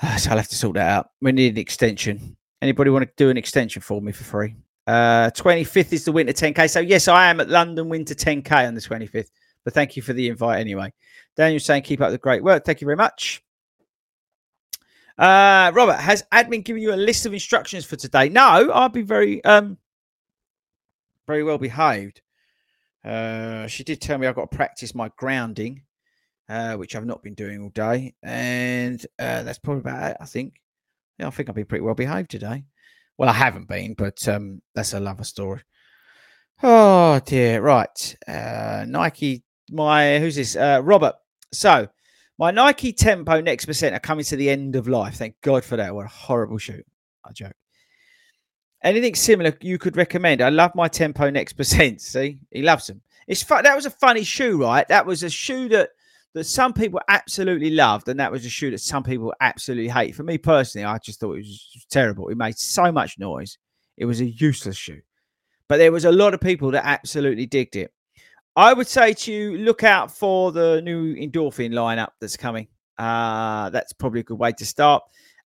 So 0.18 0.30
I'll 0.30 0.36
have 0.36 0.48
to 0.48 0.54
sort 0.54 0.74
that 0.74 0.88
out. 0.88 1.10
We 1.20 1.32
need 1.32 1.54
an 1.54 1.58
extension. 1.58 2.36
Anybody 2.62 2.90
want 2.90 3.04
to 3.04 3.12
do 3.16 3.30
an 3.30 3.36
extension 3.36 3.82
for 3.82 4.00
me 4.00 4.12
for 4.12 4.22
free? 4.22 4.54
Uh, 4.86 5.28
25th 5.30 5.92
is 5.92 6.04
the 6.04 6.12
winter 6.12 6.32
10k. 6.32 6.70
So 6.70 6.80
yes, 6.80 7.08
I 7.08 7.26
am 7.26 7.40
at 7.40 7.48
London 7.48 7.88
Winter 7.88 8.14
10k 8.14 8.66
on 8.66 8.74
the 8.74 8.80
25th. 8.80 9.30
But 9.64 9.74
thank 9.74 9.96
you 9.96 10.02
for 10.02 10.12
the 10.12 10.28
invite 10.28 10.60
anyway. 10.60 10.92
Daniel 11.36 11.60
saying 11.60 11.82
keep 11.82 12.00
up 12.00 12.10
the 12.10 12.18
great 12.18 12.42
work. 12.42 12.64
Thank 12.64 12.80
you 12.80 12.86
very 12.86 12.96
much. 12.96 13.42
Uh, 15.18 15.72
Robert, 15.74 15.96
has 15.96 16.22
admin 16.32 16.64
given 16.64 16.80
you 16.80 16.94
a 16.94 16.96
list 16.96 17.26
of 17.26 17.34
instructions 17.34 17.84
for 17.84 17.96
today? 17.96 18.28
No, 18.28 18.70
I'll 18.72 18.88
be 18.88 19.02
very 19.02 19.44
um 19.44 19.76
very 21.26 21.42
well 21.42 21.58
behaved. 21.58 22.22
Uh, 23.04 23.66
she 23.66 23.84
did 23.84 24.00
tell 24.00 24.18
me 24.18 24.26
I've 24.26 24.34
got 24.34 24.50
to 24.50 24.56
practice 24.56 24.94
my 24.94 25.10
grounding, 25.16 25.82
uh, 26.48 26.74
which 26.74 26.96
I've 26.96 27.06
not 27.06 27.22
been 27.22 27.34
doing 27.34 27.62
all 27.62 27.70
day, 27.70 28.14
and 28.22 29.04
uh, 29.18 29.42
that's 29.42 29.58
probably 29.58 29.80
about 29.80 30.10
it. 30.12 30.16
I 30.20 30.24
think. 30.24 30.60
Yeah, 31.18 31.26
I 31.26 31.30
think 31.30 31.48
I've 31.48 31.54
been 31.54 31.66
pretty 31.66 31.82
well 31.84 31.94
behaved 31.94 32.30
today. 32.30 32.64
Well, 33.16 33.28
I 33.28 33.32
haven't 33.32 33.68
been, 33.68 33.94
but 33.94 34.26
um, 34.28 34.62
that's 34.74 34.92
a 34.92 35.00
lover 35.00 35.24
story. 35.24 35.62
Oh 36.62 37.20
dear. 37.24 37.60
Right. 37.60 38.16
Uh, 38.26 38.84
Nike. 38.88 39.44
My 39.70 40.18
who's 40.18 40.36
this? 40.36 40.56
Uh, 40.56 40.80
Robert. 40.82 41.14
So 41.52 41.88
my 42.38 42.50
Nike 42.50 42.92
Tempo 42.92 43.40
Next 43.40 43.66
Percent 43.66 43.94
are 43.94 44.00
coming 44.00 44.24
to 44.26 44.36
the 44.36 44.48
end 44.50 44.76
of 44.76 44.88
life. 44.88 45.16
Thank 45.16 45.34
God 45.42 45.64
for 45.64 45.76
that. 45.76 45.94
What 45.94 46.06
a 46.06 46.08
horrible 46.08 46.58
shoe. 46.58 46.82
I 47.24 47.32
joke. 47.32 47.52
Anything 48.82 49.14
similar 49.14 49.56
you 49.60 49.78
could 49.78 49.96
recommend? 49.96 50.40
I 50.40 50.50
love 50.50 50.74
my 50.74 50.88
Tempo 50.88 51.30
Next 51.30 51.54
Percent. 51.54 52.00
See, 52.00 52.38
he 52.50 52.62
loves 52.62 52.86
them. 52.86 53.00
It's 53.26 53.42
fun. 53.42 53.64
That 53.64 53.76
was 53.76 53.86
a 53.86 53.90
funny 53.90 54.24
shoe, 54.24 54.62
right? 54.62 54.86
That 54.88 55.04
was 55.04 55.22
a 55.22 55.30
shoe 55.30 55.68
that 55.70 55.90
that 56.34 56.44
some 56.44 56.72
people 56.72 57.00
absolutely 57.08 57.70
loved, 57.70 58.08
and 58.08 58.20
that 58.20 58.30
was 58.30 58.44
a 58.44 58.50
shoe 58.50 58.70
that 58.70 58.80
some 58.80 59.02
people 59.02 59.34
absolutely 59.40 59.88
hate. 59.88 60.14
For 60.14 60.22
me 60.22 60.38
personally, 60.38 60.84
I 60.84 60.98
just 60.98 61.20
thought 61.20 61.34
it 61.34 61.38
was 61.38 61.86
terrible. 61.90 62.28
It 62.28 62.36
made 62.36 62.56
so 62.58 62.92
much 62.92 63.18
noise. 63.18 63.58
It 63.96 64.04
was 64.04 64.20
a 64.20 64.26
useless 64.26 64.76
shoe. 64.76 65.00
But 65.68 65.78
there 65.78 65.92
was 65.92 66.04
a 66.04 66.12
lot 66.12 66.34
of 66.34 66.40
people 66.40 66.70
that 66.70 66.86
absolutely 66.86 67.46
digged 67.46 67.76
it. 67.76 67.92
I 68.56 68.72
would 68.72 68.86
say 68.86 69.12
to 69.12 69.32
you, 69.32 69.58
look 69.58 69.84
out 69.84 70.10
for 70.10 70.52
the 70.52 70.80
new 70.82 71.14
endorphin 71.14 71.72
lineup 71.72 72.10
that's 72.20 72.36
coming. 72.36 72.68
Uh, 72.98 73.70
that's 73.70 73.92
probably 73.92 74.20
a 74.20 74.24
good 74.24 74.38
way 74.38 74.52
to 74.52 74.66
start. 74.66 75.02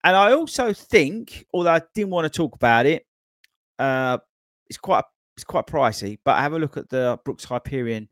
And 0.05 0.14
I 0.14 0.33
also 0.33 0.73
think, 0.73 1.47
although 1.53 1.73
I 1.73 1.83
didn't 1.95 2.11
want 2.11 2.25
to 2.25 2.37
talk 2.37 2.55
about 2.55 2.87
it, 2.87 3.07
uh, 3.79 4.19
it's 4.69 4.79
quite 4.79 5.05
it's 5.37 5.45
quite 5.45 5.67
pricey. 5.67 6.19
But 6.25 6.38
have 6.38 6.53
a 6.53 6.59
look 6.59 6.77
at 6.77 6.88
the 6.88 7.19
Brooks 7.25 7.45
Hyperion 7.45 8.09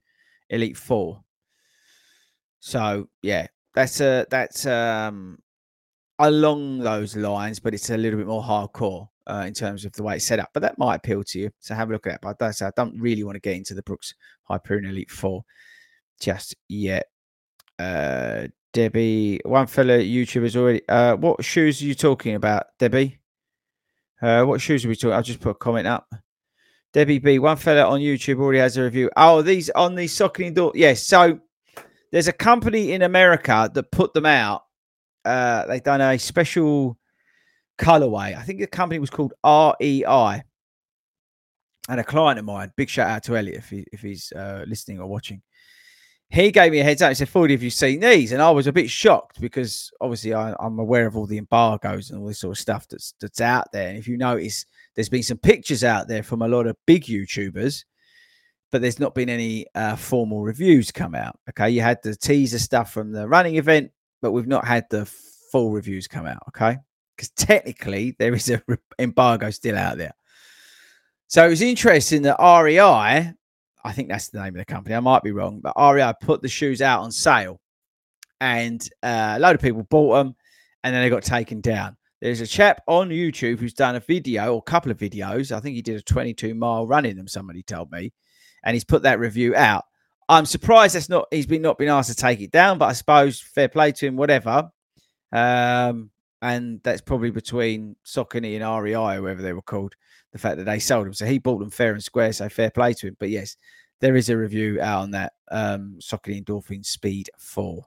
Elite 0.51 0.77
Four. 0.77 1.23
So 2.61 3.09
yeah, 3.23 3.47
that's 3.75 4.01
a 4.01 4.27
that's 4.31 4.67
um 4.67 5.39
along 6.19 6.79
those 6.79 7.17
lines, 7.17 7.59
but 7.59 7.75
it's 7.75 7.91
a 7.91 7.97
little 7.97 8.19
bit 8.19 8.27
more 8.27 8.43
hardcore 8.43 9.09
uh, 9.27 9.45
in 9.47 9.53
terms 9.53 9.85
of 9.85 9.93
the 9.93 10.03
way 10.03 10.17
it's 10.17 10.27
set 10.27 10.39
up. 10.39 10.51
But 10.53 10.61
that 10.61 10.79
might 10.79 10.97
appeal 10.97 11.23
to 11.25 11.39
you. 11.39 11.51
So 11.61 11.75
have 11.75 11.91
a 11.91 11.93
look 11.93 12.07
at 12.07 12.21
that. 12.21 12.37
But 12.39 12.63
I 12.63 12.71
don't 12.77 12.99
really 13.01 13.25
want 13.25 13.37
to 13.37 13.41
get 13.41 13.57
into 13.57 13.75
the 13.75 13.83
Brooks 13.83 14.15
Hyperion 14.45 14.87
Elite 14.87 15.11
Four 15.11 15.45
just 16.21 16.55
yet. 16.69 17.07
Uh, 17.79 18.49
Debbie, 18.73 19.41
one 19.45 19.67
fellow 19.67 19.99
YouTuber's 19.99 20.57
already. 20.57 20.87
Uh, 20.89 21.17
what 21.17 21.45
shoes 21.45 21.81
are 21.83 21.87
you 21.87 21.95
talking 21.95 22.35
about, 22.35 22.67
Debbie? 22.79 23.19
Uh, 24.21 24.45
what 24.45 24.61
shoes 24.61 24.85
are 24.85 24.89
we 24.89 24.97
talking? 24.97 25.13
I'll 25.13 25.23
just 25.23 25.41
put 25.41 25.51
a 25.51 25.55
comment 25.55 25.87
up. 25.87 26.09
Debbie 26.93 27.19
B, 27.19 27.39
one 27.39 27.57
fella 27.57 27.85
on 27.85 28.01
YouTube 28.01 28.41
already 28.41 28.59
has 28.59 28.77
a 28.77 28.83
review. 28.83 29.11
Oh, 29.17 29.43
these 29.43 29.69
on 29.71 29.95
the 29.95 30.07
Saucony 30.07 30.55
door. 30.55 30.73
Yes, 30.75 31.03
so 31.03 31.39
there's 32.11 32.29
a 32.29 32.33
company 32.33 32.93
in 32.93 33.03
America 33.03 33.71
that 33.75 33.91
put 33.91 34.15
them 34.15 34.27
out. 34.27 34.63
Uh, 35.25 35.67
they've 35.67 35.83
done 35.83 36.01
a 36.01 36.19
special 36.19 36.97
colorway. 37.79 38.37
I 38.37 38.43
think 38.43 38.61
the 38.61 38.67
company 38.67 38.99
was 38.99 39.11
called 39.11 39.35
REI. 39.45 40.43
And 41.89 42.01
a 42.01 42.05
client 42.05 42.39
of 42.39 42.45
mine, 42.45 42.73
big 42.77 42.89
shout 42.89 43.11
out 43.11 43.23
to 43.25 43.37
Elliot 43.37 43.59
if, 43.59 43.69
he, 43.69 43.85
if 43.93 44.01
he's 44.01 44.33
uh, 44.33 44.65
listening 44.67 44.99
or 44.99 45.07
watching. 45.07 45.43
He 46.29 46.51
gave 46.51 46.73
me 46.73 46.81
a 46.81 46.85
heads 46.85 47.03
up. 47.03 47.11
He 47.11 47.15
said, 47.15 47.29
Fordy, 47.29 47.55
have 47.55 47.63
you 47.63 47.71
seen 47.71 48.01
these? 48.01 48.33
And 48.33 48.43
I 48.43 48.51
was 48.51 48.67
a 48.67 48.73
bit 48.73 48.91
shocked 48.91 49.41
because 49.41 49.93
obviously 50.01 50.35
I, 50.35 50.55
am 50.61 50.79
aware 50.79 51.07
of 51.07 51.17
all 51.17 51.27
the 51.27 51.39
embargoes 51.39 52.11
and 52.11 52.19
all 52.19 52.27
this 52.27 52.41
sort 52.41 52.57
of 52.57 52.61
stuff 52.61 52.89
that's 52.89 53.15
that's 53.21 53.41
out 53.41 53.71
there. 53.73 53.89
And 53.89 53.97
if 53.97 54.09
you 54.09 54.17
notice, 54.17 54.67
there's 54.95 55.09
been 55.09 55.23
some 55.23 55.39
pictures 55.39 55.85
out 55.85 56.09
there 56.09 56.25
from 56.25 56.43
a 56.43 56.49
lot 56.49 56.67
of 56.67 56.77
big 56.87 57.05
YouTubers 57.05 57.85
but 58.73 58.83
there's 58.83 59.01
not 59.01 59.15
been 59.15 59.29
any 59.29 59.67
uh, 59.75 59.97
formal 59.97 60.43
reviews 60.43 60.91
come 60.91 61.15
out. 61.15 61.39
Okay, 61.51 61.71
you 61.71 61.81
had 61.81 62.03
the 62.03 62.17
teaser 62.17 62.59
stuff 62.59 62.93
from 62.93 63.13
the 63.13 63.29
running 63.29 63.57
event, 63.57 63.91
but 64.21 64.33
we've 64.33 64.47
not 64.47 64.67
had 64.67 64.85
the 64.91 65.07
full 65.53 65.71
reviews 65.71 66.09
come 66.09 66.27
out. 66.27 66.43
Okay, 66.49 66.77
because 67.17 67.31
technically 67.31 68.17
there 68.19 68.35
is 68.35 68.51
a 68.51 68.63
re- 68.67 68.77
embargo 68.99 69.51
still 69.51 69.79
out 69.79 69.99
there. 69.99 70.15
So 71.29 71.47
it 71.47 71.49
was 71.49 71.63
interesting 71.63 72.23
that 72.23 72.39
REI, 72.39 73.33
I 73.87 73.93
think 73.93 74.09
that's 74.09 74.29
the 74.29 74.41
name 74.41 74.55
of 74.55 74.59
the 74.59 74.65
company. 74.65 74.95
I 74.95 75.01
might 75.01 75.23
be 75.23 75.33
wrong, 75.33 75.61
but 75.61 75.75
REI 75.79 76.13
put 76.21 76.43
the 76.43 76.49
shoes 76.49 76.83
out 76.83 77.03
on 77.03 77.13
sale, 77.13 77.61
and 78.41 78.87
uh, 79.03 79.35
a 79.37 79.39
load 79.39 79.55
of 79.55 79.63
people 79.63 79.85
bought 79.85 80.17
them, 80.17 80.35
and 80.85 80.95
then 80.95 81.03
they 81.03 81.09
got 81.09 81.23
taken 81.23 81.61
down. 81.61 81.97
There's 82.21 82.41
a 82.41 82.47
chap 82.47 82.83
on 82.89 83.11
YouTube 83.11 83.61
who's 83.61 83.75
done 83.75 83.97
a 83.97 84.01
video 84.01 84.55
or 84.55 84.59
a 84.59 84.71
couple 84.71 84.91
of 84.91 84.99
videos. 84.99 85.53
I 85.53 85.61
think 85.61 85.77
he 85.77 85.83
did 85.83 85.97
a 85.97 86.03
22 86.03 86.55
mile 86.55 86.87
run 86.87 87.05
in 87.05 87.17
them. 87.17 87.29
Somebody 87.29 87.63
told 87.63 87.93
me 87.93 88.13
and 88.67 88.75
he's 88.75 88.85
put 88.85 89.03
that 89.03 89.21
review 89.21 89.55
out. 89.55 89.85
I'm 90.29 90.45
surprised 90.45 90.97
that's 90.97 91.09
not 91.09 91.29
he's 91.31 91.47
been 91.47 91.63
not 91.63 91.79
been 91.79 91.89
asked 91.89 92.11
to 92.11 92.17
take 92.17 92.41
it 92.41 92.51
down, 92.51 92.79
but 92.79 92.87
I 92.87 92.95
suppose 92.95 93.41
fair 93.41 93.69
play 93.69 93.93
to 93.93 94.07
him, 94.07 94.17
whatever. 94.17 94.71
Um, 95.33 96.11
and 96.43 96.81
that's 96.83 97.01
probably 97.01 97.31
between 97.31 97.97
Saucony 98.05 98.61
and 98.61 98.85
REI, 98.85 99.17
whoever 99.17 99.41
they 99.41 99.53
were 99.53 99.63
called, 99.63 99.95
the 100.37 100.43
fact 100.49 100.59
that 100.59 100.65
they 100.65 100.79
sold 100.79 101.07
them. 101.07 101.15
So 101.15 101.27
he 101.27 101.39
bought 101.39 101.59
them 101.59 101.71
fair 101.71 101.93
and 101.93 102.03
square, 102.03 102.33
so 102.33 102.49
fair 102.49 102.71
play 102.71 102.93
to 102.95 103.09
him. 103.09 103.17
But 103.19 103.31
yes, 103.31 103.57
there 104.01 104.17
is 104.17 104.29
a 104.29 104.37
review 104.37 104.81
out 104.81 105.03
on 105.03 105.11
that 105.13 105.33
um 105.51 105.97
Saucony 106.01 106.45
Endorphin 106.45 106.85
Speed 106.85 107.31
4. 107.39 107.85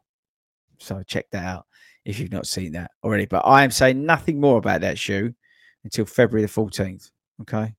so 0.80 1.04
check 1.04 1.30
that 1.32 1.44
out 1.44 1.66
if 2.06 2.20
you've 2.20 2.32
not 2.32 2.48
seen 2.48 2.72
that 2.74 2.92
already. 3.04 3.26
But 3.26 3.46
I 3.46 3.64
am 3.64 3.72
saying 3.72 4.06
nothing 4.06 4.40
more 4.40 4.58
about 4.58 4.82
that 4.82 4.98
shoe 4.98 5.34
until 5.84 6.06
February 6.06 6.46
the 6.46 6.52
14th. 6.52 7.12
Okay. 7.42 7.74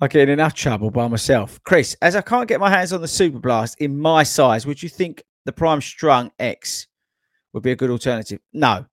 I 0.00 0.08
get 0.08 0.22
in 0.22 0.28
enough 0.30 0.54
trouble 0.54 0.90
by 0.90 1.06
myself. 1.08 1.60
Chris, 1.64 1.96
as 2.02 2.16
I 2.16 2.20
can't 2.20 2.48
get 2.48 2.60
my 2.60 2.68
hands 2.68 2.92
on 2.92 3.00
the 3.00 3.08
Super 3.08 3.38
Blast 3.38 3.80
in 3.80 3.98
my 3.98 4.22
size, 4.22 4.66
would 4.66 4.82
you 4.82 4.88
think 4.88 5.22
the 5.44 5.52
Prime 5.52 5.80
Strung 5.80 6.32
X 6.38 6.88
would 7.52 7.62
be 7.62 7.70
a 7.70 7.76
good 7.76 7.90
alternative? 7.90 8.40
No. 8.52 8.86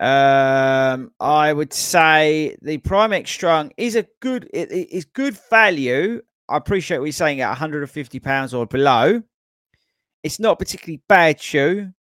Um, 0.00 1.10
I 1.18 1.52
would 1.52 1.72
say 1.72 2.56
the 2.62 2.78
Prime 2.78 3.12
X 3.12 3.30
Strung 3.30 3.72
is 3.76 3.96
a 3.96 4.06
good, 4.20 4.48
it 4.52 4.70
is 4.70 5.04
good 5.04 5.36
value. 5.50 6.22
I 6.48 6.56
appreciate 6.56 6.98
what 6.98 7.06
you're 7.06 7.12
saying 7.12 7.40
at 7.40 7.48
150 7.48 8.20
pounds 8.20 8.54
or 8.54 8.66
below. 8.66 9.22
It's 10.22 10.38
not 10.38 10.58
particularly 10.58 11.02
bad 11.08 11.40
shoe. 11.40 11.92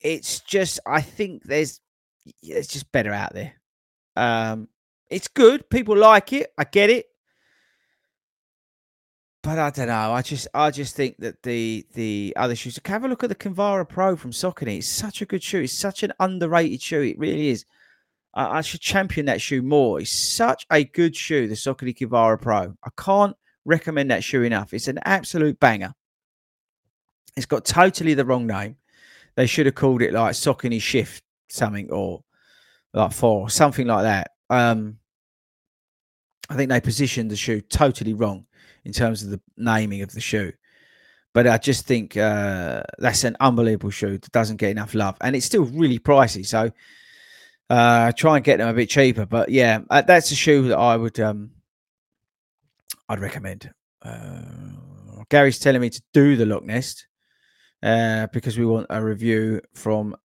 It's 0.00 0.40
just, 0.40 0.80
I 0.86 1.00
think 1.00 1.44
there's, 1.44 1.80
it's 2.42 2.68
just 2.68 2.90
better 2.92 3.12
out 3.12 3.32
there. 3.32 3.54
Um, 4.16 4.68
it's 5.08 5.28
good. 5.28 5.68
People 5.70 5.96
like 5.96 6.32
it. 6.32 6.52
I 6.58 6.64
get 6.64 6.90
it. 6.90 7.06
But 9.48 9.58
I 9.58 9.70
don't 9.70 9.86
know. 9.86 10.12
I 10.12 10.20
just 10.20 10.46
I 10.52 10.70
just 10.70 10.94
think 10.94 11.16
that 11.20 11.42
the 11.42 11.86
the 11.94 12.34
other 12.36 12.54
shoes. 12.54 12.78
Have 12.84 13.04
a 13.04 13.08
look 13.08 13.24
at 13.24 13.30
the 13.30 13.34
Kinvara 13.34 13.88
Pro 13.88 14.14
from 14.14 14.30
Saucony. 14.30 14.76
It's 14.76 14.86
such 14.86 15.22
a 15.22 15.24
good 15.24 15.42
shoe. 15.42 15.60
It's 15.60 15.72
such 15.72 16.02
an 16.02 16.12
underrated 16.20 16.82
shoe. 16.82 17.00
It 17.00 17.18
really 17.18 17.48
is. 17.48 17.64
I, 18.34 18.58
I 18.58 18.60
should 18.60 18.82
champion 18.82 19.24
that 19.24 19.40
shoe 19.40 19.62
more. 19.62 20.02
It's 20.02 20.12
such 20.12 20.66
a 20.70 20.84
good 20.84 21.16
shoe, 21.16 21.48
the 21.48 21.54
Saucony 21.54 21.96
Kinvara 21.96 22.38
Pro. 22.38 22.74
I 22.84 22.90
can't 22.98 23.34
recommend 23.64 24.10
that 24.10 24.22
shoe 24.22 24.42
enough. 24.42 24.74
It's 24.74 24.86
an 24.86 24.98
absolute 25.06 25.58
banger. 25.58 25.94
It's 27.34 27.46
got 27.46 27.64
totally 27.64 28.12
the 28.12 28.26
wrong 28.26 28.46
name. 28.46 28.76
They 29.34 29.46
should 29.46 29.64
have 29.64 29.76
called 29.76 30.02
it 30.02 30.12
like 30.12 30.34
Saucony 30.34 30.82
Shift 30.82 31.24
something 31.48 31.90
or 31.90 32.22
like 32.92 33.14
four, 33.14 33.48
something 33.48 33.86
like 33.86 34.02
that. 34.02 34.32
Um, 34.50 34.98
I 36.50 36.54
think 36.54 36.68
they 36.68 36.82
positioned 36.82 37.30
the 37.30 37.36
shoe 37.36 37.62
totally 37.62 38.12
wrong 38.12 38.44
in 38.88 38.94
terms 38.94 39.22
of 39.22 39.28
the 39.28 39.40
naming 39.58 40.00
of 40.00 40.10
the 40.12 40.20
shoe. 40.20 40.50
But 41.34 41.46
I 41.46 41.58
just 41.58 41.86
think 41.86 42.16
uh, 42.16 42.82
that's 42.98 43.22
an 43.22 43.36
unbelievable 43.38 43.90
shoe 43.90 44.16
that 44.16 44.32
doesn't 44.32 44.56
get 44.56 44.70
enough 44.70 44.94
love, 44.94 45.16
and 45.20 45.36
it's 45.36 45.44
still 45.44 45.64
really 45.64 45.98
pricey. 45.98 46.44
So 46.44 46.72
uh, 47.68 48.12
try 48.12 48.36
and 48.36 48.44
get 48.44 48.56
them 48.56 48.68
a 48.68 48.72
bit 48.72 48.88
cheaper. 48.88 49.26
But 49.26 49.50
yeah, 49.50 49.80
uh, 49.90 50.00
that's 50.00 50.32
a 50.32 50.34
shoe 50.34 50.68
that 50.68 50.78
I 50.78 50.96
would 50.96 51.20
um, 51.20 51.50
I'd 53.10 53.20
recommend. 53.20 53.70
Uh, 54.00 55.22
Gary's 55.28 55.58
telling 55.58 55.82
me 55.82 55.90
to 55.90 56.02
do 56.14 56.34
the 56.34 56.46
Loch 56.46 56.64
Ness 56.64 57.04
uh, 57.82 58.26
because 58.32 58.58
we 58.58 58.64
want 58.64 58.86
a 58.88 59.04
review 59.04 59.60
from 59.74 60.16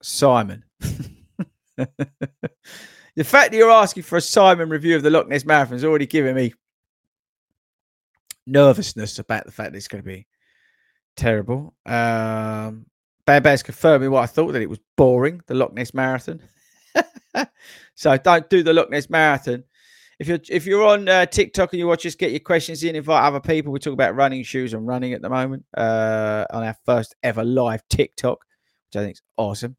Simon. 0.00 0.62
the 0.80 1.88
fact 3.24 3.50
that 3.50 3.54
you're 3.54 3.70
asking 3.70 4.04
for 4.04 4.16
a 4.16 4.20
Simon 4.20 4.68
review 4.68 4.94
of 4.94 5.02
the 5.02 5.10
Loch 5.10 5.28
Ness 5.28 5.44
Marathon 5.44 5.76
is 5.76 5.84
already 5.84 6.06
giving 6.06 6.36
me 6.36 6.54
nervousness 8.46 9.18
about 9.18 9.44
the 9.46 9.52
fact 9.52 9.72
that 9.72 9.76
it's 9.76 9.88
going 9.88 10.02
to 10.02 10.08
be 10.08 10.26
terrible. 11.16 11.74
Um, 11.84 12.86
Bad 13.26 13.42
Bad's 13.42 13.62
confirming 13.62 14.10
what 14.10 14.22
I 14.22 14.26
thought 14.26 14.52
that 14.52 14.62
it 14.62 14.70
was 14.70 14.78
boring, 14.96 15.40
the 15.46 15.54
Loch 15.54 15.74
Ness 15.74 15.92
Marathon. 15.92 16.40
so 17.94 18.16
don't 18.16 18.48
do 18.48 18.62
the 18.62 18.72
Loch 18.72 18.90
Ness 18.90 19.10
Marathon. 19.10 19.64
If 20.18 20.28
you're 20.28 20.38
if 20.48 20.64
you're 20.64 20.84
on 20.84 21.08
uh, 21.08 21.26
TikTok 21.26 21.72
and 21.72 21.80
you 21.80 21.86
watch 21.86 22.06
us, 22.06 22.14
get 22.14 22.30
your 22.30 22.40
questions 22.40 22.82
in, 22.84 22.96
invite 22.96 23.24
other 23.24 23.40
people. 23.40 23.72
We 23.72 23.80
talk 23.80 23.92
about 23.92 24.14
running 24.14 24.44
shoes 24.44 24.72
and 24.72 24.86
running 24.86 25.12
at 25.12 25.20
the 25.20 25.28
moment 25.28 25.66
uh, 25.76 26.46
on 26.50 26.62
our 26.62 26.76
first 26.86 27.14
ever 27.22 27.44
live 27.44 27.86
TikTok, 27.88 28.38
which 28.88 29.00
I 29.00 29.04
think 29.04 29.16
is 29.16 29.22
awesome. 29.36 29.76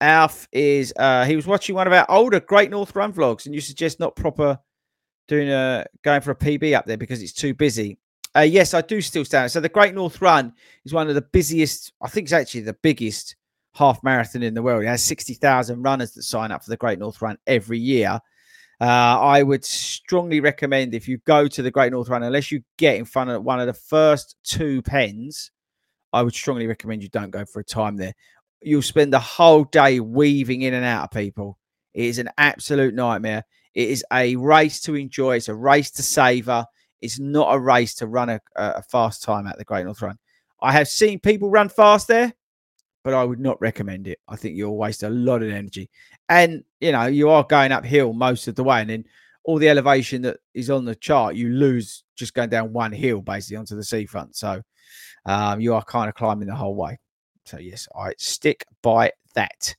Alf 0.00 0.48
is 0.52 0.92
uh, 0.98 1.24
he 1.24 1.36
was 1.36 1.46
watching 1.46 1.76
one 1.76 1.86
of 1.86 1.92
our 1.92 2.04
older 2.10 2.40
Great 2.40 2.70
North 2.70 2.94
Run 2.94 3.12
vlogs, 3.12 3.46
and 3.46 3.54
you 3.54 3.60
suggest 3.60 4.00
not 4.00 4.16
proper 4.16 4.58
doing 5.32 5.50
a 5.50 5.86
going 6.02 6.20
for 6.20 6.32
a 6.32 6.36
PB 6.36 6.76
up 6.76 6.84
there 6.84 6.98
because 6.98 7.22
it's 7.22 7.32
too 7.32 7.54
busy. 7.54 7.98
Uh, 8.36 8.40
yes, 8.40 8.74
I 8.74 8.82
do 8.82 9.00
still 9.00 9.24
stand. 9.24 9.50
So 9.50 9.60
the 9.60 9.68
Great 9.68 9.94
North 9.94 10.20
Run 10.20 10.52
is 10.84 10.92
one 10.92 11.08
of 11.08 11.14
the 11.14 11.22
busiest. 11.22 11.92
I 12.02 12.08
think 12.08 12.26
it's 12.26 12.32
actually 12.32 12.62
the 12.62 12.76
biggest 12.82 13.36
half 13.74 14.02
marathon 14.02 14.42
in 14.42 14.54
the 14.54 14.62
world. 14.62 14.84
It 14.84 14.88
has 14.88 15.02
sixty 15.02 15.34
thousand 15.34 15.82
runners 15.82 16.12
that 16.12 16.22
sign 16.24 16.52
up 16.52 16.62
for 16.62 16.70
the 16.70 16.76
Great 16.76 16.98
North 16.98 17.22
Run 17.22 17.38
every 17.46 17.78
year. 17.78 18.20
Uh, 18.80 18.84
I 18.84 19.42
would 19.42 19.64
strongly 19.64 20.40
recommend 20.40 20.92
if 20.92 21.06
you 21.06 21.18
go 21.18 21.46
to 21.46 21.62
the 21.62 21.70
Great 21.70 21.92
North 21.92 22.08
Run, 22.08 22.22
unless 22.22 22.50
you 22.50 22.62
get 22.76 22.96
in 22.96 23.04
front 23.04 23.30
of 23.30 23.44
one 23.44 23.60
of 23.60 23.66
the 23.66 23.72
first 23.72 24.36
two 24.42 24.82
pens, 24.82 25.52
I 26.12 26.22
would 26.22 26.34
strongly 26.34 26.66
recommend 26.66 27.02
you 27.02 27.08
don't 27.08 27.30
go 27.30 27.44
for 27.44 27.60
a 27.60 27.64
time 27.64 27.96
there 27.96 28.14
you'll 28.64 28.82
spend 28.82 29.12
the 29.12 29.20
whole 29.20 29.64
day 29.64 30.00
weaving 30.00 30.62
in 30.62 30.74
and 30.74 30.84
out 30.84 31.04
of 31.04 31.10
people. 31.10 31.58
It 31.94 32.06
is 32.06 32.18
an 32.18 32.30
absolute 32.38 32.94
nightmare. 32.94 33.44
It 33.74 33.88
is 33.88 34.04
a 34.12 34.36
race 34.36 34.80
to 34.82 34.94
enjoy. 34.94 35.36
It's 35.36 35.48
a 35.48 35.54
race 35.54 35.90
to 35.92 36.02
savor. 36.02 36.66
It's 37.00 37.18
not 37.18 37.54
a 37.54 37.58
race 37.58 37.94
to 37.96 38.06
run 38.06 38.28
a, 38.28 38.40
a 38.56 38.82
fast 38.82 39.22
time 39.22 39.46
at 39.46 39.58
the 39.58 39.64
Great 39.64 39.84
North 39.84 40.02
Run. 40.02 40.18
I 40.60 40.72
have 40.72 40.88
seen 40.88 41.18
people 41.18 41.50
run 41.50 41.68
fast 41.68 42.06
there, 42.06 42.32
but 43.02 43.14
I 43.14 43.24
would 43.24 43.40
not 43.40 43.60
recommend 43.60 44.06
it. 44.06 44.20
I 44.28 44.36
think 44.36 44.56
you'll 44.56 44.76
waste 44.76 45.02
a 45.02 45.10
lot 45.10 45.42
of 45.42 45.50
energy. 45.50 45.90
And, 46.28 46.62
you 46.80 46.92
know, 46.92 47.06
you 47.06 47.30
are 47.30 47.44
going 47.44 47.72
uphill 47.72 48.12
most 48.12 48.46
of 48.46 48.54
the 48.54 48.62
way. 48.62 48.80
And 48.80 48.90
then 48.90 49.04
all 49.44 49.58
the 49.58 49.68
elevation 49.68 50.22
that 50.22 50.36
is 50.54 50.70
on 50.70 50.84
the 50.84 50.94
chart, 50.94 51.34
you 51.34 51.48
lose 51.48 52.04
just 52.14 52.34
going 52.34 52.50
down 52.50 52.72
one 52.72 52.92
hill 52.92 53.20
basically 53.20 53.56
onto 53.56 53.74
the 53.74 53.82
seafront. 53.82 54.36
So 54.36 54.62
um, 55.26 55.60
you 55.60 55.74
are 55.74 55.82
kind 55.82 56.08
of 56.08 56.14
climbing 56.14 56.46
the 56.46 56.54
whole 56.54 56.76
way. 56.76 56.98
So 57.44 57.58
yes, 57.58 57.88
I 57.96 58.12
stick 58.18 58.64
by 58.82 59.10
that. 59.34 59.74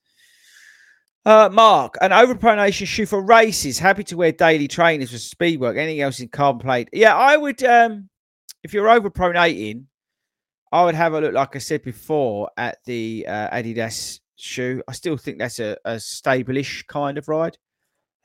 Uh, 1.25 1.49
Mark, 1.51 1.95
an 2.01 2.11
overpronation 2.11 2.85
shoe 2.85 3.05
for 3.05 3.21
races. 3.21 3.79
Happy 3.79 4.03
to 4.03 4.17
wear 4.17 4.33
daily 4.33 4.67
trainers 4.67 5.11
for 5.11 5.17
speed 5.17 5.59
work. 5.59 5.77
Anything 5.77 6.01
else 6.01 6.19
in 6.19 6.27
carbon 6.27 6.61
plate? 6.61 6.89
Yeah, 6.91 7.15
I 7.15 7.37
would. 7.37 7.63
Um, 7.63 8.09
if 8.61 8.73
you're 8.73 8.87
overpronating, 8.87 9.85
I 10.71 10.83
would 10.83 10.95
have 10.95 11.13
a 11.13 11.21
look. 11.21 11.33
Like 11.33 11.55
I 11.55 11.59
said 11.59 11.83
before, 11.83 12.49
at 12.57 12.79
the 12.85 13.25
uh, 13.27 13.49
Adidas 13.55 14.19
shoe. 14.35 14.83
I 14.87 14.91
still 14.91 15.15
think 15.15 15.39
that's 15.39 15.59
a, 15.59 15.77
a 15.85 15.99
stable-ish 15.99 16.83
kind 16.87 17.17
of 17.17 17.27
ride. 17.29 17.57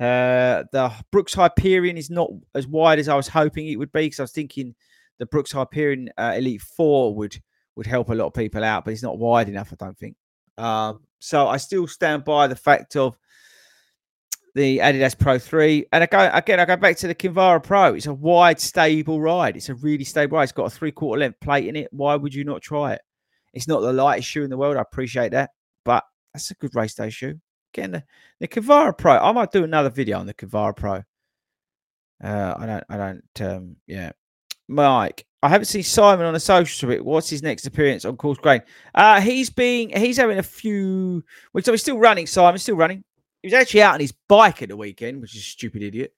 Uh, 0.01 0.65
the 0.73 0.93
Brooks 1.13 1.35
Hyperion 1.35 1.97
is 1.97 2.11
not 2.11 2.31
as 2.55 2.67
wide 2.67 2.99
as 2.99 3.09
I 3.09 3.15
was 3.15 3.29
hoping 3.29 3.67
it 3.67 3.77
would 3.77 3.93
be 3.93 4.07
because 4.07 4.21
I 4.21 4.25
was 4.25 4.33
thinking 4.33 4.75
the 5.19 5.27
Brooks 5.27 5.53
Hyperion 5.53 6.11
uh, 6.17 6.35
Elite 6.37 6.63
Four 6.63 7.15
would 7.17 7.41
would 7.77 7.87
help 7.87 8.11
a 8.11 8.15
lot 8.15 8.27
of 8.27 8.35
people 8.35 8.65
out, 8.65 8.85
but 8.85 8.93
it's 8.93 9.03
not 9.05 9.19
wide 9.19 9.49
enough, 9.49 9.73
I 9.73 9.77
don't 9.85 9.99
think. 9.99 10.17
Um, 10.57 11.01
so 11.19 11.49
I 11.49 11.57
still 11.57 11.87
stand 11.87 12.25
by 12.25 12.47
the 12.47 12.57
fact 12.57 12.97
of 12.97 13.17
the 14.55 14.79
Adidas 14.79 15.19
Pro 15.19 15.39
3. 15.39 15.87
And 15.93 16.03
I 16.03 16.07
go 16.07 16.31
again, 16.33 16.61
I 16.61 16.65
go 16.65 16.77
back 16.77 16.97
to 16.99 17.07
the 17.07 17.15
Kinvara 17.15 17.63
Pro. 17.63 17.95
It's 17.95 18.07
a 18.07 18.15
wide, 18.15 18.61
stable 18.61 19.21
ride. 19.21 19.57
It's 19.57 19.69
a 19.69 19.75
really 19.75 20.05
stable 20.05 20.37
ride. 20.37 20.45
It's 20.45 20.53
got 20.53 20.67
a 20.67 20.71
three 20.71 20.93
quarter 20.93 21.21
length 21.21 21.41
plate 21.41 21.67
in 21.67 21.77
it. 21.77 21.89
Why 21.93 22.17
would 22.17 22.35
you 22.35 22.45
not 22.45 22.63
try 22.63 22.95
it? 22.95 23.01
It's 23.55 23.69
not 23.69 23.81
the 23.81 23.93
lightest 23.93 24.29
shoe 24.29 24.45
in 24.45 24.51
the 24.51 24.57
world. 24.57 24.77
I 24.77 24.83
appreciate 24.83 25.33
that. 25.33 25.51
But 25.85 26.05
that's 26.33 26.51
a 26.51 26.55
good 26.55 26.75
race 26.75 26.95
day 26.95 27.11
shoe. 27.11 27.41
Again, 27.73 27.93
the, 27.93 28.05
the 28.41 28.49
Kinvara 28.49 28.97
Pro. 28.97 29.17
I 29.17 29.33
might 29.33 29.53
do 29.53 29.65
another 29.65 29.91
video 29.91 30.19
on 30.19 30.27
the 30.27 30.35
Kinvara 30.35 30.77
Pro. 30.77 31.03
Uh, 32.23 32.55
I 32.57 32.67
don't, 32.67 32.85
I 32.89 32.97
don't, 32.97 33.41
um, 33.43 33.77
yeah. 33.87 34.13
Mike, 34.69 35.27
I 35.43 35.49
haven't 35.49 35.67
seen 35.67 35.83
Simon 35.83 36.27
on 36.27 36.35
the 36.35 36.41
social 36.41 36.89
bit. 36.89 37.05
What's 37.05 37.31
his 37.31 37.43
next 37.43 37.67
appearance 37.67 38.05
on 38.05 38.17
Course 38.17 38.39
Grain? 38.39 38.61
Uh, 38.95 39.21
he's 39.21 39.51
being 39.51 39.91
he's 39.91 40.17
having 40.17 40.39
a 40.39 40.43
few. 40.43 41.25
Well, 41.53 41.65
so 41.65 41.73
he's 41.73 41.83
still 41.83 41.99
running. 41.99 42.27
Simon 42.27 42.59
still 42.59 42.77
running. 42.77 43.03
He 43.43 43.47
was 43.47 43.55
actually 43.55 43.83
out 43.83 43.95
on 43.95 44.01
his 44.01 44.13
bike 44.29 44.63
at 44.63 44.69
the 44.69 44.77
weekend, 44.77 45.21
which 45.21 45.35
is 45.35 45.43
a 45.43 45.45
stupid 45.45 45.83
idiot. 45.83 46.13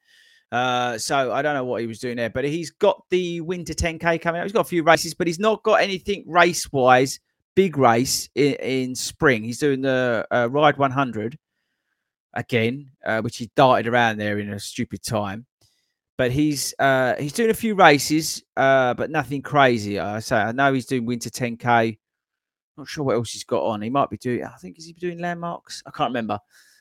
Uh, 0.50 0.98
so 0.98 1.32
I 1.32 1.42
don't 1.42 1.54
know 1.54 1.64
what 1.64 1.80
he 1.80 1.86
was 1.86 2.00
doing 2.00 2.16
there, 2.16 2.30
but 2.30 2.44
he's 2.44 2.70
got 2.70 3.04
the 3.10 3.40
Winter 3.42 3.74
10K 3.74 4.20
coming 4.20 4.40
up. 4.40 4.44
He's 4.44 4.52
got 4.52 4.62
a 4.62 4.64
few 4.64 4.82
races, 4.82 5.14
but 5.14 5.26
he's 5.26 5.38
not 5.38 5.62
got 5.62 5.80
anything 5.80 6.24
race 6.26 6.72
wise, 6.72 7.20
big 7.54 7.76
race 7.76 8.28
in, 8.34 8.54
in 8.54 8.94
spring. 8.96 9.44
He's 9.44 9.58
doing 9.58 9.82
the 9.82 10.26
uh, 10.32 10.48
Ride 10.50 10.76
100 10.76 11.38
again, 12.34 12.90
uh, 13.04 13.20
which 13.20 13.36
he 13.36 13.50
darted 13.54 13.86
around 13.86 14.16
there 14.16 14.38
in 14.38 14.52
a 14.52 14.58
stupid 14.58 15.04
time 15.04 15.46
but 16.20 16.30
he's 16.30 16.74
uh, 16.78 17.14
he's 17.18 17.32
doing 17.32 17.48
a 17.48 17.54
few 17.54 17.74
races, 17.74 18.44
uh, 18.54 18.92
but 18.92 19.08
nothing 19.08 19.40
crazy. 19.40 19.98
I 19.98 20.20
say 20.20 20.36
I 20.36 20.52
know 20.52 20.70
he's 20.74 20.84
doing 20.84 21.06
Winter 21.06 21.30
10K. 21.30 21.96
Not 22.76 22.86
sure 22.86 23.04
what 23.04 23.14
else 23.14 23.32
he's 23.32 23.44
got 23.44 23.62
on. 23.62 23.80
He 23.80 23.88
might 23.88 24.10
be 24.10 24.18
doing. 24.18 24.44
I 24.44 24.54
think 24.60 24.78
is 24.78 24.84
he 24.84 24.92
doing 24.92 25.18
landmarks? 25.18 25.82
I 25.86 25.90
can't 25.90 26.10
remember. 26.10 26.38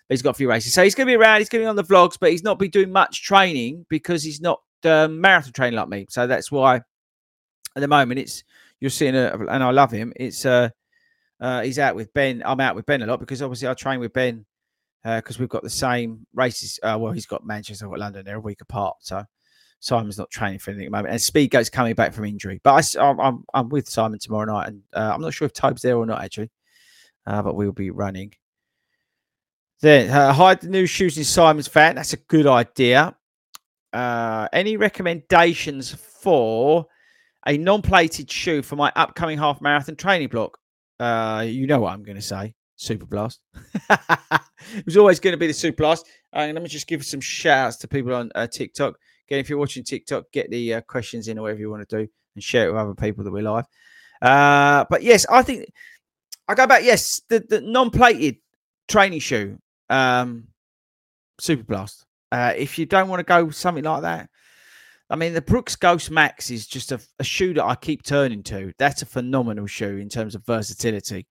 But 0.09 0.13
he's 0.13 0.21
got 0.21 0.31
a 0.31 0.33
few 0.33 0.49
races, 0.49 0.73
so 0.73 0.83
he's 0.83 0.93
going 0.93 1.07
to 1.07 1.11
be 1.11 1.15
around. 1.15 1.39
He's 1.39 1.47
going 1.47 1.61
to 1.61 1.67
be 1.67 1.69
on 1.69 1.77
the 1.77 1.85
vlogs, 1.85 2.17
but 2.19 2.31
he's 2.31 2.43
not 2.43 2.59
be 2.59 2.67
doing 2.67 2.91
much 2.91 3.23
training 3.23 3.85
because 3.87 4.23
he's 4.23 4.41
not 4.41 4.59
um, 4.83 5.21
marathon 5.21 5.53
training 5.53 5.77
like 5.79 5.87
me. 5.87 6.05
So 6.09 6.27
that's 6.27 6.51
why 6.51 6.75
at 6.75 6.83
the 7.79 7.87
moment 7.87 8.19
it's 8.19 8.43
you're 8.81 8.89
seeing 8.89 9.15
a, 9.15 9.37
and 9.49 9.63
I 9.63 9.71
love 9.71 9.91
him. 9.91 10.11
It's 10.17 10.45
uh, 10.45 10.67
uh, 11.39 11.61
he's 11.61 11.79
out 11.79 11.95
with 11.95 12.13
Ben. 12.13 12.43
I'm 12.45 12.59
out 12.59 12.75
with 12.75 12.85
Ben 12.85 13.03
a 13.03 13.05
lot 13.05 13.21
because 13.21 13.41
obviously 13.41 13.69
I 13.69 13.73
train 13.73 14.01
with 14.01 14.11
Ben 14.11 14.45
because 15.03 15.37
uh, 15.37 15.39
we've 15.39 15.49
got 15.49 15.63
the 15.63 15.69
same 15.69 16.25
races. 16.33 16.79
Uh, 16.83 16.97
well, 16.99 17.11
he's 17.11 17.25
got 17.25 17.45
Manchester, 17.45 17.85
I've 17.85 17.91
got 17.91 17.99
London. 17.99 18.25
They're 18.25 18.37
a 18.37 18.41
week 18.41 18.61
apart, 18.61 18.97
so 18.99 19.23
Simon's 19.79 20.17
not 20.17 20.29
training 20.29 20.59
for 20.59 20.71
anything 20.71 20.87
at 20.87 20.91
the 20.91 20.97
moment, 20.97 21.13
and 21.13 21.21
Speedgoat's 21.21 21.69
coming 21.69 21.95
back 21.95 22.13
from 22.13 22.25
injury. 22.25 22.59
But 22.63 22.97
I, 22.97 23.09
am 23.09 23.19
I'm, 23.19 23.45
I'm 23.53 23.69
with 23.69 23.87
Simon 23.89 24.19
tomorrow 24.19 24.45
night, 24.45 24.67
and 24.67 24.81
uh, 24.93 25.11
I'm 25.13 25.21
not 25.21 25.33
sure 25.33 25.45
if 25.45 25.53
Tobe's 25.53 25.81
there 25.81 25.97
or 25.97 26.05
not 26.05 26.21
actually, 26.21 26.51
uh, 27.25 27.41
but 27.41 27.55
we'll 27.55 27.71
be 27.71 27.91
running. 27.91 28.33
Then 29.81 30.09
uh, 30.09 30.33
hide 30.33 30.59
the 30.59 30.67
new 30.67 30.85
shoes 30.85 31.17
in 31.17 31.23
Simon's 31.23 31.69
van. 31.69 31.95
That's 31.95 32.13
a 32.13 32.17
good 32.17 32.45
idea. 32.45 33.15
Uh, 33.93 34.49
any 34.51 34.75
recommendations 34.75 35.93
for 35.93 36.85
a 37.47 37.57
non-plated 37.57 38.29
shoe 38.29 38.61
for 38.61 38.75
my 38.75 38.91
upcoming 38.97 39.37
half 39.37 39.61
marathon 39.61 39.95
training 39.95 40.27
block? 40.27 40.57
You 40.99 41.67
know 41.67 41.79
what 41.79 41.93
I'm 41.93 42.03
going 42.03 42.17
to 42.17 42.21
say. 42.21 42.53
Super 42.79 43.05
Blast. 43.05 43.41
it 43.89 44.85
was 44.85 44.95
always 44.95 45.19
going 45.19 45.33
to 45.33 45.37
be 45.37 45.47
the 45.47 45.53
Super 45.53 45.83
Blast. 45.83 46.07
Uh, 46.33 46.39
and 46.39 46.53
let 46.53 46.63
me 46.63 46.69
just 46.69 46.87
give 46.87 47.05
some 47.05 47.19
shouts 47.19 47.75
to 47.77 47.87
people 47.89 48.13
on 48.13 48.31
uh, 48.35 48.47
TikTok. 48.47 48.95
Again, 49.27 49.39
if 49.39 49.49
you're 49.49 49.59
watching 49.59 49.83
TikTok, 49.83 50.31
get 50.31 50.49
the 50.49 50.75
uh, 50.75 50.81
questions 50.81 51.27
in 51.27 51.37
or 51.37 51.43
whatever 51.43 51.59
you 51.59 51.69
want 51.69 51.87
to 51.87 51.97
do 51.97 52.09
and 52.35 52.43
share 52.43 52.67
it 52.67 52.71
with 52.71 52.81
other 52.81 52.95
people 52.95 53.25
that 53.25 53.31
we're 53.31 53.43
live. 53.43 53.65
Uh, 54.21 54.85
but 54.89 55.03
yes, 55.03 55.25
I 55.29 55.43
think 55.43 55.65
I 56.47 56.55
go 56.55 56.67
back. 56.67 56.83
Yes, 56.83 57.21
the, 57.27 57.41
the 57.41 57.59
non-plated 57.59 58.37
training 58.87 59.19
shoe, 59.19 59.59
um, 59.89 60.47
Super 61.39 61.63
Blast. 61.63 62.05
Uh, 62.31 62.53
if 62.55 62.79
you 62.79 62.85
don't 62.85 63.09
want 63.09 63.19
to 63.19 63.25
go 63.25 63.49
something 63.49 63.83
like 63.83 64.03
that, 64.03 64.29
I 65.09 65.17
mean, 65.17 65.33
the 65.33 65.41
Brooks 65.41 65.75
Ghost 65.75 66.11
Max 66.11 66.49
is 66.49 66.65
just 66.65 66.93
a, 66.93 67.01
a 67.19 67.25
shoe 67.25 67.53
that 67.55 67.65
I 67.65 67.75
keep 67.75 68.03
turning 68.03 68.41
to. 68.43 68.71
That's 68.77 69.01
a 69.01 69.05
phenomenal 69.05 69.67
shoe 69.67 69.97
in 69.97 70.07
terms 70.07 70.33
of 70.33 70.45
versatility. 70.45 71.27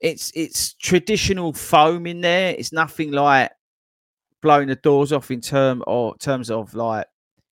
It's 0.00 0.32
it's 0.34 0.74
traditional 0.74 1.52
foam 1.52 2.06
in 2.06 2.20
there. 2.20 2.54
It's 2.56 2.72
nothing 2.72 3.10
like 3.10 3.50
blowing 4.40 4.68
the 4.68 4.76
doors 4.76 5.12
off 5.12 5.30
in 5.30 5.40
term 5.40 5.82
or 5.86 6.16
terms 6.18 6.50
of 6.50 6.74
like 6.74 7.06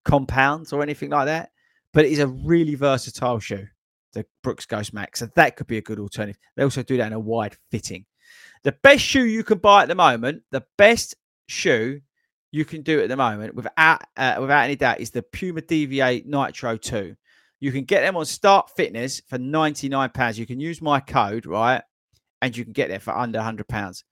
compounds 0.05 0.73
or 0.73 0.83
anything 0.83 1.11
like 1.11 1.27
that. 1.27 1.51
But 1.93 2.05
it 2.05 2.13
is 2.13 2.19
a 2.21 2.29
really 2.29 2.75
versatile 2.75 3.41
shoe, 3.41 3.67
the 4.13 4.25
Brooks 4.43 4.67
Ghost 4.67 4.93
Max. 4.93 5.21
So 5.21 5.29
that 5.35 5.57
could 5.57 5.67
be 5.67 5.79
a 5.79 5.83
good 5.83 5.99
alternative. 5.99 6.39
They 6.57 6.63
also 6.63 6.83
do 6.83 6.97
that 6.99 7.09
in 7.09 7.13
a 7.13 7.21
wide 7.21 7.57
fitting. 7.71 8.07
The 8.63 8.73
best 8.73 9.03
shoe 9.03 9.25
you 9.25 9.43
can 9.43 9.59
buy 9.59 9.83
at 9.83 9.89
the 9.89 9.95
moment, 9.95 10.43
the 10.51 10.65
best 10.77 11.15
shoe 11.49 12.01
you 12.53 12.65
can 12.65 12.83
do 12.83 13.01
at 13.01 13.09
the 13.09 13.17
moment 13.17 13.55
without 13.55 14.03
uh, 14.17 14.37
without 14.41 14.65
any 14.65 14.77
doubt 14.77 15.01
is 15.01 15.11
the 15.11 15.23
Puma 15.23 15.63
Deviate 15.63 16.27
Nitro 16.27 16.77
2. 16.77 17.17
You 17.61 17.73
can 17.73 17.85
get 17.85 18.03
them 18.03 18.17
on 18.17 18.27
Start 18.27 18.71
Fitness 18.77 19.23
for 19.29 19.39
99 19.39 20.11
pounds. 20.11 20.39
You 20.39 20.47
can 20.47 20.61
use 20.61 20.83
my 20.83 21.01
code, 21.01 21.47
right? 21.47 21.83
And 22.43 22.57
you 22.57 22.65
can 22.65 22.73
get 22.73 22.89
there 22.89 23.01
for 23.01 23.17
under 23.17 23.39
100 23.39 23.67
pounds. 23.69 24.05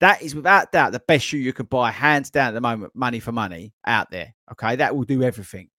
That 0.00 0.22
is 0.22 0.34
without 0.34 0.72
doubt 0.72 0.92
the 0.92 1.02
best 1.06 1.24
shoe 1.24 1.38
you 1.38 1.52
could 1.52 1.70
buy, 1.70 1.90
hands 1.90 2.30
down 2.30 2.48
at 2.48 2.54
the 2.54 2.60
moment, 2.60 2.94
money 2.94 3.20
for 3.20 3.32
money 3.32 3.72
out 3.86 4.10
there. 4.10 4.34
Okay, 4.52 4.76
that 4.76 4.94
will 4.94 5.04
do 5.04 5.22
everything. 5.22 5.70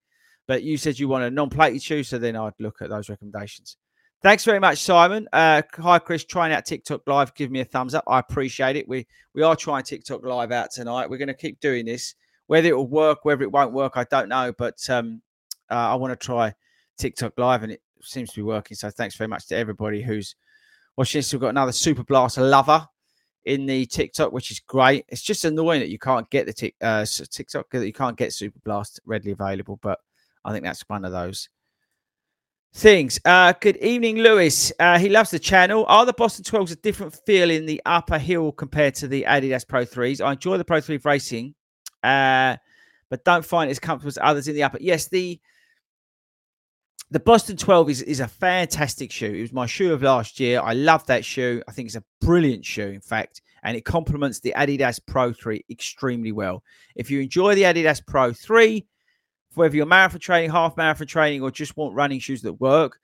But 0.47 0.63
you 0.63 0.77
said 0.77 0.97
you 0.97 1.07
want 1.07 1.25
a 1.25 1.29
non-plated 1.29 1.83
shoe, 1.83 2.03
so 2.03 2.17
then 2.17 2.35
I'd 2.35 2.53
look 2.59 2.81
at 2.81 2.89
those 2.89 3.09
recommendations. 3.09 3.77
Thanks 4.23 4.43
very 4.43 4.59
much, 4.59 4.79
Simon. 4.79 5.27
Uh, 5.31 5.61
hi, 5.75 5.99
Chris. 5.99 6.25
Trying 6.25 6.51
out 6.51 6.65
TikTok 6.65 7.01
Live. 7.05 7.35
Give 7.35 7.51
me 7.51 7.59
a 7.59 7.65
thumbs 7.65 7.93
up. 7.93 8.03
I 8.07 8.17
appreciate 8.17 8.75
it. 8.75 8.87
We 8.87 9.05
we 9.35 9.43
are 9.43 9.55
trying 9.55 9.83
TikTok 9.83 10.23
Live 10.25 10.51
out 10.51 10.71
tonight. 10.71 11.07
We're 11.07 11.19
going 11.19 11.27
to 11.27 11.35
keep 11.35 11.59
doing 11.59 11.85
this. 11.85 12.15
Whether 12.47 12.69
it 12.69 12.75
will 12.75 12.87
work, 12.87 13.25
whether 13.25 13.43
it 13.43 13.51
won't 13.51 13.73
work, 13.73 13.93
I 13.95 14.05
don't 14.05 14.29
know. 14.29 14.53
But 14.57 14.77
um, 14.89 15.21
uh, 15.69 15.75
I 15.75 15.95
want 15.95 16.19
to 16.19 16.25
try 16.25 16.53
TikTok 16.97 17.33
Live, 17.37 17.61
and 17.61 17.71
it 17.71 17.81
seems 18.01 18.31
to 18.31 18.37
be 18.37 18.43
working. 18.43 18.75
So 18.75 18.89
thanks 18.89 19.15
very 19.15 19.27
much 19.27 19.47
to 19.47 19.55
everybody 19.55 20.01
who's 20.01 20.35
watching 20.97 21.19
this. 21.19 21.31
We've 21.31 21.41
got 21.41 21.49
another 21.49 21.71
Super 21.71 22.03
Blast 22.03 22.37
lover 22.37 22.85
in 23.45 23.65
the 23.65 23.85
TikTok, 23.85 24.33
which 24.33 24.51
is 24.51 24.59
great. 24.59 25.05
It's 25.07 25.21
just 25.21 25.45
annoying 25.45 25.79
that 25.79 25.89
you 25.89 25.99
can't 25.99 26.29
get 26.29 26.45
the 26.45 26.53
tic, 26.53 26.75
uh, 26.81 27.05
TikTok 27.05 27.69
that 27.71 27.85
you 27.85 27.93
can't 27.93 28.17
get 28.17 28.33
Super 28.33 28.59
Blast 28.65 28.99
readily 29.05 29.31
available, 29.31 29.79
but 29.81 29.99
I 30.43 30.51
think 30.51 30.65
that's 30.65 30.83
one 30.87 31.05
of 31.05 31.11
those 31.11 31.47
things. 32.73 33.19
Uh, 33.23 33.53
good 33.59 33.77
evening, 33.77 34.17
Lewis. 34.17 34.73
Uh, 34.79 34.99
he 34.99 35.07
loves 35.07 35.31
the 35.31 35.39
channel. 35.39 35.85
Are 35.87 36.05
the 36.05 36.13
Boston 36.13 36.43
12s 36.43 36.73
a 36.73 36.75
different 36.75 37.15
feel 37.25 37.49
in 37.49 37.65
the 37.65 37.81
upper 37.85 38.17
hill 38.17 38.51
compared 38.51 38.95
to 38.95 39.07
the 39.07 39.25
Adidas 39.27 39.67
Pro 39.67 39.85
3s? 39.85 40.19
I 40.19 40.33
enjoy 40.33 40.57
the 40.57 40.65
Pro 40.65 40.81
3 40.81 40.99
racing, 41.03 41.55
uh, 42.03 42.57
but 43.09 43.23
don't 43.23 43.45
find 43.45 43.69
it 43.69 43.71
as 43.71 43.79
comfortable 43.79 44.09
as 44.09 44.19
others 44.21 44.47
in 44.47 44.55
the 44.55 44.63
upper. 44.63 44.77
Yes, 44.81 45.07
the 45.07 45.39
the 47.09 47.19
Boston 47.19 47.55
12 47.55 47.89
is, 47.89 48.01
is 48.01 48.19
a 48.19 48.27
fantastic 48.27 49.11
shoe. 49.11 49.33
It 49.33 49.41
was 49.41 49.53
my 49.53 49.65
shoe 49.65 49.93
of 49.93 50.03
last 50.03 50.39
year. 50.39 50.59
I 50.61 50.73
love 50.73 51.05
that 51.07 51.23
shoe. 51.23 51.61
I 51.67 51.71
think 51.71 51.87
it's 51.87 51.95
a 51.95 52.03
brilliant 52.19 52.65
shoe, 52.65 52.89
in 52.89 52.99
fact, 52.99 53.41
and 53.63 53.77
it 53.77 53.85
complements 53.85 54.39
the 54.39 54.53
Adidas 54.57 54.99
Pro 55.05 55.31
3 55.31 55.63
extremely 55.69 56.33
well. 56.33 56.63
If 56.95 57.09
you 57.09 57.21
enjoy 57.21 57.55
the 57.55 57.63
Adidas 57.63 58.05
Pro 58.05 58.33
3, 58.33 58.85
whether 59.53 59.75
you're 59.75 59.85
marathon 59.85 60.19
training, 60.19 60.51
half 60.51 60.75
marathon 60.75 61.07
training, 61.07 61.41
or 61.41 61.49
just 61.49 61.77
want 61.77 61.95
running 61.95 62.19
shoes 62.19 62.41
that 62.41 62.53
work, 62.53 62.99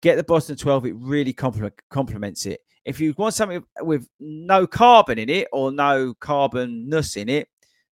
get 0.00 0.16
the 0.16 0.24
Boston 0.24 0.56
12. 0.56 0.86
It 0.86 0.96
really 0.96 1.32
complements 1.32 2.46
it. 2.46 2.60
If 2.84 3.00
you 3.00 3.14
want 3.16 3.34
something 3.34 3.62
with 3.80 4.08
no 4.20 4.66
carbon 4.66 5.18
in 5.18 5.28
it 5.28 5.48
or 5.52 5.70
no 5.70 6.14
carbonness 6.14 7.16
in 7.16 7.28
it, 7.28 7.48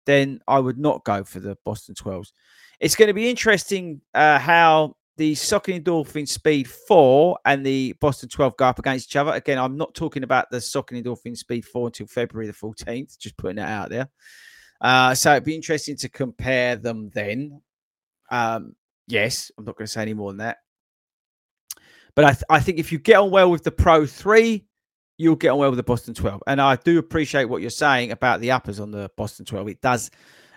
then 0.07 0.40
I 0.46 0.59
would 0.59 0.78
not 0.78 1.05
go 1.05 1.24
for 1.24 1.40
the 1.40 1.57
Boston 1.64 1.94
12s. 1.94 2.32
It's 2.80 2.96
going 2.96 3.09
to 3.09 3.14
be 3.14 3.28
interesting 3.28 4.01
uh, 4.14 4.38
how 4.38 4.94
the 5.19 5.35
Saucony 5.35 5.83
Endorphin 5.83 6.27
Speed 6.27 6.71
4 6.71 7.39
and 7.45 7.66
the 7.66 7.93
Boston 8.01 8.29
12 8.29 8.57
go 8.57 8.66
up 8.66 8.79
against 8.79 9.11
each 9.11 9.16
other. 9.16 9.33
Again, 9.33 9.59
I'm 9.59 9.77
not 9.77 9.95
talking 9.95 10.23
about 10.23 10.49
the 10.51 10.59
Saucony 10.59 11.03
Endorphin 11.03 11.37
Speed 11.37 11.66
4 11.66 11.89
until 11.89 12.07
February 12.07 12.47
the 12.47 12.53
14th, 12.53 13.19
just 13.19 13.37
putting 13.37 13.57
that 13.57 13.69
out 13.69 13.91
there. 13.91 14.09
Uh, 14.81 15.14
so 15.14 15.33
it'd 15.33 15.45
be 15.45 15.57
interesting 15.57 15.97
to 15.97 16.09
compare 16.09 16.77
them 16.77 17.11
then. 17.12 17.61
Um, 18.31 18.77
yes, 19.09 19.51
I'm 19.59 19.64
not 19.64 19.77
going 19.77 19.87
to 19.87 19.93
say 19.93 20.03
any 20.03 20.14
more 20.14 20.31
than 20.31 20.39
that. 20.39 20.59
But 22.14 22.25
I, 22.25 22.31
th- 22.31 22.45
I 22.49 22.61
think 22.61 22.79
if 22.79 22.93
you 22.93 22.99
get 22.99 23.16
on 23.16 23.31
well 23.31 23.51
with 23.51 23.64
the 23.64 23.73
Pro 23.73 24.07
3, 24.07 24.64
you'll 25.19 25.37
get 25.37 25.51
on 25.51 25.59
well 25.59 25.71
with 25.71 25.79
the 25.79 25.83
Boston 25.83 26.14
12. 26.14 26.45
And 26.47 26.61
I 26.61 26.77
do 26.77 26.99
appreciate 26.99 27.47
what 27.47 27.61
you're 27.61 27.71
saying 27.71 28.12
about 28.12 28.41
the 28.41 28.53
uppers 28.53 28.79
on 28.79 28.93
the 28.93 29.11
Boston 29.16 29.45
12. 29.45 29.69
It 29.69 29.81
does 29.81 30.11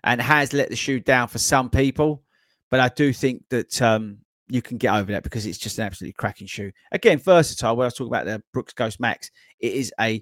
and 0.04 0.22
has 0.22 0.54
let 0.54 0.70
the 0.70 0.76
shoe 0.76 1.00
down 1.00 1.28
for 1.28 1.40
some 1.40 1.70
people. 1.70 2.24
But 2.70 2.80
I 2.80 2.90
do 2.90 3.12
think 3.12 3.44
that 3.50 3.82
um, 3.82 4.20
you 4.52 4.62
can 4.62 4.78
get 4.78 4.94
over 4.94 5.14
that 5.14 5.24
because 5.24 5.46
it's 5.46 5.58
just 5.58 5.80
an 5.80 5.86
absolutely 5.86 6.12
cracking 6.14 6.46
shoe. 6.46 6.74
Again, 6.92 7.20
versatile. 7.20 7.78
When 7.78 7.88
I 7.88 7.90
talking 7.90 8.08
about 8.08 8.26
the 8.26 8.44
Brooks 8.52 8.74
Ghost 8.74 9.00
Max, 9.00 9.32
it 9.62 9.72
is 9.72 9.94
a 9.98 10.22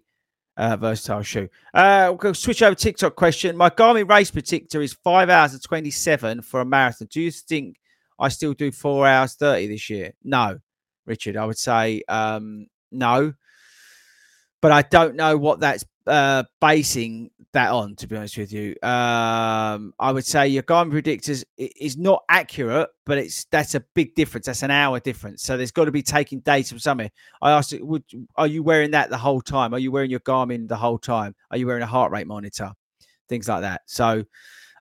uh, 0.56 0.78
versatile 0.78 1.24
shoe. 1.24 1.50
Uh, 1.74 2.16
we'll 2.22 2.36
switch 2.36 2.62
over 2.62 2.76
TikTok 2.76 3.16
question. 3.16 3.58
My 3.58 3.72
Garmin 3.72 4.08
race 4.08 4.30
predictor 4.30 4.82
is 4.82 4.94
five 4.94 5.32
hours 5.32 5.54
and 5.54 5.64
27 5.64 6.44
for 6.44 6.62
a 6.62 6.66
marathon. 6.66 7.08
Do 7.10 7.22
you 7.22 7.32
think 7.32 7.78
I 8.20 8.30
still 8.30 8.54
do 8.54 8.72
four 8.72 9.08
hours 9.08 9.34
30 9.34 9.68
this 9.68 9.90
year? 9.90 10.14
No, 10.24 10.60
Richard. 11.08 11.36
I 11.36 11.46
would 11.46 11.58
say 11.58 12.04
um, 12.08 12.68
no. 12.92 13.34
But 14.62 14.72
I 14.74 14.84
don't 14.84 15.16
know 15.16 15.38
what 15.38 15.62
that's 15.62 15.86
uh, 16.08 16.43
basing 16.62 17.32
that 17.54 17.72
on, 17.72 17.95
to 17.95 18.08
be 18.08 18.16
honest 18.16 18.38
with 18.38 18.54
you. 18.54 18.76
Um, 18.84 19.93
I 20.00 20.12
would 20.12 20.26
say 20.26 20.47
your 20.47 20.64
Garmin 20.64 20.91
predictors 20.91 21.43
is 21.58 21.97
not 21.97 22.24
accurate, 22.30 22.89
but 23.06 23.18
it's 23.18 23.45
that's 23.45 23.76
a 23.76 23.84
big 23.95 24.16
difference. 24.16 24.45
That's 24.45 24.64
an 24.64 24.72
hour 24.72 25.00
difference. 25.00 25.43
So 25.43 25.58
there's 25.58 25.72
got 25.72 25.86
to 25.86 25.91
be 25.91 26.04
taking 26.04 26.39
data 26.41 26.70
from 26.70 26.80
somewhere. 26.80 27.10
I 27.41 27.52
asked, 27.52 27.74
would 27.80 28.04
are 28.36 28.47
you 28.47 28.64
wearing 28.64 28.91
that 28.91 29.10
the 29.10 29.18
whole 29.18 29.41
time? 29.41 29.74
Are 29.74 29.80
you 29.80 29.91
wearing 29.91 30.12
your 30.12 30.20
Garmin 30.22 30.68
the 30.68 30.78
whole 30.78 31.00
time? 31.00 31.36
Are 31.52 31.58
you 31.58 31.68
wearing 31.68 31.84
a 31.84 31.88
heart 31.88 32.12
rate 32.12 32.28
monitor? 32.28 32.72
Things 33.28 33.47
like 33.47 33.62
that. 33.62 33.82
So 33.86 34.24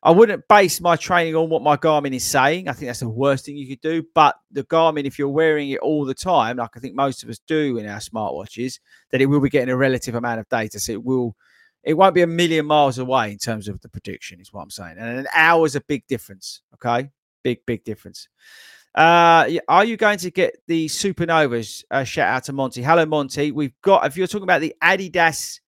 I 0.03 0.11
wouldn't 0.11 0.47
base 0.49 0.81
my 0.81 0.97
training 0.97 1.35
on 1.35 1.51
what 1.51 1.63
my 1.63 1.77
Garmin 1.77 2.15
is 2.15 2.25
saying. 2.25 2.69
I 2.69 2.73
think 2.73 2.89
that's 2.89 3.01
the 3.01 3.09
worst 3.09 3.45
thing 3.45 3.57
you 3.57 3.67
could 3.67 3.81
do. 3.81 4.05
But 4.15 4.37
the 4.51 4.65
Garmin, 4.65 5.05
if 5.05 5.19
you're 5.19 5.29
wearing 5.29 5.71
it 5.71 5.81
all 5.81 6.05
the 6.05 6.15
time, 6.15 6.59
like 6.59 6.77
I 6.77 6.81
think 6.81 6.95
most 6.95 7.23
of 7.23 7.29
us 7.29 7.41
do 7.47 7.79
in 7.79 7.87
our 7.87 7.99
smartwatches, 7.99 8.79
that 9.11 9.21
it 9.21 9.27
will 9.27 9.41
be 9.41 9.49
getting 9.49 9.71
a 9.71 9.77
relative 9.77 10.15
amount 10.15 10.41
of 10.41 10.49
data. 10.49 10.79
So 10.79 10.93
it 10.93 11.05
will 11.05 11.37
it 11.83 11.95
won't 11.95 12.15
be 12.15 12.23
a 12.23 12.27
million 12.27 12.67
miles 12.67 12.99
away 12.99 13.33
in 13.33 13.39
terms 13.39 13.69
of 13.69 13.81
the 13.81 13.89
prediction, 13.89 14.41
is 14.41 14.53
what 14.53 14.63
I'm 14.63 14.71
saying. 14.71 14.97
And 14.99 15.21
an 15.21 15.27
hour 15.33 15.65
is 15.65 15.77
a 15.77 15.81
big 15.81 16.07
difference. 16.07 16.63
Okay. 16.75 17.11
Big, 17.43 17.65
big 17.67 17.85
difference. 17.85 18.29
Uh, 18.95 19.49
are 19.69 19.85
you 19.85 19.97
going 19.97 20.19
to 20.19 20.31
get 20.31 20.57
the 20.67 20.87
supernovas? 20.87 21.85
Uh, 21.91 22.05
shout 22.05 22.29
out 22.29 22.45
to 22.45 22.53
Monty. 22.53 22.83
Hello, 22.83 23.07
Monty. 23.07 23.53
We've 23.53 23.81
got, 23.81 24.05
if 24.07 24.17
you're 24.17 24.27
talking 24.27 24.43
about 24.43 24.61
the 24.61 24.75
Adidas 24.83 25.61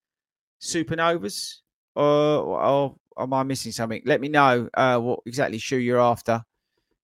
supernovas, 0.60 1.58
or, 1.94 2.04
or 2.04 2.96
am 3.20 3.32
I 3.32 3.42
missing 3.42 3.72
something? 3.72 4.02
Let 4.04 4.20
me 4.20 4.28
know 4.28 4.68
uh, 4.74 4.98
what 4.98 5.20
exactly 5.26 5.58
shoe 5.58 5.78
you're 5.78 6.00
after. 6.00 6.42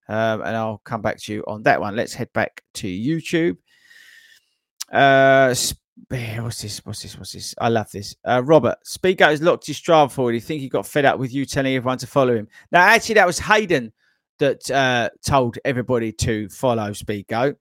Um, 0.09 0.41
and 0.41 0.55
I'll 0.55 0.81
come 0.83 1.01
back 1.01 1.17
to 1.23 1.33
you 1.33 1.43
on 1.47 1.63
that 1.63 1.81
one. 1.81 1.95
Let's 1.95 2.13
head 2.13 2.31
back 2.33 2.61
to 2.75 2.87
YouTube. 2.87 3.57
Uh, 4.91 5.53
What's 6.09 6.61
this? 6.61 6.85
What's 6.85 7.01
this? 7.01 7.17
What's 7.17 7.33
this? 7.33 7.55
I 7.59 7.69
love 7.69 7.91
this. 7.91 8.15
Uh, 8.23 8.41
Robert, 8.45 8.77
Speedgoat 8.85 9.29
has 9.29 9.41
locked 9.41 9.65
his 9.65 9.79
Strava 9.79 10.11
forward. 10.11 10.33
You 10.33 10.41
think 10.41 10.61
he 10.61 10.69
got 10.69 10.85
fed 10.85 11.05
up 11.05 11.19
with 11.19 11.33
you 11.33 11.45
telling 11.45 11.75
everyone 11.75 11.97
to 11.97 12.07
follow 12.07 12.35
him? 12.35 12.47
Now, 12.71 12.81
actually, 12.81 13.15
that 13.15 13.27
was 13.27 13.39
Hayden 13.39 13.91
that 14.39 14.69
uh, 14.69 15.09
told 15.25 15.57
everybody 15.65 16.11
to 16.11 16.47
follow 16.49 16.91
Speedgoat. 16.91 17.55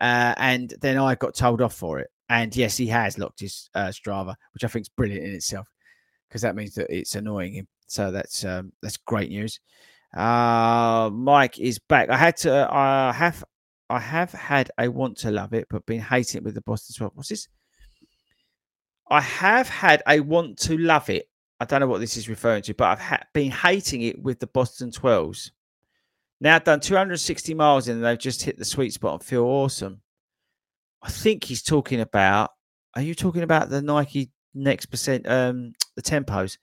Uh, 0.00 0.34
and 0.36 0.72
then 0.80 0.98
I 0.98 1.14
got 1.16 1.34
told 1.34 1.60
off 1.60 1.74
for 1.74 1.98
it. 1.98 2.10
And 2.28 2.54
yes, 2.54 2.76
he 2.76 2.86
has 2.86 3.18
locked 3.18 3.40
his 3.40 3.68
uh, 3.74 3.88
Strava, 3.88 4.36
which 4.54 4.62
I 4.64 4.68
think 4.68 4.84
is 4.84 4.88
brilliant 4.88 5.24
in 5.24 5.34
itself 5.34 5.66
because 6.28 6.42
that 6.42 6.54
means 6.54 6.74
that 6.76 6.86
it's 6.96 7.16
annoying 7.16 7.54
him. 7.54 7.68
So 7.90 8.12
that's 8.12 8.44
um, 8.44 8.72
that's 8.82 8.96
great 8.96 9.30
news. 9.30 9.58
Uh, 10.16 11.10
Mike 11.12 11.58
is 11.58 11.80
back. 11.80 12.08
I 12.08 12.16
had 12.16 12.36
to. 12.38 12.68
I 12.70 13.12
have. 13.12 13.44
I 13.88 13.98
have 13.98 14.30
had 14.30 14.70
a 14.78 14.88
want 14.88 15.16
to 15.18 15.32
love 15.32 15.52
it, 15.52 15.66
but 15.68 15.84
been 15.86 16.00
hating 16.00 16.38
it 16.38 16.44
with 16.44 16.54
the 16.54 16.60
Boston 16.60 16.94
12. 16.96 17.12
What's 17.16 17.28
this? 17.30 17.48
I 19.10 19.20
have 19.20 19.68
had 19.68 20.04
a 20.06 20.20
want 20.20 20.56
to 20.60 20.78
love 20.78 21.10
it. 21.10 21.28
I 21.58 21.64
don't 21.64 21.80
know 21.80 21.88
what 21.88 21.98
this 21.98 22.16
is 22.16 22.28
referring 22.28 22.62
to, 22.62 22.74
but 22.74 22.84
I've 22.84 23.00
ha- 23.00 23.24
been 23.34 23.50
hating 23.50 24.02
it 24.02 24.22
with 24.22 24.38
the 24.38 24.46
Boston 24.46 24.92
12s. 24.92 25.50
Now 26.40 26.54
I've 26.54 26.64
done 26.64 26.78
260 26.78 27.52
miles 27.54 27.88
and 27.88 28.02
they've 28.02 28.16
just 28.16 28.44
hit 28.44 28.56
the 28.56 28.64
sweet 28.64 28.92
spot 28.92 29.14
and 29.14 29.24
feel 29.24 29.44
awesome. 29.44 30.00
I 31.02 31.10
think 31.10 31.42
he's 31.42 31.62
talking 31.62 32.00
about. 32.00 32.52
Are 32.94 33.02
you 33.02 33.16
talking 33.16 33.42
about 33.42 33.70
the 33.70 33.82
Nike 33.82 34.30
next 34.54 34.86
percent, 34.86 35.28
um, 35.28 35.72
the 35.96 36.02
tempos? 36.02 36.56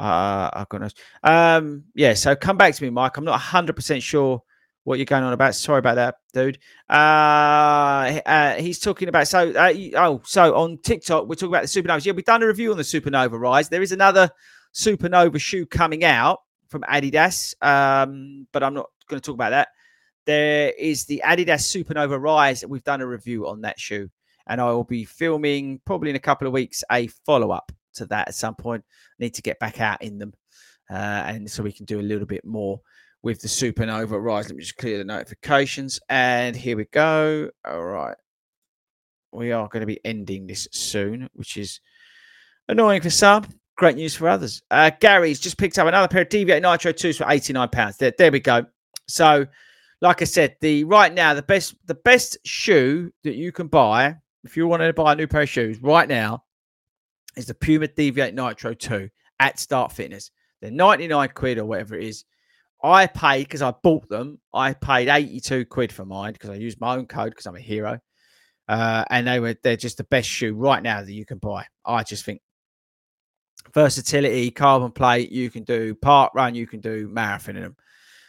Uh, 0.00 0.48
I've 0.54 0.68
got 0.70 0.80
no. 0.80 0.88
Um, 1.22 1.84
yeah. 1.94 2.14
So 2.14 2.34
come 2.34 2.56
back 2.56 2.74
to 2.74 2.82
me, 2.82 2.88
Mike. 2.88 3.18
I'm 3.18 3.24
not 3.24 3.32
100 3.32 3.76
percent 3.76 4.02
sure 4.02 4.42
what 4.84 4.98
you're 4.98 5.04
going 5.04 5.22
on 5.22 5.34
about. 5.34 5.54
Sorry 5.54 5.78
about 5.78 5.96
that, 5.96 6.16
dude. 6.32 6.58
Uh, 6.88 8.18
uh 8.24 8.54
he's 8.54 8.78
talking 8.78 9.08
about 9.08 9.28
so. 9.28 9.50
Uh, 9.52 9.74
oh, 9.96 10.22
so 10.24 10.56
on 10.56 10.78
TikTok 10.78 11.28
we're 11.28 11.34
talking 11.34 11.54
about 11.54 11.62
the 11.62 11.68
supernovas. 11.68 12.06
Yeah, 12.06 12.14
we've 12.14 12.24
done 12.24 12.42
a 12.42 12.46
review 12.46 12.70
on 12.70 12.78
the 12.78 12.82
supernova 12.82 13.38
rise. 13.38 13.68
There 13.68 13.82
is 13.82 13.92
another 13.92 14.30
supernova 14.72 15.38
shoe 15.38 15.66
coming 15.66 16.02
out 16.02 16.40
from 16.68 16.80
Adidas, 16.82 17.54
um, 17.62 18.46
but 18.52 18.62
I'm 18.62 18.72
not 18.72 18.88
going 19.06 19.20
to 19.20 19.26
talk 19.26 19.34
about 19.34 19.50
that. 19.50 19.68
There 20.24 20.72
is 20.78 21.04
the 21.04 21.22
Adidas 21.26 21.84
Supernova 21.84 22.20
Rise. 22.20 22.64
We've 22.64 22.84
done 22.84 23.00
a 23.00 23.06
review 23.06 23.48
on 23.48 23.62
that 23.62 23.80
shoe, 23.80 24.08
and 24.46 24.60
I 24.60 24.70
will 24.70 24.84
be 24.84 25.04
filming 25.04 25.80
probably 25.84 26.10
in 26.10 26.16
a 26.16 26.20
couple 26.20 26.46
of 26.46 26.52
weeks 26.52 26.84
a 26.90 27.08
follow 27.26 27.50
up 27.50 27.72
to 27.94 28.06
that 28.06 28.28
at 28.28 28.34
some 28.34 28.54
point. 28.54 28.84
I 28.88 29.24
need 29.24 29.34
to 29.34 29.42
get 29.42 29.58
back 29.58 29.80
out 29.80 30.02
in 30.02 30.18
them, 30.18 30.32
uh, 30.90 30.94
and 30.94 31.50
so 31.50 31.62
we 31.62 31.72
can 31.72 31.86
do 31.86 32.00
a 32.00 32.02
little 32.02 32.26
bit 32.26 32.44
more 32.44 32.80
with 33.22 33.40
the 33.40 33.48
Supernova 33.48 34.22
Rise. 34.22 34.48
Let 34.48 34.56
me 34.56 34.62
just 34.62 34.76
clear 34.76 34.98
the 34.98 35.04
notifications, 35.04 36.00
and 36.08 36.56
here 36.56 36.76
we 36.76 36.84
go. 36.86 37.50
All 37.66 37.84
right, 37.84 38.16
we 39.32 39.52
are 39.52 39.68
going 39.68 39.80
to 39.80 39.86
be 39.86 40.04
ending 40.04 40.46
this 40.46 40.68
soon, 40.72 41.28
which 41.34 41.56
is 41.56 41.80
annoying 42.68 43.02
for 43.02 43.10
some. 43.10 43.44
Great 43.76 43.96
news 43.96 44.14
for 44.14 44.28
others. 44.28 44.62
Uh, 44.70 44.90
Gary's 45.00 45.40
just 45.40 45.56
picked 45.56 45.78
up 45.78 45.86
another 45.86 46.08
pair 46.08 46.22
of 46.22 46.28
Deviate 46.28 46.62
Nitro 46.62 46.92
2s 46.92 47.16
for 47.16 47.24
£89. 47.24 47.96
There, 47.96 48.12
there 48.18 48.30
we 48.30 48.40
go. 48.40 48.66
So, 49.08 49.46
like 50.02 50.20
I 50.20 50.26
said, 50.26 50.56
the 50.60 50.84
right 50.84 51.12
now 51.12 51.34
the 51.34 51.42
best 51.42 51.74
the 51.86 51.94
best 51.94 52.38
shoe 52.44 53.10
that 53.24 53.34
you 53.34 53.52
can 53.52 53.68
buy 53.68 54.16
if 54.44 54.56
you 54.56 54.66
want 54.66 54.82
to 54.82 54.92
buy 54.92 55.12
a 55.12 55.16
new 55.16 55.26
pair 55.26 55.42
of 55.42 55.48
shoes 55.48 55.80
right 55.82 56.08
now 56.08 56.44
is 57.36 57.46
the 57.46 57.54
Puma 57.54 57.88
Deviate 57.88 58.34
Nitro 58.34 58.74
2 58.74 59.08
at 59.38 59.58
Start 59.58 59.92
Fitness. 59.92 60.30
They're 60.60 60.70
99 60.70 61.30
quid 61.34 61.58
or 61.58 61.64
whatever 61.64 61.96
it 61.96 62.04
is. 62.04 62.24
I 62.82 63.06
paid 63.06 63.44
because 63.44 63.62
I 63.62 63.72
bought 63.82 64.08
them. 64.08 64.40
I 64.54 64.72
paid 64.72 65.08
82 65.08 65.66
quid 65.66 65.92
for 65.92 66.04
mine 66.04 66.32
because 66.32 66.50
I 66.50 66.54
used 66.54 66.80
my 66.80 66.96
own 66.96 67.06
code 67.06 67.30
because 67.30 67.46
I'm 67.46 67.56
a 67.56 67.60
hero. 67.60 67.98
Uh, 68.68 69.04
and 69.10 69.26
they 69.26 69.40
were 69.40 69.56
they're 69.62 69.76
just 69.76 69.96
the 69.96 70.04
best 70.04 70.28
shoe 70.28 70.54
right 70.54 70.82
now 70.82 71.02
that 71.02 71.12
you 71.12 71.26
can 71.26 71.38
buy. 71.38 71.66
I 71.84 72.04
just 72.04 72.24
think 72.24 72.40
versatility, 73.74 74.50
carbon 74.50 74.92
plate, 74.92 75.30
you 75.30 75.50
can 75.50 75.64
do 75.64 75.94
part 75.94 76.32
run, 76.34 76.54
you 76.54 76.66
can 76.66 76.80
do 76.80 77.08
marathon 77.08 77.56
in 77.56 77.62
them. 77.62 77.76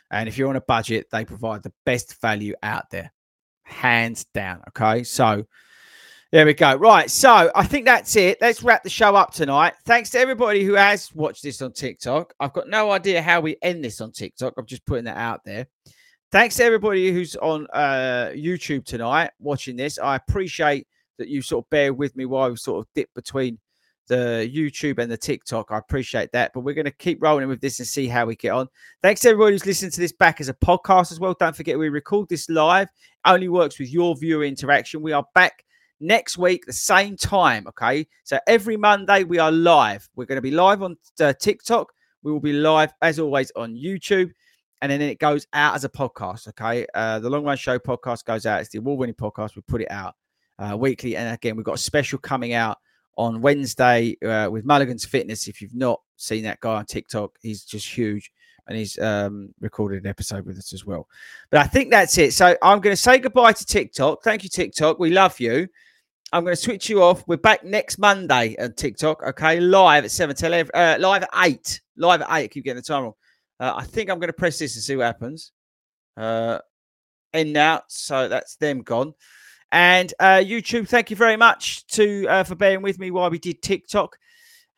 And 0.10 0.28
if 0.28 0.38
you're 0.38 0.49
on 0.49 0.56
a 0.56 0.62
budget, 0.62 1.08
they 1.12 1.26
provide 1.26 1.64
the 1.64 1.74
best 1.86 2.20
value 2.22 2.56
out 2.64 2.89
there, 2.89 3.14
hands 3.64 4.26
down. 4.34 4.62
Okay. 4.70 5.04
So 5.04 5.45
there 6.32 6.46
we 6.46 6.54
go. 6.54 6.76
Right. 6.76 7.12
So 7.12 7.52
I 7.54 7.66
think 7.66 7.86
that's 7.86 8.16
it. 8.16 8.38
Let's 8.40 8.64
wrap 8.64 8.84
the 8.84 8.90
show 8.90 9.16
up 9.16 9.34
tonight. 9.34 9.74
Thanks 9.86 10.10
to 10.12 10.20
everybody 10.20 10.64
who 10.64 10.74
has 10.76 11.14
watched 11.14 11.44
this 11.44 11.62
on 11.62 11.74
TikTok. 11.74 12.34
I've 12.40 12.54
got 12.54 12.70
no 12.70 12.92
idea 12.92 13.22
how 13.22 13.42
we 13.42 13.58
end 13.62 13.84
this 13.84 14.00
on 14.00 14.14
TikTok. 14.14 14.54
I'm 14.58 14.66
just 14.66 14.86
putting 14.86 15.06
that 15.06 15.18
out 15.18 15.42
there. 15.44 15.68
Thanks 16.32 16.56
to 16.56 16.64
everybody 16.64 17.12
who's 17.12 17.36
on 17.36 17.68
uh, 17.74 18.32
YouTube 18.34 18.86
tonight 18.86 19.32
watching 19.40 19.76
this. 19.76 20.00
I 20.00 20.16
appreciate 20.16 20.88
that 21.18 21.28
you 21.28 21.42
sort 21.42 21.66
of 21.66 21.70
bear 21.70 21.94
with 21.94 22.16
me 22.16 22.26
while 22.26 22.50
we 22.50 22.56
sort 22.56 22.80
of 22.80 22.88
dip 22.96 23.14
between 23.14 23.60
the 24.08 24.50
YouTube 24.54 25.00
and 25.00 25.12
the 25.12 25.18
TikTok. 25.18 25.72
I 25.72 25.78
appreciate 25.78 26.32
that. 26.32 26.52
But 26.54 26.62
we're 26.62 26.74
going 26.74 26.86
to 26.86 26.92
keep 26.92 27.22
rolling 27.22 27.50
with 27.50 27.60
this 27.60 27.80
and 27.80 27.88
see 27.88 28.08
how 28.08 28.26
we 28.26 28.38
get 28.38 28.52
on. 28.52 28.70
Thanks 29.04 29.20
to 29.22 29.30
everybody 29.30 29.56
who's 29.56 29.66
listening 29.66 29.92
to 29.92 30.00
this 30.00 30.14
back 30.14 30.40
as 30.40 30.48
a 30.48 30.54
podcast 30.54 31.12
as 31.12 31.20
well. 31.20 31.36
Don't 31.38 31.56
forget, 31.56 31.78
we 31.78 31.90
record 31.90 32.30
this 32.30 32.50
live. 32.50 32.88
Only 33.26 33.50
works 33.50 33.78
with 33.78 33.92
your 33.92 34.16
viewer 34.16 34.46
interaction. 34.46 35.02
We 35.02 35.12
are 35.12 35.26
back 35.36 35.66
next 36.02 36.38
week, 36.38 36.66
the 36.66 36.74
same 36.74 37.16
time. 37.16 37.68
Okay. 37.68 38.08
So 38.24 38.39
every 38.47 38.76
Monday, 38.76 39.24
we 39.24 39.39
are 39.39 39.52
live. 39.52 40.10
We're 40.16 40.26
going 40.26 40.38
to 40.38 40.41
be 40.41 40.52
live 40.52 40.82
on 40.82 40.97
uh, 41.20 41.34
TikTok. 41.34 41.91
We 42.24 42.32
will 42.32 42.39
be 42.39 42.54
live, 42.54 42.93
as 43.02 43.20
always, 43.20 43.52
on 43.56 43.74
YouTube. 43.76 44.32
And 44.82 44.91
then 44.91 45.02
it 45.02 45.20
goes 45.20 45.47
out 45.54 45.76
as 45.76 45.86
a 45.86 45.89
podcast. 45.89 46.47
Okay. 46.49 46.86
Uh, 46.93 47.20
the 47.20 47.30
Long 47.30 47.43
Run 47.43 47.58
Show 47.58 47.80
podcast 47.80 48.26
goes 48.26 48.45
out. 48.45 48.62
It's 48.62 48.70
the 48.70 48.80
award 48.80 48.99
winning 48.99 49.16
podcast. 49.16 49.56
We 49.56 49.62
put 49.62 49.82
it 49.82 49.91
out 49.91 50.16
uh, 50.60 50.76
weekly. 50.76 51.16
And 51.16 51.34
again, 51.34 51.56
we've 51.56 51.66
got 51.66 51.76
a 51.76 51.80
special 51.80 52.20
coming 52.20 52.54
out 52.54 52.78
on 53.18 53.41
Wednesday 53.41 54.18
uh, 54.26 54.49
with 54.49 54.66
Mulligan's 54.66 55.06
Fitness. 55.06 55.47
If 55.47 55.62
you've 55.62 55.76
not 55.76 56.02
seen 56.18 56.43
that 56.43 56.60
guy 56.60 56.76
on 56.76 56.86
TikTok, 56.86 57.32
he's 57.41 57.64
just 57.64 57.88
huge 57.88 58.32
and 58.68 58.78
he's 58.78 58.97
um, 58.99 59.54
recorded 59.60 60.04
an 60.04 60.10
episode 60.10 60.45
with 60.45 60.58
us 60.58 60.74
as 60.74 60.86
well. 60.86 61.08
But 61.49 61.62
I 61.62 61.68
think 61.68 61.91
that's 61.91 62.18
it. 62.18 62.34
So 62.34 62.56
I'm 62.62 62.80
going 62.80 62.93
to 62.93 63.02
say 63.02 63.20
goodbye 63.20 63.54
to 63.54 63.66
TikTok. 63.66 64.24
Thank 64.24 64.43
you, 64.43 64.49
TikTok. 64.49 64.99
We 64.99 65.10
love 65.10 65.39
you. 65.39 65.68
I'm 66.34 66.46
going 66.46 66.56
to 66.56 66.62
switch 66.62 66.90
you 66.90 67.04
off. 67.04 67.28
We're 67.28 67.36
back 67.36 67.66
next 67.66 67.98
Monday 67.98 68.56
on 68.58 68.74
TikTok. 68.74 69.22
Okay, 69.22 69.60
live 69.60 70.06
at 70.06 70.12
seven 70.12 70.34
till 70.34 70.54
uh, 70.54 70.96
live 70.98 71.24
at 71.24 71.30
eight. 71.36 71.82
Live 71.98 72.22
at 72.22 72.28
eight. 72.30 72.44
I 72.46 72.48
keep 72.48 72.64
getting 72.64 72.78
the 72.78 72.84
time 72.84 73.04
wrong. 73.04 73.14
Uh, 73.60 73.74
I 73.76 73.84
think 73.84 74.10
I'm 74.10 74.18
going 74.18 74.30
to 74.30 74.34
press 74.34 74.58
this 74.58 74.76
and 74.76 74.84
see 74.84 74.96
what 74.96 75.08
happens. 75.08 75.52
Uh, 76.16 76.60
end 77.34 77.52
now. 77.52 77.82
So 77.90 78.30
that's 78.30 78.56
them 78.56 78.82
gone. 78.82 79.14
And 79.74 80.14
uh, 80.22 80.42
YouTube, 80.42 80.88
thank 80.88 81.10
you 81.10 81.18
very 81.18 81.36
much 81.36 81.86
to 81.88 82.26
uh, 82.28 82.44
for 82.46 82.56
bearing 82.56 82.82
with 82.82 82.98
me 82.98 83.12
while 83.12 83.30
we 83.30 83.38
did 83.38 83.62
TikTok. 83.62 84.16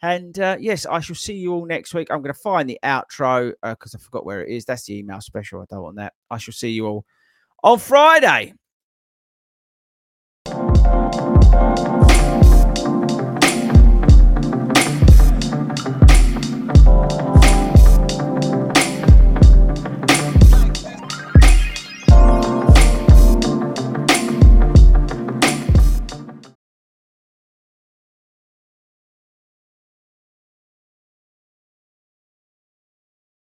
And 0.01 0.37
uh, 0.39 0.57
yes, 0.59 0.87
I 0.87 1.01
shall 1.01 1.15
see 1.15 1.35
you 1.35 1.53
all 1.53 1.67
next 1.67 1.93
week. 1.93 2.07
I'm 2.09 2.23
going 2.23 2.33
to 2.33 2.39
find 2.39 2.67
the 2.67 2.79
outro 2.83 3.53
because 3.61 3.93
uh, 3.93 3.99
I 3.99 4.01
forgot 4.01 4.25
where 4.25 4.43
it 4.43 4.51
is. 4.51 4.65
That's 4.65 4.85
the 4.85 4.97
email 4.97 5.21
special. 5.21 5.61
I 5.61 5.65
don't 5.69 5.83
want 5.83 5.97
that. 5.97 6.13
I 6.31 6.39
shall 6.39 6.53
see 6.53 6.71
you 6.71 6.87
all 6.87 7.05
on 7.63 7.77
Friday. 7.77 8.53
Thank 11.53 12.07
you. 12.07 12.12